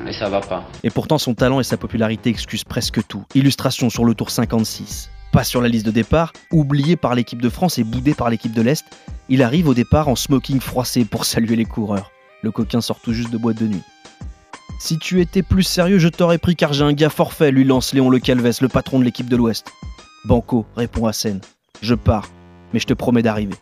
Et 0.07 0.13
ça 0.13 0.27
va 0.27 0.41
pas. 0.41 0.63
Et 0.83 0.89
pourtant, 0.89 1.17
son 1.17 1.33
talent 1.33 1.59
et 1.59 1.63
sa 1.63 1.77
popularité 1.77 2.29
excusent 2.29 2.63
presque 2.63 3.05
tout. 3.07 3.23
Illustration 3.35 3.89
sur 3.89 4.05
le 4.05 4.15
tour 4.15 4.31
56. 4.31 5.09
Pas 5.31 5.43
sur 5.43 5.61
la 5.61 5.67
liste 5.67 5.85
de 5.85 5.91
départ, 5.91 6.33
oublié 6.51 6.95
par 6.95 7.15
l'équipe 7.15 7.41
de 7.41 7.49
France 7.49 7.79
et 7.79 7.83
boudé 7.83 8.13
par 8.13 8.29
l'équipe 8.29 8.53
de 8.53 8.61
l'Est, 8.61 8.85
il 9.29 9.41
arrive 9.41 9.67
au 9.67 9.73
départ 9.73 10.07
en 10.07 10.15
smoking 10.15 10.59
froissé 10.59 11.05
pour 11.05 11.25
saluer 11.25 11.55
les 11.55 11.65
coureurs. 11.65 12.11
Le 12.41 12.51
coquin 12.51 12.81
sort 12.81 12.99
tout 12.99 13.13
juste 13.13 13.31
de 13.31 13.37
boîte 13.37 13.57
de 13.57 13.67
nuit. 13.67 13.81
Si 14.79 14.99
tu 14.99 15.21
étais 15.21 15.41
plus 15.41 15.63
sérieux, 15.63 15.97
je 15.97 16.09
t'aurais 16.09 16.37
pris 16.37 16.55
car 16.55 16.73
j'ai 16.73 16.83
un 16.83 16.93
gars 16.93 17.09
forfait, 17.09 17.51
lui 17.51 17.63
lance 17.63 17.93
Léon 17.93 18.09
Le 18.09 18.19
Calves, 18.19 18.57
le 18.61 18.67
patron 18.67 18.99
de 18.99 19.05
l'équipe 19.05 19.29
de 19.29 19.37
l'Ouest. 19.37 19.71
Banco, 20.25 20.65
répond 20.75 21.07
Hassen. 21.07 21.39
Je 21.81 21.95
pars, 21.95 22.27
mais 22.73 22.79
je 22.79 22.85
te 22.85 22.93
promets 22.93 23.21
d'arriver. 23.21 23.55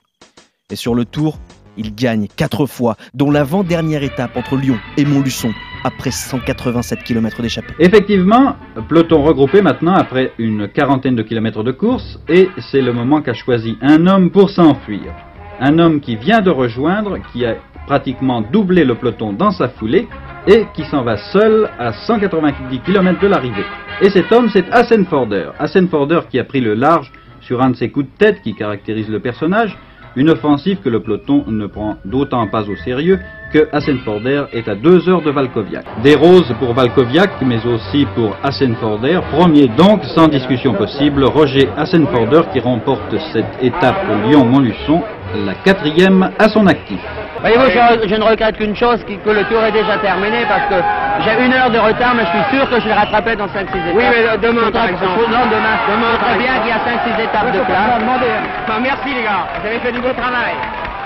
Et 0.71 0.75
sur 0.75 0.95
le 0.95 1.05
tour, 1.05 1.37
il 1.77 1.93
gagne 1.93 2.27
quatre 2.35 2.65
fois, 2.65 2.95
dont 3.13 3.29
l'avant-dernière 3.29 4.03
étape 4.03 4.35
entre 4.37 4.55
Lyon 4.55 4.77
et 4.97 5.05
Montluçon, 5.05 5.53
après 5.83 6.11
187 6.11 7.03
km 7.03 7.41
d'échappée. 7.41 7.73
Effectivement, 7.79 8.55
peloton 8.87 9.23
regroupé 9.23 9.61
maintenant 9.61 9.93
après 9.93 10.31
une 10.37 10.67
quarantaine 10.67 11.15
de 11.15 11.23
kilomètres 11.23 11.63
de 11.63 11.71
course 11.71 12.19
et 12.29 12.49
c'est 12.71 12.81
le 12.81 12.93
moment 12.93 13.21
qu'a 13.21 13.33
choisi 13.33 13.77
un 13.81 14.07
homme 14.07 14.31
pour 14.31 14.49
s'enfuir. 14.49 15.13
Un 15.59 15.77
homme 15.77 15.99
qui 15.99 16.15
vient 16.15 16.41
de 16.41 16.49
rejoindre, 16.49 17.17
qui 17.31 17.45
a 17.45 17.55
pratiquement 17.85 18.41
doublé 18.41 18.85
le 18.85 18.95
peloton 18.95 19.33
dans 19.33 19.51
sa 19.51 19.69
foulée 19.69 20.07
et 20.47 20.65
qui 20.73 20.83
s'en 20.85 21.03
va 21.03 21.17
seul 21.17 21.69
à 21.77 21.93
190 21.93 22.79
km 22.79 23.19
de 23.19 23.27
l'arrivée. 23.27 23.65
Et 24.01 24.09
cet 24.09 24.31
homme, 24.31 24.49
c'est 24.51 24.69
Hassenforder. 24.71 25.49
Hassenforder 25.59 26.21
qui 26.29 26.39
a 26.39 26.43
pris 26.43 26.61
le 26.61 26.73
large 26.73 27.11
sur 27.41 27.61
un 27.61 27.71
de 27.71 27.75
ces 27.75 27.89
coups 27.89 28.05
de 28.05 28.17
tête 28.17 28.41
qui 28.41 28.55
caractérisent 28.55 29.09
le 29.09 29.19
personnage, 29.19 29.77
une 30.15 30.29
offensive 30.29 30.79
que 30.83 30.89
le 30.89 30.99
peloton 30.99 31.43
ne 31.47 31.67
prend 31.67 31.97
d'autant 32.05 32.47
pas 32.47 32.69
au 32.69 32.75
sérieux 32.75 33.19
que 33.51 33.67
Hassenforder 33.71 34.45
est 34.53 34.67
à 34.67 34.75
deux 34.75 35.07
heures 35.09 35.21
de 35.21 35.29
Valkoviak. 35.29 35.85
Des 36.03 36.15
roses 36.15 36.53
pour 36.59 36.73
Valkoviak, 36.73 37.41
mais 37.41 37.65
aussi 37.65 38.05
pour 38.15 38.35
Hassenforder. 38.43 39.19
Premier 39.31 39.67
donc, 39.67 40.03
sans 40.15 40.27
discussion 40.27 40.73
possible, 40.73 41.25
Roger 41.25 41.69
Hassenforder 41.75 42.41
qui 42.53 42.59
remporte 42.59 43.13
cette 43.33 43.61
étape 43.61 43.97
Lyon-Montluçon, 44.25 45.01
la 45.35 45.53
quatrième 45.55 46.29
à 46.39 46.49
son 46.49 46.67
actif. 46.67 46.99
Voyez-vous, 47.39 47.65
je, 47.71 48.07
je 48.09 48.15
ne 48.15 48.23
regrette 48.23 48.57
qu'une 48.57 48.75
chose, 48.75 48.99
qui- 49.07 49.17
que 49.17 49.29
le 49.29 49.43
tour 49.45 49.63
est 49.63 49.71
déjà 49.71 49.97
terminé, 49.97 50.45
parce 50.47 50.69
que 50.69 50.75
j'ai 51.23 51.45
une 51.45 51.53
heure 51.53 51.71
de 51.71 51.79
retard, 51.79 52.13
mais 52.15 52.23
je 52.25 52.29
suis 52.29 52.57
sûr 52.57 52.69
que 52.69 52.79
je 52.79 52.87
le 52.87 52.93
rattraperai 52.93 53.35
dans 53.35 53.47
5-6 53.47 53.77
étapes. 53.77 53.95
Oui, 53.95 54.03
mais 54.09 54.37
demain, 54.37 54.71
par 54.71 54.85
exemple. 54.87 55.21
Non, 55.29 55.45
demain. 55.49 55.75
Demain, 55.89 56.17
très 56.21 56.37
bien 56.37 56.59
qu'il 56.59 56.69
y 56.69 56.71
a 56.71 56.83
5-6 56.85 57.23
étapes 57.23 57.51
de 57.53 57.59
place. 57.65 58.81
merci 58.81 59.13
les 59.15 59.23
gars, 59.23 59.47
vous 59.59 59.67
avez 59.67 59.79
fait 59.79 59.91
du 59.91 59.99
beau 60.01 60.13
travail. 60.13 60.53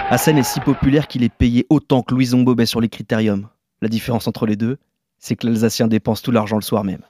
Hassen 0.10 0.38
est 0.38 0.44
si 0.44 0.60
populaire 0.60 1.08
qu'il 1.08 1.24
est 1.24 1.34
payé 1.34 1.66
autant 1.70 2.02
que 2.04 2.14
Louison 2.14 2.42
Bobet 2.42 2.66
sur 2.66 2.82
les 2.82 2.90
critériums. 2.90 3.48
La 3.82 3.88
différence 3.88 4.28
entre 4.28 4.46
les 4.46 4.56
deux, 4.56 4.78
c'est 5.20 5.36
que 5.36 5.48
l'Alsacien 5.48 5.88
dépense 5.88 6.22
tout 6.22 6.32
l'argent 6.32 6.58
le 6.58 6.62
soir 6.62 6.84
même. 6.84 7.02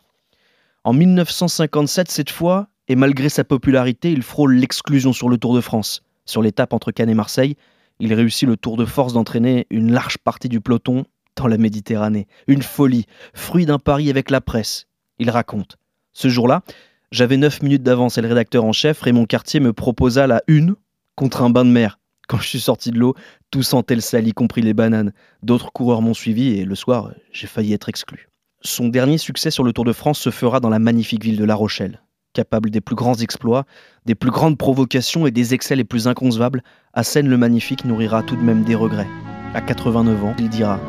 En 0.84 0.94
1957, 0.94 2.10
cette 2.12 2.30
fois, 2.30 2.68
et 2.88 2.96
malgré 2.96 3.30
sa 3.30 3.44
popularité, 3.44 4.12
il 4.12 4.22
frôle 4.22 4.54
l'exclusion 4.56 5.12
sur 5.14 5.30
le 5.30 5.38
Tour 5.38 5.56
de 5.56 5.62
France. 5.62 6.04
Sur 6.26 6.42
l'étape 6.42 6.74
entre 6.74 6.92
Cannes 6.92 7.10
et 7.10 7.16
Marseille, 7.16 7.56
il 8.00 8.14
réussit 8.14 8.48
le 8.48 8.58
tour 8.58 8.78
de 8.78 8.86
force 8.86 9.14
d'entraîner 9.14 9.68
une 9.70 9.92
large 9.92 10.18
partie 10.18 10.50
du 10.50 10.60
peloton 10.60 11.06
dans 11.36 11.48
la 11.48 11.58
Méditerranée. 11.58 12.28
Une 12.48 12.64
folie, 12.64 13.06
fruit 13.34 13.66
d'un 13.66 13.80
pari 13.80 14.10
avec 14.10 14.30
la 14.30 14.42
presse. 14.42 14.88
Il 15.20 15.30
raconte. 15.30 15.78
Ce 16.14 16.28
jour-là, 16.28 16.64
j'avais 17.12 17.38
9 17.38 17.62
minutes 17.62 17.84
d'avance 17.84 18.18
et 18.18 18.22
le 18.22 18.28
rédacteur 18.28 18.66
en 18.66 18.72
chef, 18.72 19.02
Raymond 19.02 19.26
Cartier, 19.26 19.60
me 19.60 19.74
proposa 19.74 20.28
la 20.28 20.42
une 20.48 20.76
contre 21.16 21.42
un 21.42 21.50
bain 21.50 21.66
de 21.66 21.70
mer. 21.70 22.00
Quand 22.28 22.40
je 22.40 22.48
suis 22.48 22.60
sorti 22.60 22.92
de 22.92 22.98
l'eau, 22.98 23.14
tout 23.52 23.64
sentait 23.64 23.96
le 23.96 24.02
sel, 24.02 24.28
y 24.28 24.34
compris 24.34 24.62
les 24.62 24.74
bananes. 24.74 25.14
D'autres 25.44 25.72
coureurs 25.72 26.02
m'ont 26.02 26.14
suivi 26.16 26.58
et 26.58 26.66
le 26.66 26.76
soir, 26.76 27.14
j'ai 27.32 27.48
failli 27.48 27.74
être 27.74 27.88
exclu. 27.88 28.30
Son 28.62 28.88
dernier 28.88 29.20
succès 29.20 29.52
sur 29.52 29.64
le 29.64 29.74
Tour 29.74 29.86
de 29.86 29.94
France 29.94 30.20
se 30.20 30.32
fera 30.32 30.60
dans 30.60 30.70
la 30.70 30.80
magnifique 30.80 31.24
ville 31.24 31.38
de 31.38 31.46
La 31.46 31.54
Rochelle. 31.54 32.02
Capable 32.36 32.70
des 32.70 32.82
plus 32.82 32.98
grands 32.98 33.16
exploits, 33.16 33.64
des 34.06 34.14
plus 34.14 34.30
grandes 34.30 34.58
provocations 34.58 35.26
et 35.26 35.32
des 35.32 35.54
excès 35.54 35.78
les 35.78 35.86
plus 35.86 36.10
inconcevables, 36.10 36.64
Hassen 36.94 37.30
le 37.30 37.38
Magnifique 37.38 37.86
nourrira 37.86 38.24
tout 38.24 38.36
de 38.36 38.42
même 38.42 38.66
des 38.66 38.76
regrets. 38.76 39.08
À 39.54 39.62
89 39.62 40.22
ans, 40.22 40.36
il 40.38 40.50
dira 40.50 40.82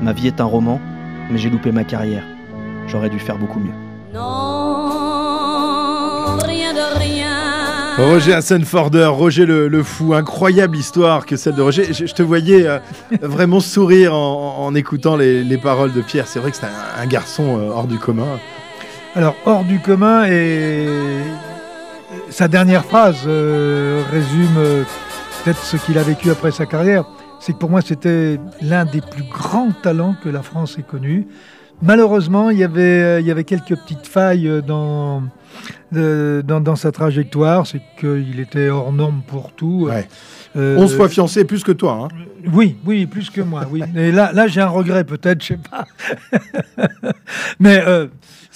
Ma 0.00 0.14
vie 0.14 0.26
est 0.26 0.40
un 0.40 0.46
roman, 0.46 0.80
mais 1.30 1.36
j'ai 1.36 1.50
loupé 1.50 1.70
ma 1.70 1.84
carrière. 1.84 2.22
J'aurais 2.86 3.10
dû 3.10 3.18
faire 3.18 3.36
beaucoup 3.36 3.60
mieux. 3.60 3.74
Non, 4.14 4.22
rien 6.42 6.72
de 6.72 6.98
rien. 6.98 7.36
Roger 7.98 8.32
Hassenforder, 8.32 9.04
Roger 9.04 9.44
le, 9.44 9.68
le 9.68 9.82
fou, 9.82 10.14
incroyable 10.14 10.78
histoire 10.78 11.26
que 11.26 11.36
celle 11.36 11.56
de 11.56 11.62
Roger. 11.62 11.92
Je, 11.92 12.06
je 12.06 12.14
te 12.14 12.22
voyais 12.22 12.66
euh, 12.66 12.78
vraiment 13.20 13.60
sourire 13.60 14.14
en, 14.14 14.64
en 14.64 14.74
écoutant 14.74 15.16
les, 15.16 15.44
les 15.44 15.58
paroles 15.58 15.92
de 15.92 16.00
Pierre. 16.00 16.26
C'est 16.26 16.38
vrai 16.38 16.52
que 16.52 16.56
c'est 16.56 16.64
un, 16.64 17.02
un 17.02 17.06
garçon 17.06 17.58
euh, 17.58 17.68
hors 17.68 17.86
du 17.86 17.98
commun. 17.98 18.38
Alors, 19.16 19.34
hors 19.46 19.64
du 19.64 19.80
commun, 19.80 20.26
et 20.28 20.86
sa 22.28 22.48
dernière 22.48 22.84
phrase 22.84 23.22
euh, 23.26 24.02
résume 24.10 24.58
euh, 24.58 24.82
peut-être 25.42 25.64
ce 25.64 25.78
qu'il 25.78 25.96
a 25.96 26.02
vécu 26.02 26.30
après 26.30 26.50
sa 26.50 26.66
carrière. 26.66 27.06
C'est 27.40 27.54
que 27.54 27.58
pour 27.58 27.70
moi, 27.70 27.80
c'était 27.80 28.38
l'un 28.60 28.84
des 28.84 29.00
plus 29.00 29.22
grands 29.22 29.70
talents 29.82 30.14
que 30.22 30.28
la 30.28 30.42
France 30.42 30.76
ait 30.78 30.82
connu. 30.82 31.28
Malheureusement, 31.80 32.50
il 32.50 32.58
y 32.58 32.64
avait, 32.64 32.82
euh, 32.82 33.20
il 33.20 33.26
y 33.26 33.30
avait 33.30 33.44
quelques 33.44 33.74
petites 33.74 34.06
failles 34.06 34.62
dans, 34.66 35.22
dans, 35.92 36.60
dans 36.60 36.76
sa 36.76 36.92
trajectoire. 36.92 37.66
C'est 37.66 37.80
qu'il 37.98 38.38
était 38.38 38.68
hors 38.68 38.92
norme 38.92 39.22
pour 39.26 39.52
tout. 39.52 39.88
Euh, 40.56 40.76
11 40.76 40.94
fois 40.94 41.08
fiancé, 41.08 41.46
plus 41.46 41.64
que 41.64 41.72
toi. 41.72 42.08
hein. 42.12 42.16
oui, 42.52 42.76
oui, 42.84 43.06
plus 43.06 43.30
que 43.30 43.40
moi, 43.40 43.62
oui. 43.70 43.82
Et 43.96 44.12
là, 44.12 44.32
là 44.32 44.46
j'ai 44.46 44.60
un 44.60 44.68
regret 44.68 45.04
peut-être, 45.04 45.42
je 45.42 45.54
sais 45.54 45.58
pas. 45.70 45.86
Mais 47.58 47.82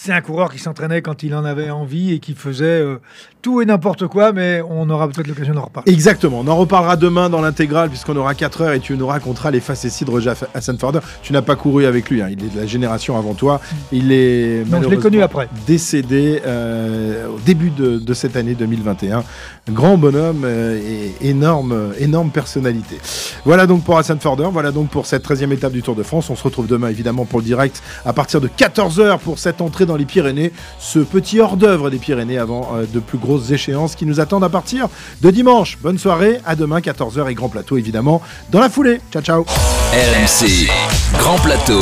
c'est 0.02 0.12
un 0.14 0.22
coureur 0.22 0.50
qui 0.50 0.58
s'entraînait 0.58 1.02
quand 1.02 1.22
il 1.24 1.34
en 1.34 1.44
avait 1.44 1.68
envie 1.68 2.14
et 2.14 2.20
qui 2.20 2.32
faisait 2.32 2.64
euh, 2.64 2.96
tout 3.42 3.60
et 3.60 3.66
n'importe 3.66 4.06
quoi, 4.06 4.32
mais 4.32 4.62
on 4.66 4.88
aura 4.88 5.06
peut-être 5.08 5.26
l'occasion 5.28 5.52
d'en 5.52 5.64
reparler. 5.64 5.92
Exactement. 5.92 6.40
On 6.40 6.48
en 6.48 6.56
reparlera 6.56 6.96
demain 6.96 7.28
dans 7.28 7.42
l'intégrale, 7.42 7.90
puisqu'on 7.90 8.16
aura 8.16 8.34
4 8.34 8.62
heures 8.62 8.72
et 8.72 8.80
tu 8.80 8.96
nous 8.96 9.06
raconteras 9.06 9.50
les 9.50 9.60
facéties 9.60 10.06
de 10.06 10.10
Roger 10.10 10.32
Hassenforder. 10.54 11.00
Tu 11.22 11.34
n'as 11.34 11.42
pas 11.42 11.54
couru 11.54 11.84
avec 11.84 12.08
lui, 12.08 12.22
hein. 12.22 12.28
il 12.30 12.42
est 12.42 12.48
de 12.48 12.58
la 12.58 12.64
génération 12.64 13.18
avant 13.18 13.34
toi. 13.34 13.60
Il 13.92 14.10
est 14.10 14.64
Non, 14.70 14.80
je 14.82 14.94
connu 14.94 15.20
après. 15.20 15.50
décédé 15.66 16.40
euh, 16.46 17.26
au 17.28 17.38
début 17.44 17.68
de, 17.68 17.98
de 17.98 18.14
cette 18.14 18.36
année 18.36 18.54
2021. 18.54 19.22
Grand 19.70 19.98
bonhomme 19.98 20.44
euh, 20.46 20.80
et 21.20 21.28
énorme, 21.28 21.92
énorme 21.98 22.30
personnalité. 22.30 22.96
Voilà 23.44 23.66
donc 23.66 23.84
pour 23.84 23.98
Hassenforder, 23.98 24.48
voilà 24.50 24.72
donc 24.72 24.88
pour 24.88 25.04
cette 25.04 25.28
13e 25.28 25.52
étape 25.52 25.72
du 25.72 25.82
Tour 25.82 25.94
de 25.94 26.02
France. 26.02 26.30
On 26.30 26.36
se 26.36 26.42
retrouve 26.42 26.66
demain 26.66 26.88
évidemment 26.88 27.26
pour 27.26 27.40
le 27.40 27.44
direct 27.44 27.82
à 28.06 28.14
partir 28.14 28.40
de 28.40 28.48
14h 28.48 29.18
pour 29.18 29.38
cette 29.38 29.60
entrée 29.60 29.86
dans 29.90 29.96
les 29.96 30.04
Pyrénées, 30.04 30.52
ce 30.78 31.00
petit 31.00 31.40
hors-d'œuvre 31.40 31.90
des 31.90 31.98
Pyrénées 31.98 32.38
avant 32.38 32.70
euh, 32.74 32.86
de 32.86 33.00
plus 33.00 33.18
grosses 33.18 33.50
échéances 33.50 33.96
qui 33.96 34.06
nous 34.06 34.20
attendent 34.20 34.44
à 34.44 34.48
partir 34.48 34.88
de 35.20 35.30
dimanche. 35.30 35.78
Bonne 35.82 35.98
soirée, 35.98 36.38
à 36.46 36.54
demain 36.54 36.78
14h 36.78 37.28
et 37.28 37.34
grand 37.34 37.48
plateau 37.48 37.76
évidemment 37.76 38.22
dans 38.50 38.60
la 38.60 38.70
foulée. 38.70 39.00
Ciao 39.12 39.22
ciao. 39.22 39.44
RMC, 39.92 40.70
Grand 41.18 41.38
Plateau. 41.38 41.80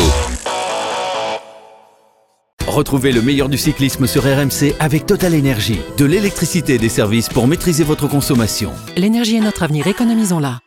Retrouvez 2.66 3.12
le 3.12 3.22
meilleur 3.22 3.48
du 3.48 3.58
cyclisme 3.58 4.06
sur 4.06 4.22
RMC 4.22 4.74
avec 4.78 5.04
Total 5.04 5.34
Énergie. 5.34 5.80
De 5.98 6.04
l'électricité 6.04 6.74
et 6.74 6.78
des 6.78 6.88
services 6.88 7.28
pour 7.28 7.46
maîtriser 7.46 7.84
votre 7.84 8.08
consommation. 8.08 8.72
L'énergie 8.96 9.36
est 9.36 9.40
notre 9.40 9.62
avenir, 9.62 9.86
économisons-la. 9.86 10.60